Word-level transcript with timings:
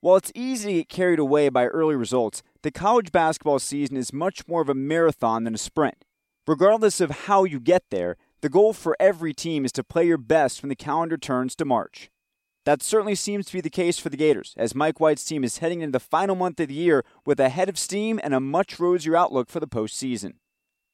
While 0.00 0.16
it's 0.16 0.30
easy 0.32 0.68
to 0.68 0.74
get 0.74 0.88
carried 0.88 1.18
away 1.18 1.48
by 1.48 1.66
early 1.66 1.96
results, 1.96 2.44
the 2.62 2.70
college 2.70 3.10
basketball 3.10 3.58
season 3.58 3.96
is 3.96 4.12
much 4.12 4.46
more 4.46 4.62
of 4.62 4.68
a 4.68 4.74
marathon 4.74 5.42
than 5.42 5.54
a 5.54 5.58
sprint. 5.58 6.04
Regardless 6.46 7.00
of 7.00 7.26
how 7.26 7.42
you 7.42 7.58
get 7.58 7.82
there, 7.90 8.16
the 8.40 8.48
goal 8.48 8.72
for 8.72 8.96
every 9.00 9.34
team 9.34 9.64
is 9.64 9.72
to 9.72 9.82
play 9.82 10.06
your 10.06 10.16
best 10.16 10.62
when 10.62 10.68
the 10.68 10.76
calendar 10.76 11.16
turns 11.16 11.56
to 11.56 11.64
March. 11.64 12.10
That 12.64 12.80
certainly 12.80 13.16
seems 13.16 13.46
to 13.46 13.54
be 13.54 13.60
the 13.60 13.70
case 13.70 13.98
for 13.98 14.08
the 14.08 14.16
Gators, 14.16 14.54
as 14.56 14.74
Mike 14.74 15.00
White's 15.00 15.24
team 15.24 15.42
is 15.42 15.58
heading 15.58 15.80
into 15.80 15.92
the 15.92 16.00
final 16.00 16.36
month 16.36 16.60
of 16.60 16.68
the 16.68 16.74
year 16.74 17.04
with 17.26 17.40
a 17.40 17.48
head 17.48 17.68
of 17.68 17.78
steam 17.78 18.20
and 18.22 18.32
a 18.32 18.40
much 18.40 18.78
rosier 18.78 19.16
outlook 19.16 19.50
for 19.50 19.58
the 19.58 19.66
postseason. 19.66 20.34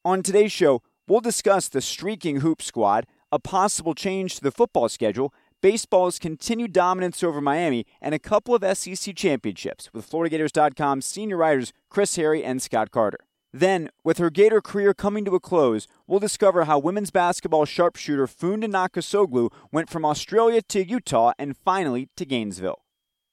On 0.03 0.23
today's 0.23 0.51
show, 0.51 0.81
we'll 1.07 1.21
discuss 1.21 1.67
the 1.67 1.81
streaking 1.81 2.37
hoop 2.37 2.59
squad, 2.59 3.05
a 3.31 3.37
possible 3.37 3.93
change 3.93 4.35
to 4.37 4.41
the 4.41 4.51
football 4.51 4.89
schedule, 4.89 5.31
baseball's 5.61 6.19
continued 6.19 6.73
dominance 6.73 7.23
over 7.23 7.41
Miami, 7.41 7.85
and 8.01 8.13
a 8.13 8.19
couple 8.19 8.55
of 8.55 8.77
SEC 8.77 9.15
championships 9.15 9.89
with 9.93 10.09
FloridaGators.com 10.09 11.01
senior 11.01 11.37
writers 11.37 11.73
Chris 11.89 12.15
Harry 12.15 12.43
and 12.43 12.61
Scott 12.61 12.91
Carter. 12.91 13.19
Then, 13.53 13.89
with 14.03 14.17
her 14.17 14.29
Gator 14.29 14.59
career 14.59 14.93
coming 14.93 15.23
to 15.23 15.35
a 15.35 15.39
close, 15.39 15.87
we'll 16.07 16.19
discover 16.19 16.65
how 16.65 16.77
women's 16.77 17.09
basketball 17.09 17.63
sharpshooter 17.63 18.27
Funda 18.27 18.67
Nakkasoglu 18.67 19.49
went 19.71 19.89
from 19.89 20.03
Australia 20.03 20.61
to 20.63 20.85
Utah 20.85 21.31
and 21.39 21.55
finally 21.55 22.09
to 22.17 22.25
Gainesville. 22.25 22.83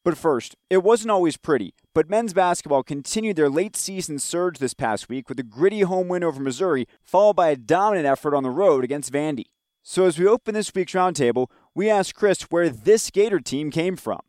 But 0.05 0.17
first, 0.17 0.57
it 0.71 0.85
wasn't 0.85 1.11
always 1.11 1.37
pretty, 1.37 1.75
but 1.95 2.11
men's 2.11 2.35
basketball 2.35 2.83
continued 2.83 3.37
their 3.37 3.49
late 3.49 3.77
season 3.77 4.19
surge 4.19 4.59
this 4.59 4.75
past 4.75 5.09
week 5.09 5.29
with 5.29 5.39
a 5.39 5.45
gritty 5.45 5.81
home 5.81 6.09
win 6.09 6.25
over 6.25 6.41
Missouri, 6.41 6.87
followed 7.03 7.35
by 7.35 7.51
a 7.51 7.57
dominant 7.57 8.07
effort 8.07 8.35
on 8.35 8.43
the 8.43 8.51
road 8.51 8.83
against 8.85 9.13
Vandy. 9.13 9.47
So 9.85 10.05
as 10.05 10.19
we 10.19 10.27
open 10.29 10.55
this 10.55 10.73
week's 10.73 10.93
roundtable, 10.93 11.49
we 11.75 11.91
asked 11.91 12.15
Chris 12.15 12.43
where 12.43 12.69
this 12.69 13.11
Gator 13.11 13.41
team 13.41 13.71
came 13.71 13.97
from. 13.97 14.21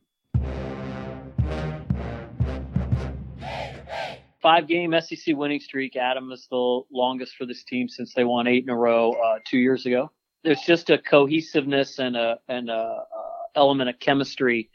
Five 4.42 4.68
game 4.68 4.94
SEC 5.00 5.38
winning 5.38 5.62
streak. 5.62 5.96
Adam 5.96 6.32
is 6.32 6.48
the 6.52 6.82
longest 6.92 7.36
for 7.38 7.46
this 7.46 7.64
team 7.64 7.88
since 7.88 8.14
they 8.14 8.26
won 8.26 8.46
eight 8.46 8.64
in 8.64 8.70
a 8.70 8.76
row 8.76 9.14
uh, 9.14 9.40
two 9.46 9.58
years 9.58 9.86
ago. 9.86 10.12
There's 10.44 10.62
just 10.62 10.90
a 10.90 10.98
cohesiveness 10.98 11.98
and 12.00 12.18
a 12.18 12.40
and 12.50 12.70
a, 12.70 12.74
a 12.74 13.06
element 13.56 13.90
of 13.90 14.00
chemistry 14.00 14.70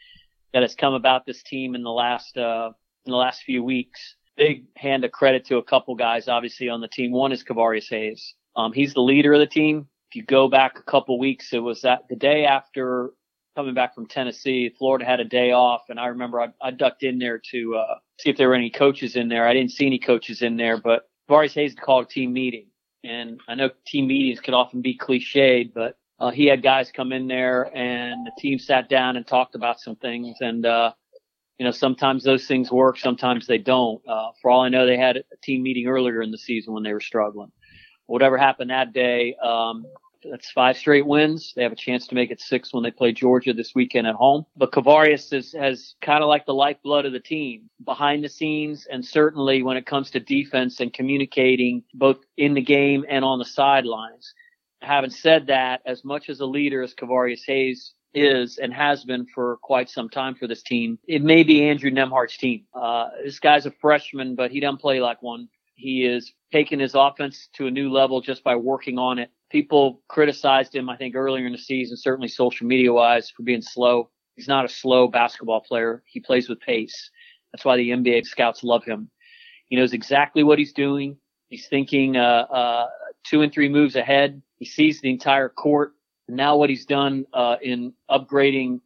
that 0.55 0.62
has 0.62 0.74
come 0.74 0.94
about 0.94 1.27
this 1.27 1.42
team 1.42 1.74
in 1.74 1.83
the 1.83 1.91
last 1.91 2.39
uh, 2.39 2.70
in 3.05 3.11
the 3.11 3.16
last 3.16 3.42
few 3.42 3.62
weeks. 3.62 4.16
Big 4.36 4.64
hand 4.77 5.05
of 5.05 5.12
credit 5.12 5.44
to 5.46 5.58
a 5.58 5.62
couple 5.62 5.94
guys, 5.94 6.28
obviously 6.28 6.70
on 6.70 6.80
the 6.80 6.89
team. 6.89 7.12
One 7.12 7.33
is 7.33 7.44
Kevarius 7.44 7.91
Hayes. 7.91 8.34
Um, 8.56 8.72
he's 8.72 8.94
the 8.94 9.02
leader 9.02 9.34
of 9.34 9.41
the 9.41 9.46
team 9.46 9.86
if 10.09 10.17
you 10.17 10.23
go 10.23 10.48
back 10.48 10.78
a 10.78 10.83
couple 10.83 11.19
weeks, 11.19 11.53
it 11.53 11.59
was 11.59 11.83
that 11.83 12.09
the 12.09 12.17
day 12.17 12.47
after 12.47 13.11
coming 13.55 13.75
back 13.75 13.95
from 13.95 14.06
Tennessee, 14.06 14.75
Florida 14.78 15.05
had 15.05 15.20
a 15.20 15.25
day 15.25 15.53
off, 15.53 15.83
and 15.91 16.01
I 16.01 16.06
remember 16.06 16.41
I, 16.41 16.48
I 16.62 16.70
ducked 16.70 17.03
in 17.03 17.19
there 17.19 17.41
to 17.51 17.77
uh, 17.77 17.95
see 18.19 18.31
if 18.31 18.36
there 18.36 18.48
were 18.48 18.55
any 18.55 18.70
coaches 18.70 19.17
in 19.17 19.29
there. 19.29 19.47
I 19.47 19.52
didn't 19.52 19.73
see 19.73 19.86
any 19.86 19.98
coaches 19.98 20.41
in 20.41 20.57
there, 20.57 20.79
but 20.79 21.08
Varys 21.29 21.55
Hayes 21.55 21.74
called 21.74 22.07
a 22.07 22.08
team 22.08 22.33
meeting, 22.33 22.68
and 23.05 23.41
I 23.48 23.55
know 23.55 23.70
team 23.86 24.07
meetings 24.07 24.41
could 24.41 24.55
often 24.55 24.80
be 24.80 24.97
cliched, 24.97 25.74
but 25.74 25.98
uh, 26.18 26.30
he 26.30 26.47
had 26.47 26.63
guys 26.63 26.91
come 26.91 27.13
in 27.13 27.29
there, 27.29 27.64
and 27.77 28.27
the 28.27 28.33
team 28.39 28.58
sat 28.58 28.89
down 28.89 29.17
and 29.17 29.27
talked 29.27 29.55
about 29.55 29.79
some 29.79 29.97
things, 29.97 30.39
and 30.41 30.64
uh, 30.64 30.92
you 31.58 31.67
know 31.67 31.73
sometimes 31.73 32.24
those 32.24 32.47
things 32.47 32.73
work, 32.73 32.98
sometimes 32.98 33.47
they 33.47 33.58
don't. 33.58 34.01
Uh, 34.08 34.30
for 34.41 34.51
all 34.51 34.63
I 34.63 34.70
know, 34.70 34.86
they 34.86 34.97
had 34.97 35.18
a 35.18 35.36
team 35.42 35.63
meeting 35.63 35.86
earlier 35.86 36.23
in 36.23 36.30
the 36.30 36.39
season 36.39 36.73
when 36.73 36.83
they 36.83 36.95
were 36.95 37.01
struggling 37.01 37.52
whatever 38.08 38.36
happened 38.36 38.70
that 38.70 38.92
day, 38.92 39.36
um, 39.36 39.86
that's 40.24 40.51
five 40.51 40.77
straight 40.77 41.07
wins. 41.07 41.52
They 41.55 41.63
have 41.63 41.73
a 41.73 41.77
chance 41.77 42.08
to 42.08 42.14
make 42.14 42.30
it 42.30 42.41
six 42.41 42.73
when 42.73 42.83
they 42.83 42.91
play 42.91 43.13
Georgia 43.13 43.52
this 43.52 43.74
weekend 43.74 44.07
at 44.07 44.14
home. 44.14 44.46
But 44.57 44.73
Kevarius 44.73 45.33
is, 45.33 45.52
has 45.52 45.95
kind 46.02 46.23
of 46.23 46.29
like 46.29 46.47
the 46.47 46.55
lifeblood 46.55 47.07
of 47.07 47.13
the 47.13 47.20
team 47.20 47.70
behind 47.85 48.24
the 48.24 48.29
scenes. 48.29 48.86
And 48.91 49.05
certainly 49.05 49.63
when 49.63 49.77
it 49.77 49.86
comes 49.86 50.11
to 50.11 50.20
defense 50.20 50.80
and 50.80 50.92
communicating 50.92 51.85
both 51.95 52.18
in 52.36 52.55
the 52.55 52.63
game 52.63 53.05
and 53.08 53.24
on 53.24 53.39
the 53.39 53.45
sidelines. 53.45 54.35
Having 54.83 55.11
said 55.11 55.47
that, 55.48 55.83
as 55.86 56.05
much 56.05 56.29
as 56.29 56.41
a 56.41 56.47
leader 56.47 56.83
as 56.83 56.95
Kevarius 56.95 57.42
Hayes 57.47 57.92
is 58.14 58.58
and 58.58 58.73
has 58.73 59.05
been 59.05 59.27
for 59.35 59.58
quite 59.58 59.91
some 59.91 60.08
time 60.08 60.35
for 60.35 60.47
this 60.47 60.63
team, 60.63 60.98
it 61.07 61.23
may 61.23 61.42
be 61.42 61.68
Andrew 61.68 61.91
Nembhard's 61.91 62.36
team. 62.36 62.64
Uh, 62.74 63.08
this 63.24 63.39
guy's 63.39 63.67
a 63.67 63.70
freshman, 63.70 64.35
but 64.35 64.51
he 64.51 64.61
doesn't 64.61 64.79
play 64.79 65.01
like 65.01 65.23
one. 65.23 65.48
He 65.78 66.05
is 66.05 66.33
taking 66.52 66.80
his 66.80 66.96
offense 66.96 67.48
to 67.55 67.68
a 67.68 67.70
new 67.70 67.90
level 67.90 68.20
just 68.20 68.42
by 68.42 68.56
working 68.56 68.98
on 68.98 69.20
it. 69.20 69.30
People 69.48 70.02
criticized 70.08 70.74
him, 70.74 70.90
I 70.90 70.96
think, 70.96 71.14
earlier 71.14 71.46
in 71.46 71.52
the 71.52 71.58
season, 71.58 71.96
certainly 71.96 72.27
social 72.27 72.66
media 72.66 72.92
wise, 72.92 73.30
for 73.30 73.44
being 73.44 73.62
slow. 73.62 74.11
He's 74.34 74.48
not 74.48 74.64
a 74.64 74.68
slow 74.68 75.06
basketball 75.06 75.61
player. 75.61 76.02
He 76.05 76.18
plays 76.18 76.48
with 76.48 76.61
pace. 76.61 77.11
That's 77.52 77.64
why 77.64 77.77
the 77.77 77.90
NBA 77.90 78.27
scouts 78.27 78.64
love 78.64 78.84
him. 78.84 79.08
He 79.68 79.77
knows 79.77 79.92
exactly 79.92 80.42
what 80.42 80.58
he's 80.58 80.72
doing. 80.72 81.17
He's 81.48 81.68
thinking 81.68 82.17
uh, 82.17 82.46
uh, 82.50 82.86
two 83.24 83.42
and 83.42 83.52
three 83.52 83.68
moves 83.68 83.94
ahead. 83.94 84.42
He 84.56 84.64
sees 84.64 85.00
the 85.00 85.11
entire 85.11 85.48
court. 85.48 85.92
now 86.28 86.56
what 86.56 86.70
he's 86.70 86.86
done 86.86 87.24
uh, 87.33 87.56
in 87.62 87.92
upgrading 88.11 88.80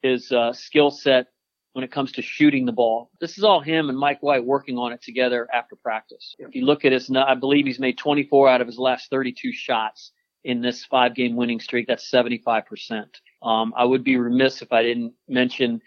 his 0.00 0.32
uh, 0.32 0.54
skill 0.54 0.90
set 0.90 1.26
when 1.72 1.84
it 1.84 1.92
comes 1.92 2.12
to 2.12 2.22
shooting 2.22 2.66
the 2.66 2.72
ball. 2.72 3.10
This 3.20 3.38
is 3.38 3.44
all 3.44 3.60
him 3.60 3.88
and 3.88 3.98
Mike 3.98 4.22
White 4.22 4.44
working 4.44 4.76
on 4.76 4.92
it 4.92 5.02
together 5.02 5.48
after 5.52 5.76
practice. 5.76 6.34
If 6.38 6.54
you 6.54 6.64
look 6.64 6.84
at 6.84 6.92
his, 6.92 7.10
I 7.14 7.34
believe 7.34 7.66
he's 7.66 7.78
made 7.78 7.98
24 7.98 8.48
out 8.48 8.60
of 8.60 8.66
his 8.66 8.78
last 8.78 9.10
32 9.10 9.52
shots 9.52 10.12
in 10.44 10.60
this 10.60 10.84
five 10.84 11.14
game 11.14 11.36
winning 11.36 11.60
streak. 11.60 11.86
That's 11.86 12.10
75%. 12.10 13.06
Um, 13.42 13.72
I 13.76 13.84
would 13.84 14.04
be 14.04 14.16
remiss 14.16 14.62
if 14.62 14.72
I 14.72 14.82
didn't 14.82 15.14
mention 15.28 15.80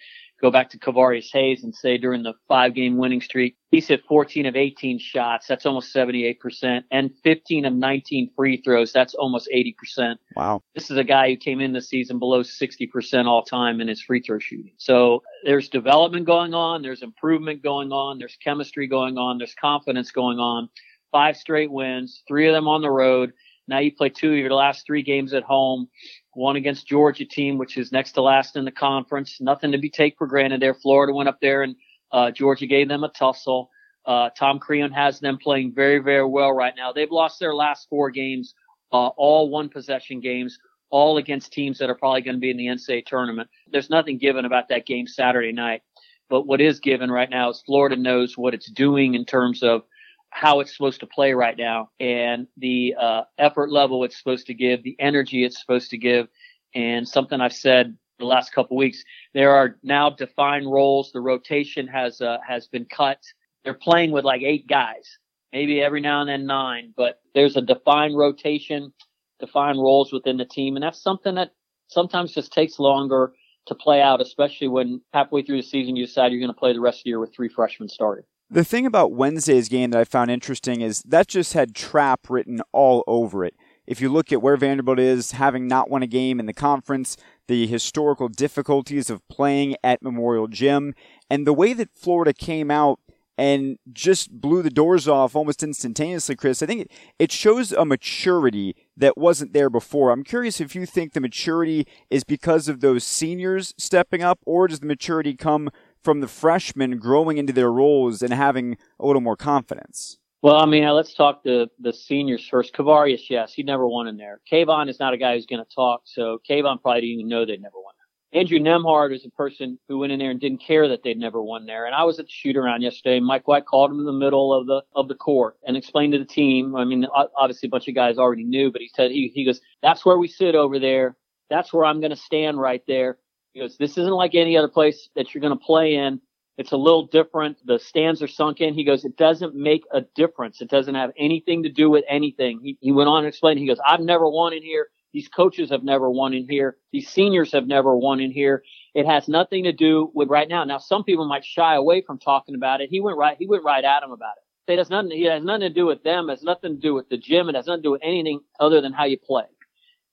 go 0.43 0.51
back 0.51 0.69
to 0.69 0.77
Kevarius 0.77 1.29
Hayes 1.31 1.63
and 1.63 1.73
say 1.73 1.97
during 1.97 2.21
the 2.21 2.33
five 2.49 2.75
game 2.75 2.97
winning 2.97 3.21
streak, 3.21 3.55
he's 3.71 3.87
hit 3.87 4.03
14 4.05 4.45
of 4.45 4.57
18 4.57 4.99
shots. 4.99 5.47
That's 5.47 5.65
almost 5.65 5.95
78% 5.95 6.83
and 6.91 7.11
15 7.23 7.65
of 7.65 7.73
19 7.73 8.31
free 8.35 8.57
throws. 8.57 8.91
That's 8.91 9.13
almost 9.13 9.47
80%. 9.55 10.17
Wow. 10.35 10.61
This 10.75 10.91
is 10.91 10.97
a 10.97 11.03
guy 11.05 11.29
who 11.29 11.37
came 11.37 11.61
in 11.61 11.71
the 11.71 11.81
season 11.81 12.19
below 12.19 12.43
60% 12.43 13.25
all 13.25 13.43
time 13.43 13.79
in 13.79 13.87
his 13.87 14.01
free 14.01 14.21
throw 14.21 14.37
shooting. 14.37 14.73
So 14.75 15.23
there's 15.45 15.69
development 15.69 16.25
going 16.25 16.53
on. 16.53 16.81
There's 16.81 17.03
improvement 17.03 17.63
going 17.63 17.93
on. 17.93 18.19
There's 18.19 18.37
chemistry 18.43 18.87
going 18.87 19.17
on. 19.17 19.37
There's 19.37 19.55
confidence 19.55 20.11
going 20.11 20.39
on. 20.39 20.67
Five 21.13 21.37
straight 21.37 21.71
wins, 21.71 22.21
three 22.27 22.49
of 22.49 22.53
them 22.53 22.67
on 22.67 22.81
the 22.81 22.91
road. 22.91 23.31
Now 23.69 23.79
you 23.79 23.95
play 23.95 24.09
two 24.09 24.31
of 24.31 24.37
your 24.37 24.51
last 24.51 24.85
three 24.85 25.03
games 25.03 25.33
at 25.33 25.43
home 25.43 25.87
one 26.35 26.55
against 26.55 26.87
Georgia 26.87 27.25
team, 27.25 27.57
which 27.57 27.77
is 27.77 27.91
next 27.91 28.13
to 28.13 28.21
last 28.21 28.55
in 28.55 28.65
the 28.65 28.71
conference. 28.71 29.39
Nothing 29.39 29.71
to 29.71 29.77
be 29.77 29.89
take 29.89 30.17
for 30.17 30.27
granted 30.27 30.61
there. 30.61 30.73
Florida 30.73 31.13
went 31.13 31.29
up 31.29 31.39
there 31.41 31.63
and 31.63 31.75
uh, 32.11 32.31
Georgia 32.31 32.67
gave 32.67 32.87
them 32.87 33.03
a 33.03 33.09
tussle. 33.09 33.69
Uh, 34.05 34.29
Tom 34.37 34.59
Crean 34.59 34.91
has 34.91 35.19
them 35.19 35.37
playing 35.37 35.73
very, 35.73 35.99
very 35.99 36.25
well 36.25 36.51
right 36.51 36.73
now. 36.75 36.91
They've 36.91 37.11
lost 37.11 37.39
their 37.39 37.55
last 37.55 37.87
four 37.89 38.11
games, 38.11 38.53
uh, 38.91 39.07
all 39.07 39.49
one 39.49 39.69
possession 39.69 40.19
games, 40.19 40.59
all 40.89 41.17
against 41.17 41.53
teams 41.53 41.79
that 41.79 41.89
are 41.89 41.95
probably 41.95 42.21
going 42.21 42.35
to 42.35 42.39
be 42.39 42.51
in 42.51 42.57
the 42.57 42.67
NCAA 42.67 43.05
tournament. 43.05 43.49
There's 43.71 43.89
nothing 43.89 44.17
given 44.17 44.45
about 44.45 44.69
that 44.69 44.85
game 44.85 45.07
Saturday 45.07 45.51
night. 45.51 45.81
But 46.29 46.47
what 46.47 46.61
is 46.61 46.79
given 46.79 47.11
right 47.11 47.29
now 47.29 47.49
is 47.49 47.63
Florida 47.65 47.95
knows 47.95 48.37
what 48.37 48.53
it's 48.53 48.69
doing 48.71 49.13
in 49.13 49.25
terms 49.25 49.63
of 49.63 49.83
how 50.33 50.59
it's 50.59 50.75
supposed 50.75 50.99
to 50.99 51.07
play 51.07 51.33
right 51.33 51.57
now 51.57 51.89
and 51.99 52.47
the 52.57 52.95
uh, 52.99 53.21
effort 53.37 53.71
level 53.71 54.03
it's 54.03 54.17
supposed 54.17 54.47
to 54.47 54.53
give, 54.53 54.83
the 54.83 54.95
energy 54.99 55.45
it's 55.45 55.61
supposed 55.61 55.91
to 55.91 55.97
give, 55.97 56.27
and 56.73 57.07
something 57.07 57.39
I've 57.39 57.53
said 57.53 57.95
the 58.19 58.25
last 58.25 58.51
couple 58.51 58.75
weeks. 58.75 59.03
There 59.33 59.51
are 59.51 59.77
now 59.83 60.09
defined 60.09 60.71
roles. 60.71 61.11
The 61.11 61.21
rotation 61.21 61.87
has 61.87 62.19
uh, 62.19 62.37
has 62.47 62.67
been 62.67 62.85
cut. 62.85 63.19
They're 63.63 63.75
playing 63.75 64.11
with 64.11 64.25
like 64.25 64.41
eight 64.41 64.67
guys, 64.67 65.19
maybe 65.51 65.81
every 65.81 66.01
now 66.01 66.21
and 66.21 66.29
then 66.29 66.45
nine, 66.45 66.93
but 66.97 67.21
there's 67.35 67.55
a 67.55 67.61
defined 67.61 68.17
rotation, 68.17 68.91
defined 69.39 69.77
roles 69.77 70.11
within 70.11 70.37
the 70.37 70.45
team, 70.45 70.75
and 70.75 70.83
that's 70.83 71.01
something 71.01 71.35
that 71.35 71.51
sometimes 71.87 72.33
just 72.33 72.51
takes 72.51 72.79
longer 72.79 73.33
to 73.67 73.75
play 73.75 74.01
out, 74.01 74.19
especially 74.19 74.67
when 74.67 74.99
halfway 75.13 75.43
through 75.43 75.57
the 75.57 75.67
season 75.67 75.95
you 75.95 76.05
decide 76.05 76.31
you're 76.31 76.41
going 76.41 76.51
to 76.51 76.59
play 76.59 76.73
the 76.73 76.81
rest 76.81 76.99
of 76.99 77.03
the 77.03 77.11
year 77.11 77.19
with 77.19 77.33
three 77.33 77.47
freshmen 77.47 77.87
starting. 77.87 78.25
The 78.49 78.63
thing 78.63 78.85
about 78.85 79.13
Wednesday's 79.13 79.69
game 79.69 79.91
that 79.91 79.99
I 79.99 80.03
found 80.03 80.29
interesting 80.29 80.81
is 80.81 81.01
that 81.03 81.27
just 81.27 81.53
had 81.53 81.73
trap 81.73 82.29
written 82.29 82.61
all 82.71 83.03
over 83.07 83.43
it. 83.43 83.55
If 83.87 83.99
you 83.99 84.09
look 84.09 84.31
at 84.31 84.41
where 84.41 84.55
Vanderbilt 84.57 84.99
is, 84.99 85.31
having 85.31 85.67
not 85.67 85.89
won 85.89 86.03
a 86.03 86.07
game 86.07 86.39
in 86.39 86.45
the 86.45 86.53
conference, 86.53 87.17
the 87.47 87.67
historical 87.67 88.29
difficulties 88.29 89.09
of 89.09 89.27
playing 89.27 89.75
at 89.83 90.01
Memorial 90.01 90.47
Gym, 90.47 90.93
and 91.29 91.45
the 91.45 91.53
way 91.53 91.73
that 91.73 91.89
Florida 91.95 92.33
came 92.33 92.71
out 92.71 92.99
and 93.37 93.79
just 93.91 94.31
blew 94.31 94.61
the 94.61 94.69
doors 94.69 95.07
off 95.07 95.35
almost 95.35 95.63
instantaneously, 95.63 96.35
Chris. 96.35 96.61
I 96.61 96.67
think 96.67 96.87
it, 97.17 97.31
shows 97.31 97.71
a 97.71 97.83
maturity 97.83 98.75
that 98.95 99.17
wasn't 99.17 99.53
there 99.53 99.69
before. 99.69 100.11
I'm 100.11 100.23
curious 100.23 100.61
if 100.61 100.75
you 100.75 100.85
think 100.85 101.13
the 101.13 101.19
maturity 101.19 101.87
is 102.11 102.23
because 102.23 102.67
of 102.67 102.79
those 102.79 103.03
seniors 103.03 103.73
stepping 103.77 104.21
up, 104.21 104.39
or 104.45 104.67
does 104.67 104.81
the 104.81 104.85
maturity 104.85 105.35
come 105.35 105.71
from 106.03 106.19
the 106.21 106.27
freshmen 106.27 106.97
growing 106.97 107.37
into 107.37 107.53
their 107.53 107.71
roles 107.71 108.21
and 108.21 108.33
having 108.33 108.77
a 108.99 109.05
little 109.05 109.21
more 109.21 109.37
confidence? 109.37 110.19
Well, 110.41 110.57
I 110.57 110.65
mean, 110.65 110.83
let's 110.89 111.13
talk 111.13 111.43
the 111.43 111.69
the 111.79 111.93
seniors 111.93 112.45
first. 112.47 112.73
Kevarius, 112.73 113.29
yes, 113.29 113.53
he 113.53 113.63
never 113.63 113.87
won 113.87 114.07
in 114.07 114.17
there. 114.17 114.41
KeVaughn 114.51 114.89
is 114.89 114.99
not 114.99 115.13
a 115.13 115.17
guy 115.17 115.35
who's 115.35 115.45
going 115.45 115.63
to 115.63 115.75
talk, 115.75 116.01
so 116.03 116.39
KeVaughn 116.49 116.81
probably 116.81 117.01
didn't 117.01 117.19
even 117.19 117.29
know 117.29 117.45
they'd 117.45 117.61
never 117.61 117.77
won. 117.77 117.93
Andrew 118.33 118.57
Nembhard 118.57 119.15
is 119.15 119.25
a 119.25 119.29
person 119.29 119.77
who 119.87 119.99
went 119.99 120.11
in 120.11 120.17
there 120.17 120.31
and 120.31 120.41
didn't 120.41 120.61
care 120.61 120.87
that 120.89 121.03
they'd 121.03 121.19
never 121.19 121.41
won 121.41 121.67
there. 121.67 121.85
And 121.85 121.93
I 121.93 122.03
was 122.03 122.19
at 122.19 122.25
the 122.25 122.31
shoot 122.31 122.57
around 122.57 122.81
yesterday. 122.81 123.19
Mike 123.19 123.47
White 123.47 123.65
called 123.65 123.91
him 123.91 123.99
in 123.99 124.05
the 124.05 124.11
middle 124.11 124.53
of 124.53 124.65
the 124.65 124.81
of 124.95 125.07
the 125.07 125.15
court 125.15 125.55
and 125.65 125.77
explained 125.77 126.13
to 126.13 126.19
the 126.19 126.25
team. 126.25 126.75
I 126.75 126.83
mean, 126.83 127.05
obviously 127.37 127.67
a 127.67 127.69
bunch 127.69 127.87
of 127.87 127.95
guys 127.95 128.17
already 128.17 128.43
knew, 128.43 128.71
but 128.71 128.81
he 128.81 128.89
said 128.93 129.11
he 129.11 129.31
he 129.33 129.45
goes, 129.45 129.61
"That's 129.81 130.03
where 130.03 130.17
we 130.17 130.27
sit 130.27 130.55
over 130.55 130.79
there. 130.79 131.15
That's 131.49 131.71
where 131.71 131.85
I'm 131.85 132.01
going 132.01 132.09
to 132.09 132.17
stand 132.17 132.59
right 132.59 132.81
there." 132.87 133.17
He 133.53 133.59
goes, 133.59 133.77
"This 133.77 133.97
isn't 133.97 134.13
like 134.13 134.35
any 134.35 134.57
other 134.57 134.67
place 134.67 135.09
that 135.15 135.33
you're 135.33 135.41
going 135.41 135.57
to 135.57 135.65
play 135.65 135.95
in. 135.95 136.19
It's 136.57 136.71
a 136.71 136.77
little 136.77 137.07
different. 137.07 137.57
The 137.65 137.79
stands 137.79 138.21
are 138.21 138.27
sunk 138.27 138.61
in. 138.61 138.75
He 138.75 138.83
goes, 138.83 139.05
it 139.05 139.17
doesn't 139.17 139.55
make 139.55 139.83
a 139.91 140.01
difference. 140.15 140.61
It 140.61 140.69
doesn't 140.69 140.93
have 140.93 141.11
anything 141.17 141.63
to 141.63 141.69
do 141.69 141.89
with 141.89 142.05
anything. 142.07 142.59
He, 142.61 142.77
he 142.79 142.91
went 142.91 143.09
on 143.09 143.23
to 143.23 143.27
explain. 143.27 143.57
He 143.57 143.65
goes, 143.65 143.79
I've 143.85 144.01
never 144.01 144.29
won 144.29 144.53
in 144.53 144.61
here. 144.61 144.89
These 145.13 145.29
coaches 145.29 145.69
have 145.69 145.83
never 145.83 146.09
won 146.09 146.33
in 146.33 146.47
here. 146.47 146.77
These 146.91 147.09
seniors 147.09 147.51
have 147.53 147.67
never 147.67 147.95
won 147.95 148.19
in 148.19 148.31
here. 148.31 148.63
It 148.93 149.05
has 149.05 149.27
nothing 149.27 149.63
to 149.63 149.71
do 149.71 150.11
with 150.13 150.29
right 150.29 150.47
now. 150.47 150.63
Now, 150.63 150.77
some 150.77 151.03
people 151.03 151.25
might 151.27 151.45
shy 151.45 151.75
away 151.75 152.01
from 152.01 152.19
talking 152.19 152.55
about 152.55 152.81
it. 152.81 152.89
He 152.89 152.99
went 152.99 153.17
right, 153.17 153.37
he 153.37 153.47
went 153.47 153.63
right 153.63 153.83
at 153.83 154.03
him 154.03 154.11
about 154.11 154.33
it. 154.37 154.71
It 154.71 154.77
has 154.77 154.89
nothing, 154.89 155.11
it 155.11 155.29
has 155.29 155.43
nothing 155.43 155.61
to 155.61 155.69
do 155.69 155.85
with 155.85 156.03
them. 156.03 156.29
It 156.29 156.33
has 156.33 156.43
nothing 156.43 156.75
to 156.75 156.81
do 156.81 156.93
with 156.93 157.09
the 157.09 157.17
gym. 157.17 157.49
It 157.49 157.55
has 157.55 157.67
nothing 157.67 157.81
to 157.81 157.87
do 157.87 157.91
with 157.91 158.01
anything 158.03 158.41
other 158.59 158.81
than 158.81 158.93
how 158.93 159.05
you 159.05 159.17
play. 159.17 159.45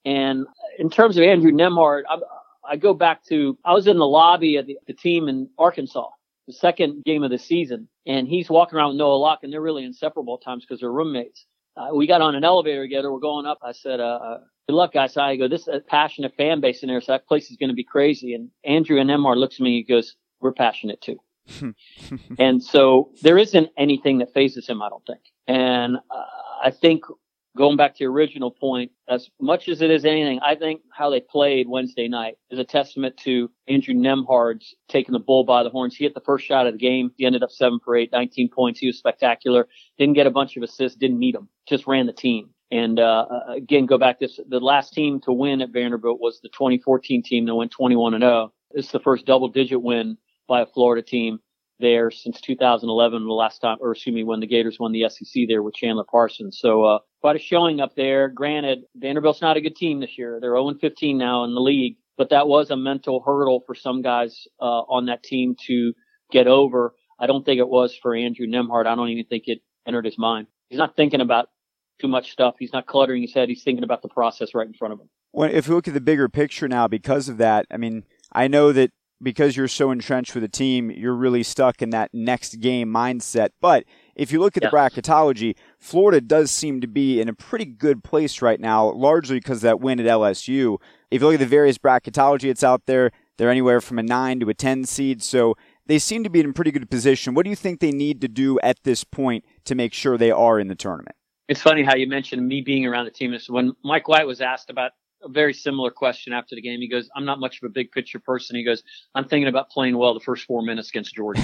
And 0.05 0.47
in 0.79 0.91
terms 0.91 1.17
of 1.19 1.25
Andrew 1.25 1.53
Nembhard, 1.53 2.03
I, 2.09 2.19
I 2.71 2.77
go 2.77 2.95
back 2.95 3.25
to, 3.27 3.59
I 3.65 3.73
was 3.73 3.89
in 3.89 3.99
the 3.99 4.07
lobby 4.07 4.57
of 4.57 4.67
the, 4.67 4.79
the 4.87 4.95
team 4.95 5.29
in 5.29 5.49
Arkansas 5.59 6.09
the 6.47 6.53
second 6.53 7.05
game 7.05 7.23
of 7.23 7.31
the 7.31 7.39
season, 7.39 7.89
and 8.07 8.27
he's 8.27 8.49
walking 8.49 8.77
around 8.77 8.91
with 8.91 8.97
Noah 8.99 9.15
Locke, 9.15 9.41
and 9.43 9.53
they're 9.53 9.61
really 9.61 9.85
inseparable 9.85 10.39
at 10.41 10.45
times 10.45 10.65
because 10.65 10.81
they're 10.81 10.93
roommates. 10.93 11.47
Uh, 11.77 11.89
we 11.95 12.07
got 12.07 12.21
on 12.21 12.35
an 12.35 12.45
elevator 12.45 12.83
together. 12.83 13.13
We're 13.13 13.21
going 13.21 13.47
up. 13.47 13.59
I 13.63 13.73
said, 13.73 14.01
uh, 14.01 14.19
uh 14.23 14.39
good 14.69 14.75
luck, 14.75 14.93
guys. 14.93 15.17
I 15.17 15.37
go, 15.37 15.49
this 15.49 15.63
is 15.63 15.69
a 15.69 15.81
passionate 15.81 16.35
fan 16.37 16.61
base 16.61 16.83
in 16.83 16.89
there, 16.89 17.01
so 17.01 17.13
that 17.13 17.27
place 17.27 17.51
is 17.51 17.57
going 17.57 17.71
to 17.71 17.75
be 17.75 17.85
crazy. 17.85 18.35
And 18.35 18.51
Andrew 18.65 19.01
and 19.01 19.09
Nembhard 19.09 19.37
looks 19.37 19.57
at 19.57 19.61
me. 19.61 19.77
He 19.77 19.83
goes, 19.83 20.17
we're 20.41 20.53
passionate 20.53 21.01
too. 21.01 21.21
and 22.39 22.63
so 22.63 23.11
there 23.23 23.39
isn't 23.39 23.71
anything 23.77 24.19
that 24.19 24.33
phases 24.33 24.69
him, 24.69 24.83
I 24.83 24.89
don't 24.89 25.05
think. 25.07 25.21
And 25.47 25.97
uh, 25.97 26.25
I 26.63 26.71
think 26.71 27.05
going 27.57 27.77
back 27.77 27.95
to 27.97 28.05
your 28.05 28.13
original 28.13 28.51
point, 28.51 28.93
as 29.09 29.29
much 29.41 29.69
as 29.69 29.83
it 29.83 29.91
is 29.91 30.05
anything, 30.05 30.41
I 30.41 30.55
think 30.55 30.83
how 30.93 31.11
they 31.11 31.21
played 31.21 31.69
Wednesday 31.69 32.09
night 32.09 32.37
is 32.51 32.59
a 32.59 32.65
testament 32.65 33.17
to 33.19 33.51
Andrew 33.69 33.95
Nembhard's 33.95 34.75
taking 34.89 35.13
the 35.13 35.19
bull 35.19 35.45
by 35.45 35.63
the 35.63 35.71
horns. 35.71 35.97
He 35.97 36.05
hit 36.05 36.15
the 36.15 36.21
first 36.21 36.47
shot 36.47 36.67
of 36.67 36.75
the 36.75 36.79
game. 36.79 37.11
He 37.17 37.27
ended 37.27 37.43
up 37.43 37.51
seven 37.51 37.81
for 37.85 37.97
eight, 37.97 38.11
19 38.13 38.51
points. 38.51 38.81
He 38.81 38.87
was 38.87 38.99
spectacular. 38.99 39.69
Didn't 39.99 40.15
get 40.15 40.27
a 40.27 40.31
bunch 40.31 40.57
of 40.57 40.63
assists, 40.63 40.99
didn't 40.99 41.19
need 41.19 41.35
them, 41.35 41.49
just 41.69 41.87
ran 41.87 42.07
the 42.07 42.13
team. 42.13 42.51
And 42.71 43.01
uh, 43.01 43.27
uh 43.31 43.53
again, 43.55 43.87
go 43.87 43.99
back 43.99 44.21
to 44.21 44.27
this 44.27 44.39
the 44.49 44.61
last 44.61 44.93
team 44.93 45.21
to 45.23 45.33
win 45.33 45.61
at 45.61 45.71
Vanderbilt 45.71 46.21
was 46.21 46.41
the 46.41 46.49
2014 46.51 47.23
team 47.23 47.47
that 47.47 47.55
went 47.55 47.73
21 47.73 48.15
and 48.15 48.23
0. 48.23 48.53
This 48.73 48.87
is 48.87 48.93
the 48.93 49.01
first 49.01 49.27
double 49.27 49.49
digit 49.49 49.83
win 49.83 50.17
by 50.47 50.61
a 50.61 50.67
Florida 50.67 51.03
team 51.03 51.41
there 51.81 52.11
since 52.11 52.41
2011, 52.41 53.25
the 53.27 53.33
last 53.33 53.61
time, 53.61 53.79
or 53.81 53.93
excuse 53.93 54.15
me, 54.15 54.25
when 54.25 54.41
the 54.41 54.47
Gators 54.47 54.79
won 54.79 54.93
the 54.93 55.09
SEC 55.09 55.45
there 55.49 55.63
with 55.63 55.75
Chandler 55.75 56.05
Parsons. 56.05 56.59
So, 56.61 56.85
uh, 56.85 56.99
quite 57.21 57.37
a 57.37 57.39
showing 57.39 57.81
up 57.81 57.97
there. 57.97 58.29
Granted, 58.29 58.81
Vanderbilt's 58.95 59.41
not 59.41 59.57
a 59.57 59.61
good 59.61 59.77
team 59.77 60.01
this 60.01 60.17
year. 60.17 60.39
They're 60.41 60.55
0 60.55 60.75
15 60.81 61.19
now 61.19 61.45
in 61.45 61.55
the 61.55 61.61
league, 61.61 61.97
but 62.17 62.31
that 62.31 62.47
was 62.47 62.71
a 62.71 62.77
mental 62.77 63.23
hurdle 63.25 63.63
for 63.67 63.75
some 63.75 64.03
guys, 64.03 64.47
uh, 64.61 64.65
on 64.65 65.07
that 65.07 65.23
team 65.23 65.57
to 65.67 65.93
get 66.31 66.47
over. 66.47 66.95
I 67.19 67.27
don't 67.27 67.45
think 67.45 67.59
it 67.59 67.69
was 67.69 67.97
for 68.01 68.15
Andrew 68.15 68.47
Nembhard. 68.47 68.87
I 68.87 68.95
don't 68.95 69.09
even 69.09 69.27
think 69.27 69.45
it 69.47 69.61
entered 69.87 70.05
his 70.05 70.19
mind. 70.19 70.47
He's 70.69 70.79
not 70.79 70.97
thinking 70.97 71.21
about 71.21 71.49
too 72.01 72.09
much 72.09 72.33
stuff. 72.33 72.55
He's 72.59 72.73
not 72.73 72.87
cluttering 72.87 73.23
his 73.23 73.35
head. 73.35 73.49
He's 73.49 73.63
thinking 73.63 73.85
about 73.85 74.03
the 74.03 74.09
process 74.09 74.55
right 74.55 74.67
in 74.67 74.73
front 74.73 74.95
of 74.95 75.01
him. 75.01 75.11
Well, 75.33 75.51
if 75.53 75.69
you 75.69 75.75
look 75.75 75.87
at 75.87 75.95
the 75.95 76.01
bigger 76.01 76.29
picture 76.29 76.67
now, 76.67 76.89
because 76.89 77.29
of 77.29 77.37
that, 77.39 77.67
I 77.71 77.77
mean, 77.77 78.05
I 78.33 78.49
know 78.49 78.73
that 78.73 78.91
because 79.23 79.57
you're 79.57 79.69
so 79.69 79.91
entrenched 79.91 80.35
with 80.35 80.43
the 80.43 80.49
team, 80.49 80.91
you're 80.91 81.15
really 81.15 81.43
stuck 81.43 81.83
in 81.83 81.91
that 81.91 82.11
next 82.13 82.61
game 82.61 82.89
mindset. 82.89 83.51
But 83.61 83.85
if 84.15 84.33
you 84.33 84.41
look 84.41 84.57
at 84.57 84.63
yeah. 84.63 84.71
the 84.71 84.77
bracketology, 84.77 85.57
Florida 85.79 86.21
does 86.21 86.51
seem 86.51 86.81
to 86.81 86.87
be 86.87 87.21
in 87.21 87.29
a 87.29 87.35
pretty 87.35 87.65
good 87.65 88.03
place 88.03 88.43
right 88.43 88.61
now, 88.61 88.91
largely 88.91 89.39
because 89.39 89.59
of 89.59 89.63
that 89.63 89.81
win 89.81 90.01
at 90.01 90.07
LSU. 90.07 90.79
If 91.11 91.21
you 91.21 91.27
look 91.27 91.35
at 91.35 91.41
the 91.41 91.47
various 91.47 91.79
bracketology 91.79 92.49
that's 92.49 92.65
out 92.65 92.87
there, 92.87 93.11
they're 93.37 93.51
anywhere 93.51 93.81
from 93.81 93.99
a 93.99 94.03
9 94.03 94.41
to 94.41 94.49
a 94.51 94.55
10 94.55 94.85
seed. 94.85 95.23
So 95.23 95.57
they 95.87 95.99
seem 95.99 96.25
to 96.25 96.31
be 96.31 96.41
in 96.41 96.51
a 96.51 96.53
pretty 96.53 96.71
good 96.71 96.91
position. 96.91 97.35
What 97.35 97.45
do 97.45 97.51
you 97.51 97.57
think 97.57 97.81
they 97.81 97.91
need 97.91 98.21
to 98.21 98.29
do 98.29 98.61
at 98.61 98.83
this 98.85 99.05
point 99.05 99.45
to 99.65 99.75
make 99.75 99.93
sure 99.93 100.17
they 100.17 100.31
are 100.31 100.61
in 100.61 100.69
the 100.69 100.75
tournament? 100.75 101.17
It's 101.49 101.61
funny 101.61 101.83
how 101.83 101.97
you 101.97 102.07
mentioned 102.07 102.47
me 102.47 102.61
being 102.61 102.87
around 102.87 103.07
the 103.07 103.11
team. 103.11 103.35
Is 103.35 103.51
when 103.51 103.73
Mike 103.83 104.07
White 104.07 104.27
was 104.27 104.41
asked 104.41 104.71
about 104.71 104.93
a 105.23 105.29
very 105.29 105.53
similar 105.53 105.91
question 105.91 106.33
after 106.33 106.55
the 106.55 106.63
game. 106.63 106.81
He 106.81 106.89
goes, 106.89 107.09
I'm 107.17 107.25
not 107.25 107.41
much 107.41 107.59
of 107.63 107.67
a 107.67 107.73
big 107.73 107.91
picture 107.93 108.19
person. 108.19 108.57
He 108.57 108.65
goes, 108.65 108.83
I'm 109.15 109.25
thinking 109.25 109.49
about 109.49 109.71
playing 109.71 109.97
well 109.97 110.15
the 110.15 110.21
first 110.21 110.47
four 110.47 110.63
minutes 110.63 110.91
against 110.91 111.15
Georgia. 111.15 111.43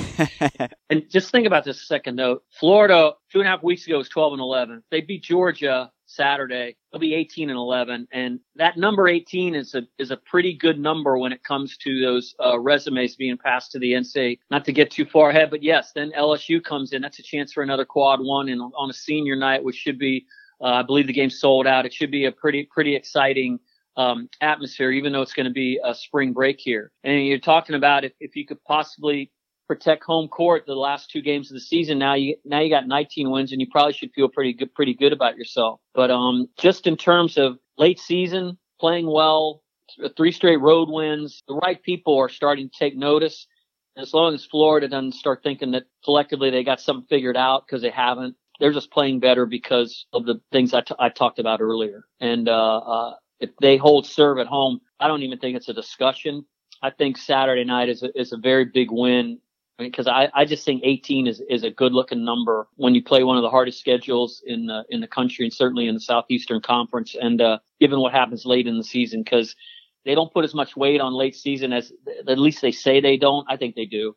and 0.90 1.08
just 1.10 1.30
think 1.30 1.46
about 1.46 1.64
this 1.64 1.86
second 1.86 2.16
note. 2.16 2.42
Florida 2.50 3.12
two 3.30 3.40
and 3.40 3.48
a 3.48 3.50
half 3.50 3.62
weeks 3.62 3.86
ago 3.86 3.98
was 3.98 4.08
12 4.08 4.34
and 4.34 4.40
11. 4.40 4.82
They 4.90 5.00
beat 5.00 5.22
Georgia 5.22 5.90
Saturday. 6.06 6.76
They'll 6.90 7.00
be 7.00 7.14
18 7.14 7.50
and 7.50 7.58
11. 7.58 8.08
And 8.12 8.40
that 8.54 8.76
number 8.76 9.08
18 9.08 9.54
is 9.54 9.74
a, 9.74 9.82
is 9.98 10.10
a 10.10 10.16
pretty 10.16 10.54
good 10.54 10.78
number 10.78 11.18
when 11.18 11.32
it 11.32 11.42
comes 11.42 11.76
to 11.78 12.00
those 12.00 12.34
uh, 12.44 12.58
resumes 12.58 13.16
being 13.16 13.36
passed 13.36 13.72
to 13.72 13.78
the 13.78 13.92
NCAA. 13.92 14.38
Not 14.50 14.64
to 14.66 14.72
get 14.72 14.90
too 14.90 15.04
far 15.04 15.30
ahead, 15.30 15.50
but 15.50 15.62
yes, 15.62 15.92
then 15.94 16.12
LSU 16.16 16.62
comes 16.62 16.92
in. 16.92 17.02
That's 17.02 17.18
a 17.18 17.22
chance 17.22 17.52
for 17.52 17.62
another 17.62 17.84
quad 17.84 18.20
one 18.20 18.48
and 18.48 18.60
on 18.60 18.90
a 18.90 18.94
senior 18.94 19.36
night, 19.36 19.62
which 19.62 19.76
should 19.76 19.98
be 19.98 20.26
uh, 20.60 20.66
I 20.66 20.82
believe 20.82 21.06
the 21.06 21.12
game 21.12 21.30
sold 21.30 21.66
out. 21.66 21.84
It 21.84 21.92
should 21.92 22.10
be 22.10 22.24
a 22.24 22.32
pretty 22.32 22.64
pretty 22.64 22.96
exciting 22.96 23.60
um, 23.96 24.28
atmosphere, 24.40 24.90
even 24.90 25.12
though 25.12 25.22
it's 25.22 25.32
going 25.32 25.46
to 25.46 25.52
be 25.52 25.80
a 25.84 25.94
spring 25.94 26.32
break 26.32 26.58
here. 26.58 26.92
And 27.04 27.26
you're 27.26 27.38
talking 27.38 27.74
about 27.74 28.04
if, 28.04 28.12
if 28.20 28.36
you 28.36 28.46
could 28.46 28.62
possibly 28.64 29.30
protect 29.66 30.04
home 30.04 30.28
court 30.28 30.64
the 30.66 30.74
last 30.74 31.10
two 31.10 31.20
games 31.20 31.50
of 31.50 31.54
the 31.54 31.60
season. 31.60 31.98
Now 31.98 32.14
you 32.14 32.36
now 32.44 32.60
you 32.60 32.70
got 32.70 32.86
19 32.86 33.30
wins, 33.30 33.52
and 33.52 33.60
you 33.60 33.66
probably 33.70 33.92
should 33.92 34.12
feel 34.12 34.28
pretty 34.28 34.52
good 34.52 34.74
pretty 34.74 34.94
good 34.94 35.12
about 35.12 35.36
yourself. 35.36 35.80
But 35.94 36.10
um, 36.10 36.48
just 36.58 36.86
in 36.86 36.96
terms 36.96 37.36
of 37.36 37.58
late 37.78 37.98
season 37.98 38.58
playing 38.78 39.10
well, 39.10 39.62
three 40.16 40.32
straight 40.32 40.60
road 40.60 40.88
wins, 40.90 41.42
the 41.48 41.54
right 41.54 41.82
people 41.82 42.16
are 42.18 42.28
starting 42.28 42.68
to 42.68 42.78
take 42.78 42.96
notice. 42.96 43.46
As 43.96 44.12
long 44.12 44.34
as 44.34 44.44
Florida 44.44 44.88
doesn't 44.88 45.14
start 45.14 45.42
thinking 45.42 45.70
that 45.70 45.84
collectively 46.04 46.50
they 46.50 46.62
got 46.62 46.80
something 46.80 47.06
figured 47.08 47.36
out 47.36 47.64
because 47.66 47.80
they 47.80 47.90
haven't, 47.90 48.36
they're 48.60 48.72
just 48.72 48.90
playing 48.90 49.20
better 49.20 49.46
because 49.46 50.04
of 50.12 50.26
the 50.26 50.38
things 50.52 50.74
I, 50.74 50.82
t- 50.82 50.94
I 50.98 51.08
talked 51.08 51.38
about 51.38 51.62
earlier. 51.62 52.04
And 52.20 52.46
uh, 52.46 52.78
uh, 52.78 53.14
if 53.40 53.50
they 53.60 53.76
hold 53.76 54.06
serve 54.06 54.38
at 54.38 54.46
home, 54.46 54.80
I 55.00 55.08
don't 55.08 55.22
even 55.22 55.38
think 55.38 55.56
it's 55.56 55.68
a 55.68 55.74
discussion. 55.74 56.44
I 56.82 56.90
think 56.90 57.16
Saturday 57.16 57.64
night 57.64 57.88
is 57.88 58.02
a, 58.02 58.18
is 58.18 58.32
a 58.32 58.36
very 58.36 58.64
big 58.64 58.88
win 58.90 59.38
because 59.78 60.06
I, 60.06 60.30
I 60.34 60.44
just 60.44 60.64
think 60.64 60.82
18 60.84 61.26
is, 61.26 61.42
is 61.50 61.62
a 61.62 61.70
good 61.70 61.92
looking 61.92 62.24
number 62.24 62.66
when 62.76 62.94
you 62.94 63.02
play 63.02 63.24
one 63.24 63.36
of 63.36 63.42
the 63.42 63.50
hardest 63.50 63.78
schedules 63.78 64.42
in 64.46 64.66
the, 64.66 64.84
in 64.88 65.00
the 65.00 65.06
country 65.06 65.44
and 65.44 65.52
certainly 65.52 65.86
in 65.86 65.94
the 65.94 66.00
Southeastern 66.00 66.60
Conference. 66.62 67.14
And, 67.20 67.40
uh, 67.40 67.58
given 67.78 68.00
what 68.00 68.12
happens 68.12 68.46
late 68.46 68.66
in 68.66 68.78
the 68.78 68.84
season, 68.84 69.22
because 69.22 69.54
they 70.04 70.14
don't 70.14 70.32
put 70.32 70.44
as 70.44 70.54
much 70.54 70.76
weight 70.76 71.00
on 71.00 71.12
late 71.12 71.36
season 71.36 71.72
as 71.72 71.92
at 72.26 72.38
least 72.38 72.62
they 72.62 72.72
say 72.72 73.00
they 73.00 73.16
don't. 73.16 73.46
I 73.50 73.56
think 73.56 73.74
they 73.74 73.84
do. 73.84 74.16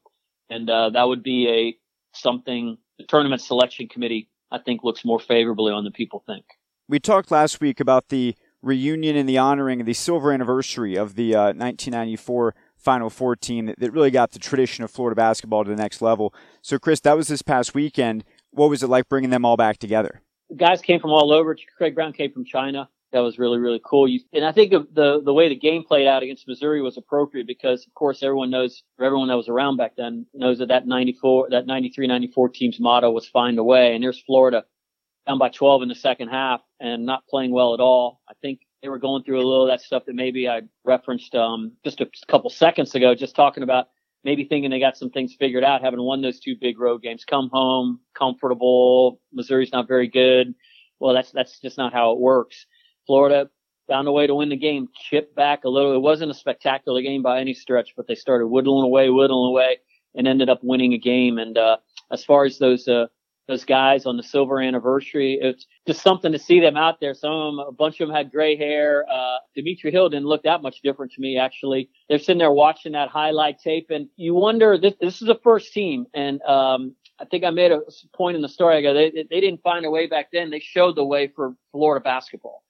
And, 0.49 0.69
uh, 0.69 0.91
that 0.91 1.03
would 1.03 1.23
be 1.23 1.49
a 1.49 1.77
something 2.17 2.77
the 2.97 3.05
tournament 3.05 3.41
selection 3.41 3.88
committee, 3.88 4.29
I 4.51 4.59
think, 4.59 4.83
looks 4.83 5.03
more 5.03 5.19
favorably 5.19 5.73
on 5.73 5.83
than 5.83 5.93
people 5.93 6.23
think. 6.25 6.45
We 6.88 6.99
talked 6.99 7.31
last 7.31 7.61
week 7.61 7.79
about 7.79 8.09
the 8.09 8.35
reunion 8.61 9.15
and 9.15 9.27
the 9.27 9.37
honoring 9.37 9.79
of 9.79 9.85
the 9.85 9.93
silver 9.93 10.31
anniversary 10.31 10.95
of 10.95 11.15
the 11.15 11.35
uh, 11.35 11.53
1994 11.53 12.55
Final 12.75 13.09
Four 13.09 13.35
team 13.35 13.65
that, 13.65 13.79
that 13.79 13.91
really 13.91 14.11
got 14.11 14.31
the 14.31 14.39
tradition 14.39 14.83
of 14.83 14.91
Florida 14.91 15.15
basketball 15.15 15.63
to 15.63 15.69
the 15.69 15.75
next 15.75 16.01
level. 16.01 16.33
So, 16.61 16.79
Chris, 16.79 16.99
that 17.01 17.17
was 17.17 17.27
this 17.27 17.41
past 17.41 17.73
weekend. 17.73 18.23
What 18.51 18.69
was 18.69 18.83
it 18.83 18.87
like 18.87 19.09
bringing 19.09 19.29
them 19.29 19.45
all 19.45 19.57
back 19.57 19.77
together? 19.77 20.21
guys 20.55 20.81
came 20.81 20.99
from 20.99 21.11
all 21.11 21.31
over. 21.31 21.55
Craig 21.77 21.93
Brown 21.93 22.13
came 22.13 22.31
from 22.31 22.45
China 22.45 22.89
that 23.11 23.19
was 23.19 23.39
really 23.39 23.57
really 23.57 23.81
cool. 23.83 24.07
You, 24.07 24.19
and 24.33 24.45
I 24.45 24.51
think 24.51 24.71
the 24.71 25.21
the 25.23 25.33
way 25.33 25.49
the 25.49 25.55
game 25.55 25.83
played 25.83 26.07
out 26.07 26.23
against 26.23 26.47
Missouri 26.47 26.81
was 26.81 26.97
appropriate 26.97 27.47
because 27.47 27.85
of 27.85 27.93
course 27.93 28.21
everyone 28.23 28.49
knows 28.49 28.83
everyone 29.01 29.27
that 29.29 29.37
was 29.37 29.49
around 29.49 29.77
back 29.77 29.95
then 29.97 30.25
knows 30.33 30.59
that 30.59 30.67
that 30.67 30.87
94 30.87 31.49
that 31.51 31.65
93 31.65 32.07
94 32.07 32.49
team's 32.49 32.79
motto 32.79 33.09
was 33.11 33.27
find 33.27 33.57
a 33.57 33.63
way 33.63 33.95
and 33.95 34.03
there's 34.03 34.21
Florida 34.21 34.63
down 35.27 35.38
by 35.38 35.49
12 35.49 35.83
in 35.83 35.89
the 35.89 35.95
second 35.95 36.29
half 36.29 36.61
and 36.79 37.05
not 37.05 37.27
playing 37.27 37.51
well 37.51 37.73
at 37.73 37.79
all. 37.79 38.21
I 38.29 38.33
think 38.41 38.61
they 38.81 38.89
were 38.89 38.99
going 38.99 39.23
through 39.23 39.38
a 39.38 39.47
little 39.47 39.63
of 39.63 39.69
that 39.69 39.81
stuff 39.81 40.05
that 40.05 40.15
maybe 40.15 40.47
I 40.47 40.61
referenced 40.85 41.35
um, 41.35 41.73
just 41.83 42.01
a 42.01 42.09
couple 42.27 42.49
seconds 42.49 42.95
ago, 42.95 43.15
just 43.15 43.35
talking 43.35 43.63
about 43.63 43.88
maybe 44.23 44.45
thinking 44.45 44.71
they 44.71 44.79
got 44.79 44.97
some 44.97 45.09
things 45.09 45.35
figured 45.38 45.63
out, 45.63 45.81
having 45.81 46.01
won 46.01 46.21
those 46.21 46.39
two 46.39 46.55
big 46.59 46.79
road 46.79 47.01
games, 47.01 47.25
come 47.25 47.49
home 47.51 47.99
comfortable. 48.17 49.19
Missouri's 49.33 49.71
not 49.71 49.88
very 49.88 50.07
good. 50.07 50.53
Well, 50.99 51.13
that's 51.13 51.31
that's 51.31 51.59
just 51.59 51.77
not 51.77 51.93
how 51.93 52.11
it 52.11 52.19
works. 52.19 52.65
Florida 53.07 53.49
found 53.88 54.07
a 54.07 54.11
way 54.11 54.27
to 54.27 54.35
win 54.35 54.49
the 54.49 54.57
game, 54.57 54.88
chipped 55.09 55.35
back 55.35 55.63
a 55.63 55.69
little. 55.69 55.93
It 55.93 56.01
wasn't 56.01 56.31
a 56.31 56.35
spectacular 56.35 57.01
game 57.01 57.23
by 57.23 57.39
any 57.39 57.53
stretch, 57.53 57.93
but 57.95 58.07
they 58.07 58.15
started 58.15 58.47
whittling 58.47 58.85
away, 58.85 59.09
whittling 59.09 59.49
away, 59.49 59.77
and 60.15 60.27
ended 60.27 60.49
up 60.49 60.59
winning 60.61 60.93
a 60.93 60.97
game. 60.97 61.38
And 61.39 61.57
uh, 61.57 61.77
as 62.11 62.23
far 62.23 62.45
as 62.45 62.59
those 62.59 62.88
uh, 62.88 63.07
those 63.49 63.65
guys 63.65 64.05
on 64.05 64.15
the 64.15 64.23
silver 64.23 64.61
anniversary. 64.61 65.39
It's 65.41 65.65
just 65.87 66.01
something 66.01 66.31
to 66.31 66.37
see 66.39 66.59
them 66.59 66.77
out 66.77 66.99
there. 67.01 67.15
Some 67.15 67.31
of 67.31 67.55
them, 67.55 67.59
a 67.67 67.71
bunch 67.71 67.99
of 67.99 68.07
them 68.07 68.15
had 68.15 68.31
gray 68.31 68.55
hair. 68.55 69.05
Uh, 69.11 69.37
Dametri 69.57 69.91
Hill 69.91 70.07
didn't 70.07 70.27
look 70.27 70.43
that 70.43 70.61
much 70.61 70.81
different 70.83 71.11
to 71.13 71.21
me, 71.21 71.37
actually. 71.37 71.89
They're 72.07 72.19
sitting 72.19 72.37
there 72.37 72.51
watching 72.51 72.91
that 72.91 73.09
highlight 73.09 73.59
tape 73.59 73.89
and 73.89 74.07
you 74.15 74.35
wonder, 74.35 74.77
this, 74.77 74.93
this 75.01 75.21
is 75.23 75.29
a 75.29 75.39
first 75.43 75.73
team. 75.73 76.05
And, 76.13 76.41
um, 76.43 76.95
I 77.19 77.25
think 77.25 77.43
I 77.43 77.49
made 77.49 77.71
a 77.71 77.81
point 78.13 78.35
in 78.35 78.41
the 78.41 78.47
story. 78.47 78.77
I 78.77 78.81
go, 78.81 78.93
they, 78.93 79.09
they 79.11 79.41
didn't 79.41 79.63
find 79.63 79.83
a 79.83 79.89
way 79.89 80.05
back 80.07 80.27
then. 80.31 80.51
They 80.51 80.59
showed 80.59 80.95
the 80.95 81.03
way 81.03 81.27
for 81.27 81.55
Florida 81.71 82.01
basketball. 82.01 82.63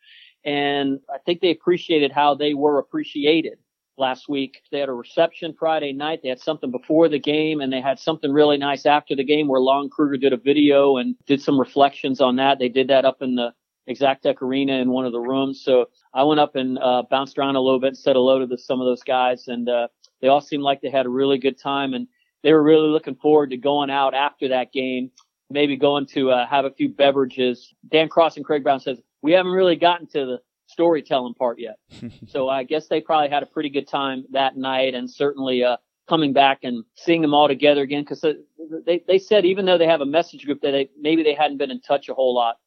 And 0.45 1.01
I 1.13 1.17
think 1.25 1.41
they 1.41 1.51
appreciated 1.51 2.11
how 2.11 2.33
they 2.35 2.53
were 2.53 2.79
appreciated 2.79 3.59
last 3.99 4.29
week. 4.29 4.61
They 4.71 4.79
had 4.79 4.89
a 4.89 4.93
reception 4.93 5.53
Friday 5.57 5.93
night. 5.93 6.21
They 6.23 6.29
had 6.29 6.39
something 6.39 6.71
before 6.71 7.09
the 7.09 7.19
game 7.19 7.61
and 7.61 7.71
they 7.71 7.81
had 7.81 7.99
something 7.99 8.31
really 8.31 8.57
nice 8.57 8.85
after 8.85 9.15
the 9.15 9.23
game 9.23 9.47
where 9.47 9.61
Lon 9.61 9.89
Kruger 9.89 10.17
did 10.17 10.33
a 10.33 10.37
video 10.37 10.97
and 10.97 11.15
did 11.25 11.41
some 11.41 11.59
reflections 11.59 12.21
on 12.21 12.37
that. 12.37 12.59
They 12.59 12.69
did 12.69 12.87
that 12.87 13.05
up 13.05 13.21
in 13.21 13.35
the 13.35 13.53
Exact 13.87 14.23
Exactech 14.23 14.41
Arena 14.41 14.73
in 14.73 14.91
one 14.91 15.05
of 15.05 15.11
the 15.11 15.19
rooms. 15.19 15.61
So 15.63 15.87
I 16.13 16.23
went 16.23 16.39
up 16.39 16.55
and 16.55 16.77
uh, 16.79 17.03
bounced 17.09 17.37
around 17.37 17.55
a 17.55 17.61
little 17.61 17.79
bit, 17.79 17.97
said 17.97 18.15
hello 18.15 18.39
to 18.39 18.45
the, 18.45 18.57
some 18.57 18.79
of 18.79 18.85
those 18.85 19.03
guys, 19.03 19.47
and 19.47 19.67
uh, 19.67 19.87
they 20.21 20.27
all 20.27 20.41
seemed 20.41 20.63
like 20.63 20.81
they 20.81 20.91
had 20.91 21.05
a 21.05 21.09
really 21.09 21.39
good 21.39 21.59
time 21.59 21.93
and 21.93 22.07
they 22.43 22.53
were 22.53 22.63
really 22.63 22.87
looking 22.87 23.15
forward 23.15 23.49
to 23.49 23.57
going 23.57 23.89
out 23.89 24.13
after 24.13 24.47
that 24.49 24.71
game, 24.71 25.11
maybe 25.49 25.75
going 25.75 26.05
to 26.07 26.31
uh, 26.31 26.47
have 26.47 26.65
a 26.65 26.71
few 26.71 26.89
beverages. 26.89 27.73
Dan 27.91 28.09
Cross 28.09 28.37
and 28.37 28.45
Craig 28.45 28.63
Brown 28.63 28.79
says 28.79 29.01
we 29.21 29.33
haven't 29.33 29.51
really 29.51 29.75
gotten 29.75 30.07
to 30.07 30.25
the 30.25 30.41
storytelling 30.69 31.33
part 31.33 31.59
yet. 31.59 31.77
so 32.27 32.47
I 32.47 32.63
guess 32.63 32.87
they 32.87 33.01
probably 33.01 33.29
had 33.29 33.43
a 33.43 33.47
pretty 33.47 33.69
good 33.69 33.87
time 33.87 34.25
that 34.31 34.55
night 34.57 34.93
and 34.93 35.09
certainly, 35.09 35.63
uh, 35.63 35.77
coming 36.07 36.33
back 36.33 36.59
and 36.63 36.83
seeing 36.95 37.21
them 37.21 37.35
all 37.35 37.47
together 37.47 37.81
again. 37.81 38.03
Cause 38.03 38.25
they, 38.85 39.03
they 39.07 39.19
said 39.19 39.45
even 39.45 39.65
though 39.65 39.77
they 39.77 39.85
have 39.85 40.01
a 40.01 40.05
message 40.05 40.43
group 40.43 40.59
that 40.61 40.71
they, 40.71 40.89
maybe 40.99 41.21
they 41.21 41.35
hadn't 41.35 41.57
been 41.57 41.69
in 41.69 41.81
touch 41.81 42.09
a 42.09 42.13
whole 42.13 42.33
lot 42.33 42.57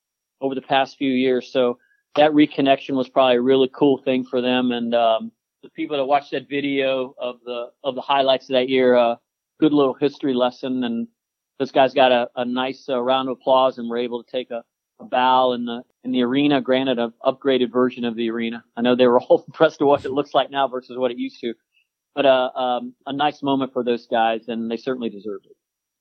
over 0.41 0.55
the 0.55 0.63
past 0.63 0.97
few 0.97 1.11
years. 1.11 1.51
So 1.53 1.79
that 2.15 2.31
reconnection 2.33 2.95
was 2.95 3.09
probably 3.09 3.37
a 3.37 3.43
really 3.43 3.69
cool 3.75 3.99
thing 3.99 4.25
for 4.25 4.41
them. 4.41 4.71
And, 4.71 4.95
um, 4.95 5.33
the 5.63 5.71
people 5.71 5.97
that 5.97 6.05
watched 6.05 6.33
that 6.33 6.49
video 6.49 7.15
of 7.19 7.37
the, 7.45 7.71
of 7.85 7.95
the 7.95 8.01
highlights 8.01 8.49
of 8.49 8.55
that 8.55 8.69
year, 8.69 8.97
uh, 8.97 9.17
good 9.61 9.73
little 9.73 9.95
history 9.95 10.35
lesson. 10.35 10.83
And 10.83 11.07
this 11.59 11.71
guy's 11.71 11.95
got 11.95 12.11
a, 12.11 12.29
a 12.35 12.45
nice 12.45 12.89
uh, 12.89 13.01
round 13.01 13.29
of 13.29 13.39
applause 13.41 13.79
and 13.79 13.89
we're 13.89 13.99
able 13.99 14.23
to 14.23 14.31
take 14.31 14.51
a, 14.51 14.65
a 15.01 15.05
bow 15.05 15.53
in 15.53 15.65
the 15.65 15.83
in 16.05 16.13
the 16.13 16.23
arena. 16.23 16.61
Granted, 16.61 16.99
an 16.99 17.13
upgraded 17.25 17.73
version 17.73 18.05
of 18.05 18.17
the 18.17 18.31
arena. 18.31 18.65
I 18.77 18.83
know 18.83 18.97
they 18.97 19.07
were 19.07 19.21
all 19.21 19.45
impressed 19.49 19.81
with 19.81 19.89
what 19.89 20.05
it 20.05 20.11
looks 20.11 20.35
like 20.35 20.51
now 20.51 20.69
versus 20.69 20.97
what 20.97 21.11
it 21.11 21.19
used 21.19 21.41
to, 21.41 21.55
but 22.15 22.27
uh, 22.27 22.51
um, 22.55 22.95
a 23.07 23.13
nice 23.13 23.43
moment 23.43 23.73
for 23.73 23.85
those 23.85 24.07
guys, 24.07 24.49
and 24.49 24.71
they 24.71 24.77
certainly 24.77 25.11
deserved 25.11 25.47
it. 25.47 25.57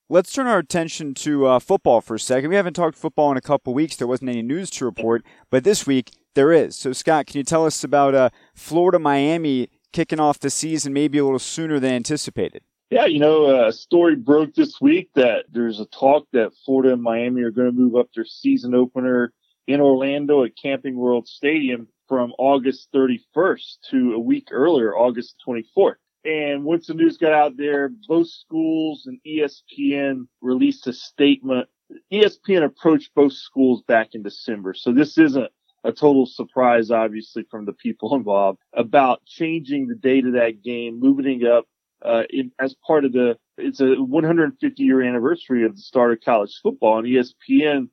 Let's 0.09 0.33
turn 0.33 0.47
our 0.47 0.57
attention 0.57 1.13
to 1.15 1.45
uh, 1.45 1.59
football 1.59 2.01
for 2.01 2.15
a 2.15 2.19
second. 2.19 2.49
We 2.49 2.57
haven't 2.57 2.73
talked 2.73 2.97
football 2.97 3.31
in 3.31 3.37
a 3.37 3.41
couple 3.41 3.73
weeks. 3.73 3.95
There 3.95 4.07
wasn't 4.07 4.29
any 4.29 4.41
news 4.41 4.69
to 4.71 4.85
report, 4.85 5.23
but 5.49 5.63
this 5.63 5.87
week 5.87 6.11
there 6.35 6.51
is. 6.51 6.75
So, 6.75 6.91
Scott, 6.91 7.27
can 7.27 7.37
you 7.37 7.45
tell 7.45 7.65
us 7.65 7.81
about 7.81 8.13
uh, 8.13 8.29
Florida 8.53 8.99
Miami 8.99 9.69
kicking 9.93 10.19
off 10.19 10.39
the 10.39 10.49
season 10.49 10.91
maybe 10.91 11.17
a 11.17 11.23
little 11.23 11.39
sooner 11.39 11.79
than 11.79 11.93
anticipated? 11.93 12.61
Yeah, 12.89 13.05
you 13.05 13.19
know, 13.19 13.67
a 13.67 13.71
story 13.71 14.17
broke 14.17 14.53
this 14.53 14.81
week 14.81 15.11
that 15.15 15.45
there's 15.49 15.79
a 15.79 15.85
talk 15.85 16.27
that 16.33 16.51
Florida 16.65 16.91
and 16.91 17.01
Miami 17.01 17.41
are 17.43 17.51
going 17.51 17.67
to 17.67 17.77
move 17.77 17.95
up 17.95 18.09
their 18.13 18.25
season 18.25 18.75
opener 18.75 19.31
in 19.71 19.79
Orlando 19.79 20.43
at 20.43 20.57
Camping 20.61 20.97
World 20.97 21.27
Stadium 21.27 21.87
from 22.09 22.33
August 22.37 22.89
31st 22.93 23.77
to 23.89 24.13
a 24.13 24.19
week 24.19 24.49
earlier, 24.51 24.97
August 24.97 25.35
24th. 25.47 25.95
And 26.25 26.65
once 26.65 26.87
the 26.87 26.93
news 26.93 27.17
got 27.17 27.31
out 27.31 27.55
there, 27.55 27.89
both 28.07 28.27
schools 28.27 29.07
and 29.07 29.17
ESPN 29.25 30.27
released 30.41 30.87
a 30.87 30.93
statement. 30.93 31.69
ESPN 32.11 32.65
approached 32.65 33.11
both 33.15 33.31
schools 33.31 33.81
back 33.87 34.09
in 34.13 34.23
December. 34.23 34.73
So 34.73 34.91
this 34.91 35.17
isn't 35.17 35.49
a 35.85 35.91
total 35.91 36.25
surprise, 36.25 36.91
obviously, 36.91 37.45
from 37.49 37.65
the 37.65 37.73
people 37.73 38.13
involved 38.15 38.59
about 38.73 39.25
changing 39.25 39.87
the 39.87 39.95
date 39.95 40.25
of 40.25 40.33
that 40.33 40.61
game, 40.61 40.99
moving 40.99 41.41
it 41.41 41.47
up 41.47 41.65
uh, 42.03 42.23
in, 42.29 42.51
as 42.59 42.75
part 42.85 43.05
of 43.05 43.13
the, 43.13 43.37
it's 43.57 43.79
a 43.79 43.95
150 43.95 44.83
year 44.83 45.01
anniversary 45.01 45.65
of 45.65 45.75
the 45.75 45.81
start 45.81 46.11
of 46.11 46.19
college 46.19 46.59
football 46.61 46.99
and 46.99 47.07
ESPN 47.07 47.87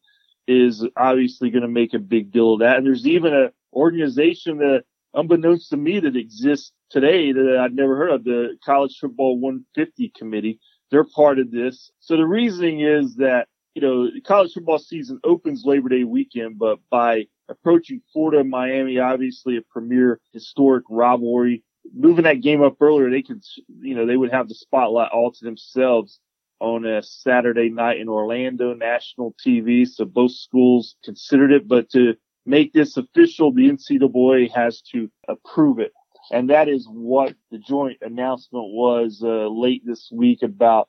is 0.49 0.85
obviously 0.97 1.51
going 1.51 1.63
to 1.63 1.69
make 1.69 1.95
a 1.95 1.99
big 1.99 2.33
deal 2.33 2.55
of 2.55 2.61
that. 2.61 2.79
And 2.79 2.87
there's 2.87 3.07
even 3.07 3.35
an 3.35 3.51
organization 3.73 4.59
that, 4.59 4.85
unbeknownst 5.15 5.71
to 5.71 5.77
me, 5.77 6.01
that 6.01 6.17
exists 6.17 6.73
today 6.91 7.33
that 7.33 7.59
I'd 7.61 7.77
never 7.77 7.97
heard 7.97 8.11
of, 8.11 8.25
the 8.25 8.57
College 8.65 8.97
Football 8.99 9.39
150 9.39 10.11
Committee. 10.17 10.59
They're 10.91 11.05
part 11.05 11.39
of 11.39 11.51
this. 11.51 11.91
So 12.01 12.17
the 12.17 12.25
reasoning 12.25 12.81
is 12.81 13.17
that, 13.17 13.47
you 13.75 13.83
know, 13.83 14.09
college 14.25 14.55
football 14.55 14.79
season 14.79 15.21
opens 15.23 15.65
Labor 15.67 15.91
Day 15.91 16.05
weekend, 16.05 16.59
but 16.59 16.79
by 16.91 17.27
approaching 17.51 18.01
Florida 18.13 18.41
and 18.41 18.51
Miami, 18.51 18.99
obviously 18.99 19.59
a 19.59 19.63
premier 19.71 20.19
historic 20.33 20.85
rivalry, 20.89 21.63
moving 21.95 22.25
that 22.25 22.41
game 22.41 22.63
up 22.63 22.81
earlier, 22.81 23.11
they 23.11 23.23
could, 23.23 23.43
you 23.81 23.95
know, 23.95 24.07
they 24.07 24.17
would 24.17 24.33
have 24.33 24.49
the 24.49 24.55
spotlight 24.55 25.11
all 25.13 25.31
to 25.31 25.45
themselves 25.45 26.21
on 26.61 26.85
a 26.85 27.03
Saturday 27.03 27.71
night 27.71 27.99
in 27.99 28.09
Orlando, 28.09 28.75
national 28.75 29.35
TV. 29.45 29.87
So 29.87 30.05
both 30.05 30.33
schools 30.33 30.97
considered 31.05 31.53
it, 31.53 31.69
but 31.69 31.91
to 31.91 32.15
make 32.47 32.73
this 32.73 32.97
official, 32.97 33.53
the 33.53 33.71
NCAA 33.71 34.51
has 34.53 34.81
to 34.93 35.11
approve 35.29 35.79
it. 35.79 35.93
And 36.31 36.51
that 36.51 36.69
is 36.69 36.87
what 36.91 37.35
the 37.51 37.59
joint 37.59 37.99
announcement 38.03 38.67
was 38.69 39.23
uh, 39.23 39.49
late 39.49 39.83
this 39.85 40.11
week 40.13 40.43
about, 40.43 40.89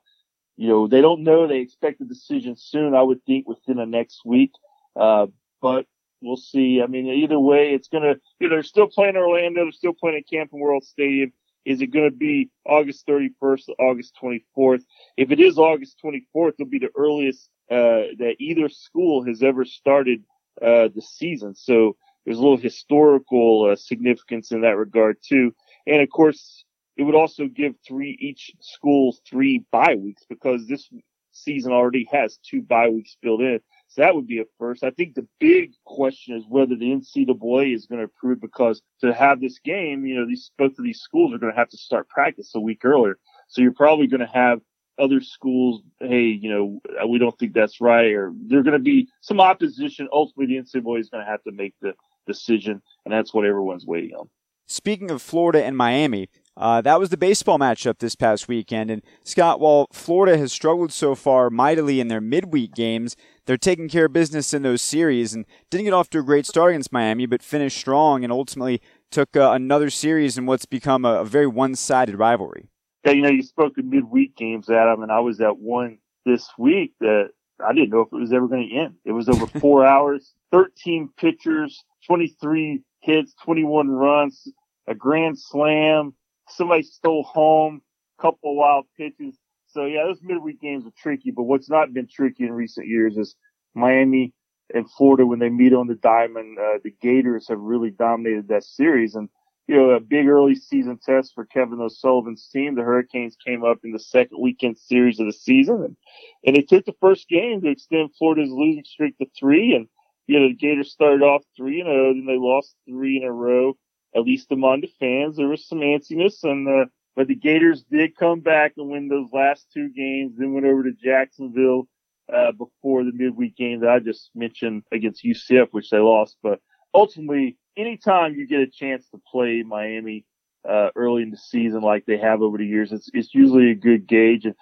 you 0.57 0.67
know, 0.67 0.87
they 0.87 1.01
don't 1.01 1.23
know. 1.23 1.47
They 1.47 1.59
expect 1.59 2.01
a 2.01 2.05
decision 2.05 2.55
soon. 2.57 2.93
I 2.93 3.01
would 3.01 3.23
think 3.25 3.47
within 3.47 3.77
the 3.77 3.85
next 3.85 4.21
week. 4.25 4.51
Uh, 4.95 5.27
but 5.61 5.85
we'll 6.21 6.37
see. 6.37 6.81
I 6.81 6.87
mean, 6.87 7.07
either 7.07 7.39
way, 7.39 7.73
it's 7.73 7.87
going 7.87 8.03
to, 8.03 8.19
you 8.39 8.49
know, 8.49 8.55
they're 8.55 8.63
still 8.63 8.87
playing 8.87 9.15
Orlando. 9.15 9.63
They're 9.63 9.71
still 9.71 9.93
playing 9.93 10.17
at 10.17 10.29
Camping 10.29 10.59
World 10.59 10.83
Stadium. 10.83 11.31
Is 11.65 11.81
it 11.81 11.87
going 11.87 12.09
to 12.09 12.15
be 12.15 12.49
August 12.65 13.05
31st 13.07 13.69
or 13.69 13.89
August 13.89 14.13
24th? 14.21 14.83
If 15.17 15.31
it 15.31 15.39
is 15.39 15.57
August 15.57 15.97
24th, 16.03 16.53
it'll 16.59 16.69
be 16.69 16.79
the 16.79 16.91
earliest, 16.95 17.49
uh, 17.69 18.15
that 18.17 18.35
either 18.39 18.69
school 18.69 19.25
has 19.25 19.43
ever 19.43 19.65
started, 19.65 20.23
uh, 20.61 20.89
the 20.93 21.01
season. 21.01 21.55
So 21.55 21.95
there's 22.25 22.37
a 22.37 22.41
little 22.41 22.57
historical, 22.57 23.69
uh, 23.71 23.75
significance 23.75 24.51
in 24.51 24.61
that 24.61 24.77
regard 24.77 25.17
too. 25.21 25.53
And 25.85 26.01
of 26.01 26.09
course, 26.09 26.65
it 26.97 27.03
would 27.03 27.15
also 27.15 27.47
give 27.47 27.75
three, 27.87 28.17
each 28.19 28.51
school 28.59 29.15
three 29.29 29.63
bye 29.71 29.95
weeks 29.95 30.23
because 30.29 30.67
this 30.67 30.89
season 31.31 31.71
already 31.71 32.07
has 32.11 32.37
two 32.37 32.61
bye 32.61 32.89
weeks 32.89 33.15
built 33.21 33.41
in. 33.41 33.59
So 33.89 34.01
that 34.01 34.13
would 34.15 34.27
be 34.27 34.39
a 34.39 34.45
first. 34.59 34.83
I 34.83 34.91
think 34.91 35.15
the 35.15 35.27
big 35.39 35.73
question 35.83 36.37
is 36.37 36.45
whether 36.47 36.75
the 36.75 36.91
NCAA 36.91 37.73
is 37.73 37.87
going 37.87 37.99
to 37.99 38.05
approve 38.05 38.39
because 38.39 38.81
to 39.01 39.11
have 39.13 39.41
this 39.41 39.57
game, 39.59 40.05
you 40.05 40.15
know, 40.15 40.27
these 40.27 40.51
both 40.57 40.77
of 40.77 40.83
these 40.83 41.01
schools 41.01 41.33
are 41.33 41.39
going 41.39 41.51
to 41.51 41.59
have 41.59 41.69
to 41.69 41.77
start 41.77 42.07
practice 42.07 42.51
a 42.53 42.59
week 42.59 42.85
earlier. 42.85 43.17
So 43.47 43.61
you're 43.61 43.73
probably 43.73 44.05
going 44.05 44.19
to 44.21 44.27
have 44.27 44.59
other 44.99 45.21
schools, 45.21 45.81
hey, 45.99 46.25
you 46.25 46.51
know, 46.51 46.81
we 47.07 47.17
don't 47.17 47.37
think 47.39 47.53
that's 47.53 47.81
right, 47.81 48.11
or 48.11 48.31
there's 48.35 48.63
going 48.63 48.73
to 48.73 48.79
be 48.79 49.07
some 49.21 49.39
opposition. 49.39 50.07
Ultimately, 50.11 50.57
the 50.57 50.61
NCAA 50.61 50.99
is 50.99 51.09
going 51.09 51.25
to 51.25 51.31
have 51.31 51.41
to 51.43 51.51
make 51.51 51.73
the 51.81 51.93
decision, 52.27 52.81
and 53.05 53.13
that's 53.13 53.33
what 53.33 53.45
everyone's 53.45 53.85
waiting 53.85 54.13
on. 54.13 54.29
Speaking 54.71 55.09
of 55.09 55.19
Florida 55.23 55.65
and 55.65 55.75
Miami, 55.75 56.29
uh, 56.55 56.79
that 56.81 56.99
was 56.99 57.09
the 57.09 57.17
baseball 57.17 57.57
matchup 57.57 57.97
this 57.97 58.13
past 58.13 58.47
weekend. 58.47 58.91
And 58.91 59.01
Scott, 59.23 59.59
while 59.59 59.87
Florida 59.91 60.37
has 60.37 60.53
struggled 60.53 60.93
so 60.93 61.15
far 61.15 61.49
mightily 61.49 61.99
in 61.99 62.07
their 62.07 62.21
midweek 62.21 62.75
games, 62.75 63.15
they're 63.47 63.57
taking 63.57 63.89
care 63.89 64.05
of 64.05 64.13
business 64.13 64.53
in 64.53 64.61
those 64.61 64.83
series 64.83 65.33
and 65.33 65.47
didn't 65.71 65.85
get 65.85 65.93
off 65.93 66.11
to 66.11 66.19
a 66.19 66.23
great 66.23 66.45
start 66.45 66.69
against 66.69 66.91
Miami, 66.91 67.25
but 67.25 67.41
finished 67.41 67.79
strong 67.79 68.23
and 68.23 68.31
ultimately 68.31 68.79
took 69.09 69.35
uh, 69.35 69.53
another 69.53 69.89
series 69.89 70.37
in 70.37 70.45
what's 70.45 70.67
become 70.67 71.03
a, 71.03 71.21
a 71.21 71.25
very 71.25 71.47
one-sided 71.47 72.19
rivalry. 72.19 72.69
Yeah, 73.03 73.13
you 73.13 73.21
know, 73.23 73.29
you 73.29 73.41
spoke 73.41 73.75
of 73.79 73.85
midweek 73.85 74.35
games, 74.35 74.69
Adam, 74.69 75.01
and 75.01 75.11
I 75.11 75.21
was 75.21 75.41
at 75.41 75.57
one 75.57 75.97
this 76.27 76.47
week 76.59 76.93
that 76.99 77.29
I 77.65 77.73
didn't 77.73 77.89
know 77.89 78.01
if 78.01 78.13
it 78.13 78.17
was 78.17 78.31
ever 78.31 78.47
going 78.47 78.69
to 78.69 78.75
end. 78.75 78.95
It 79.03 79.13
was 79.13 79.29
over 79.29 79.47
four 79.59 79.83
hours, 79.83 80.31
13 80.51 81.09
pitchers, 81.17 81.83
23 82.05 82.83
hits, 83.01 83.33
21 83.43 83.89
runs, 83.89 84.47
a 84.89 84.95
grand 84.95 85.39
slam. 85.39 86.13
Somebody 86.49 86.83
stole 86.83 87.23
home, 87.23 87.81
couple 88.19 88.55
wild 88.55 88.85
pitches. 88.97 89.37
So 89.67 89.85
yeah, 89.85 90.03
those 90.05 90.21
midweek 90.21 90.59
games 90.59 90.85
are 90.85 90.93
tricky, 90.97 91.31
but 91.31 91.43
what's 91.43 91.69
not 91.69 91.93
been 91.93 92.07
tricky 92.07 92.43
in 92.43 92.51
recent 92.51 92.87
years 92.87 93.17
is 93.17 93.35
Miami 93.75 94.33
and 94.73 94.89
Florida 94.89 95.25
when 95.25 95.39
they 95.39 95.49
meet 95.49 95.73
on 95.73 95.87
the 95.87 95.95
diamond. 95.95 96.57
Uh, 96.57 96.79
the 96.83 96.93
Gators 97.01 97.47
have 97.47 97.59
really 97.59 97.91
dominated 97.91 98.47
that 98.47 98.63
series 98.63 99.15
and 99.15 99.29
you 99.69 99.75
know, 99.75 99.91
a 99.91 99.99
big 99.99 100.27
early 100.27 100.55
season 100.55 100.97
test 100.97 101.33
for 101.35 101.45
Kevin 101.45 101.79
O'Sullivan's 101.79 102.49
team. 102.51 102.73
The 102.73 102.81
Hurricanes 102.81 103.37
came 103.45 103.63
up 103.63 103.77
in 103.83 103.91
the 103.91 103.99
second 103.99 104.39
weekend 104.41 104.79
series 104.79 105.19
of 105.19 105.27
the 105.27 105.33
season 105.33 105.83
and, 105.83 105.95
and 106.43 106.55
they 106.55 106.63
took 106.63 106.85
the 106.85 106.95
first 106.99 107.29
game 107.29 107.61
to 107.61 107.69
extend 107.69 108.09
Florida's 108.17 108.49
losing 108.49 108.83
streak 108.83 109.15
to 109.19 109.27
three. 109.39 109.75
And, 109.75 109.87
you 110.25 110.39
know, 110.39 110.47
the 110.47 110.55
Gators 110.55 110.91
started 110.91 111.21
off 111.21 111.43
three 111.55 111.81
and 111.81 111.87
oh, 111.87 112.13
then 112.15 112.25
they 112.25 112.37
lost 112.39 112.73
three 112.89 113.17
in 113.17 113.23
a 113.23 113.31
row, 113.31 113.77
at 114.15 114.23
least 114.23 114.51
among 114.51 114.81
the 114.81 114.91
fans. 114.99 115.37
There 115.37 115.47
was 115.47 115.67
some 115.67 115.79
antsiness 115.79 116.43
and, 116.43 116.67
uh, 116.67 116.85
but 117.15 117.27
the 117.27 117.35
Gators 117.35 117.83
did 117.83 118.15
come 118.15 118.39
back 118.39 118.73
and 118.77 118.89
win 118.89 119.07
those 119.07 119.29
last 119.33 119.67
two 119.73 119.89
games, 119.89 120.35
then 120.37 120.53
went 120.53 120.65
over 120.65 120.83
to 120.83 120.91
Jacksonville, 120.93 121.87
uh, 122.33 122.51
before 122.51 123.03
the 123.03 123.11
midweek 123.11 123.55
game 123.55 123.81
that 123.81 123.89
I 123.89 123.99
just 123.99 124.29
mentioned 124.35 124.83
against 124.91 125.23
UCF, 125.23 125.69
which 125.71 125.89
they 125.89 125.97
lost. 125.97 126.37
But 126.43 126.59
ultimately, 126.93 127.57
anytime 127.75 128.35
you 128.35 128.47
get 128.47 128.61
a 128.61 128.67
chance 128.67 129.07
to 129.09 129.21
play 129.31 129.63
Miami 129.63 130.25
uh, 130.67 130.89
early 130.95 131.23
in 131.23 131.31
the 131.31 131.37
season 131.37 131.81
like 131.81 132.05
they 132.05 132.17
have 132.17 132.41
over 132.41 132.57
the 132.57 132.65
years, 132.65 132.91
it's 132.91 133.09
it's 133.13 133.33
usually 133.33 133.71
a 133.71 133.75
good 133.75 134.07
gauge. 134.07 134.45
And 134.45 134.55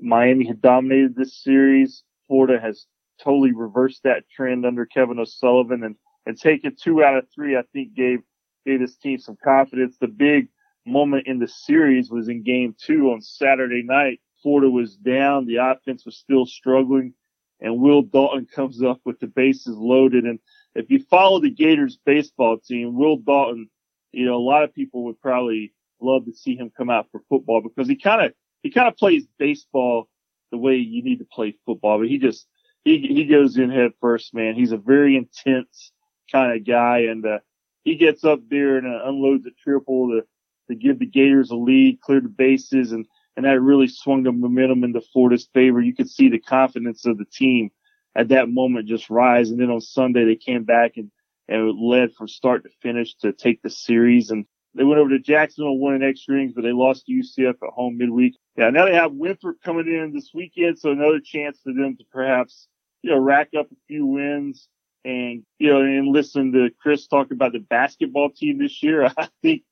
Miami 0.00 0.46
had 0.46 0.62
dominated 0.62 1.16
this 1.16 1.42
series. 1.42 2.04
Florida 2.28 2.60
has 2.60 2.86
totally 3.22 3.52
reversed 3.52 4.02
that 4.04 4.24
trend 4.34 4.64
under 4.64 4.86
Kevin 4.86 5.18
O'Sullivan 5.18 5.82
and 5.82 5.96
and 6.26 6.38
taking 6.38 6.76
two 6.80 7.02
out 7.02 7.16
of 7.16 7.26
three, 7.34 7.56
I 7.56 7.62
think 7.72 7.94
gave 7.94 8.20
gave 8.66 8.80
this 8.80 8.96
team 8.96 9.18
some 9.18 9.36
confidence. 9.42 9.96
The 10.00 10.08
big 10.08 10.48
moment 10.86 11.26
in 11.26 11.38
the 11.38 11.48
series 11.48 12.10
was 12.10 12.28
in 12.28 12.42
game 12.42 12.74
two 12.78 13.10
on 13.10 13.20
Saturday 13.20 13.82
night. 13.82 14.20
Florida 14.42 14.70
was 14.70 14.96
down. 14.96 15.46
The 15.46 15.56
offense 15.56 16.04
was 16.04 16.16
still 16.16 16.46
struggling 16.46 17.14
and 17.60 17.78
Wil 17.78 18.02
Dalton 18.02 18.46
comes 18.46 18.82
up 18.82 19.00
with 19.04 19.20
the 19.20 19.26
bases 19.26 19.76
loaded 19.76 20.24
and 20.24 20.38
if 20.74 20.90
you 20.90 21.02
follow 21.10 21.40
the 21.40 21.50
Gators 21.50 21.98
baseball 22.04 22.58
team, 22.58 22.96
Wil 22.96 23.16
Dalton, 23.16 23.68
you 24.12 24.24
know, 24.24 24.36
a 24.36 24.38
lot 24.38 24.62
of 24.62 24.74
people 24.74 25.04
would 25.04 25.20
probably 25.20 25.72
love 26.00 26.24
to 26.26 26.32
see 26.32 26.56
him 26.56 26.70
come 26.76 26.90
out 26.90 27.08
for 27.10 27.20
football 27.28 27.60
because 27.60 27.88
he 27.88 27.96
kind 27.96 28.24
of, 28.24 28.32
he 28.62 28.70
kind 28.70 28.88
of 28.88 28.96
plays 28.96 29.26
baseball 29.38 30.08
the 30.50 30.58
way 30.58 30.76
you 30.76 31.02
need 31.02 31.18
to 31.18 31.26
play 31.30 31.56
football, 31.66 31.98
but 31.98 32.08
he 32.08 32.18
just, 32.18 32.46
he, 32.84 32.98
he 32.98 33.24
goes 33.24 33.56
in 33.56 33.70
head 33.70 33.92
first, 34.00 34.32
man. 34.32 34.54
He's 34.54 34.72
a 34.72 34.76
very 34.76 35.16
intense 35.16 35.92
kind 36.30 36.56
of 36.56 36.66
guy 36.66 37.00
and, 37.10 37.24
uh, 37.26 37.38
he 37.84 37.96
gets 37.96 38.24
up 38.24 38.40
there 38.48 38.76
and 38.76 38.86
uh, 38.86 39.08
unloads 39.08 39.46
a 39.46 39.50
triple 39.62 40.08
to, 40.08 40.22
to 40.68 40.74
give 40.74 40.98
the 40.98 41.06
Gators 41.06 41.50
a 41.50 41.56
lead, 41.56 42.00
clear 42.00 42.20
the 42.20 42.28
bases 42.28 42.92
and, 42.92 43.06
and 43.36 43.44
that 43.44 43.60
really 43.60 43.88
swung 43.88 44.22
the 44.22 44.32
momentum 44.32 44.84
into 44.84 45.00
Florida's 45.00 45.48
favor. 45.54 45.80
You 45.80 45.94
could 45.94 46.10
see 46.10 46.28
the 46.28 46.38
confidence 46.38 47.06
of 47.06 47.18
the 47.18 47.24
team 47.24 47.70
at 48.14 48.28
that 48.28 48.48
moment 48.48 48.88
just 48.88 49.08
rise. 49.08 49.50
And 49.50 49.60
then 49.60 49.70
on 49.70 49.80
Sunday 49.80 50.24
they 50.24 50.36
came 50.36 50.64
back 50.64 50.96
and, 50.96 51.10
and 51.48 51.78
led 51.80 52.12
from 52.14 52.28
start 52.28 52.64
to 52.64 52.70
finish 52.82 53.14
to 53.16 53.32
take 53.32 53.62
the 53.62 53.70
series. 53.70 54.30
And 54.30 54.44
they 54.74 54.84
went 54.84 55.00
over 55.00 55.10
to 55.10 55.18
Jacksonville, 55.18 55.78
won 55.78 55.94
in 55.94 56.02
extra 56.02 56.36
innings, 56.36 56.52
but 56.54 56.62
they 56.62 56.72
lost 56.72 57.06
to 57.06 57.12
UCF 57.12 57.54
at 57.62 57.74
home 57.74 57.98
midweek. 57.98 58.36
Yeah, 58.56 58.70
now 58.70 58.84
they 58.84 58.94
have 58.94 59.12
Winthrop 59.12 59.56
coming 59.64 59.86
in 59.86 60.12
this 60.12 60.30
weekend, 60.34 60.78
so 60.78 60.90
another 60.90 61.20
chance 61.24 61.58
for 61.62 61.72
them 61.72 61.96
to 61.96 62.04
perhaps, 62.12 62.68
you 63.02 63.10
know, 63.10 63.18
rack 63.18 63.48
up 63.58 63.66
a 63.72 63.76
few 63.88 64.06
wins 64.06 64.68
and, 65.04 65.44
you 65.58 65.70
know, 65.70 65.80
and 65.80 66.08
listen 66.08 66.52
to 66.52 66.70
Chris 66.80 67.06
talk 67.06 67.30
about 67.30 67.52
the 67.52 67.58
basketball 67.58 68.30
team 68.30 68.58
this 68.58 68.82
year. 68.82 69.04
I 69.16 69.28
think 69.42 69.62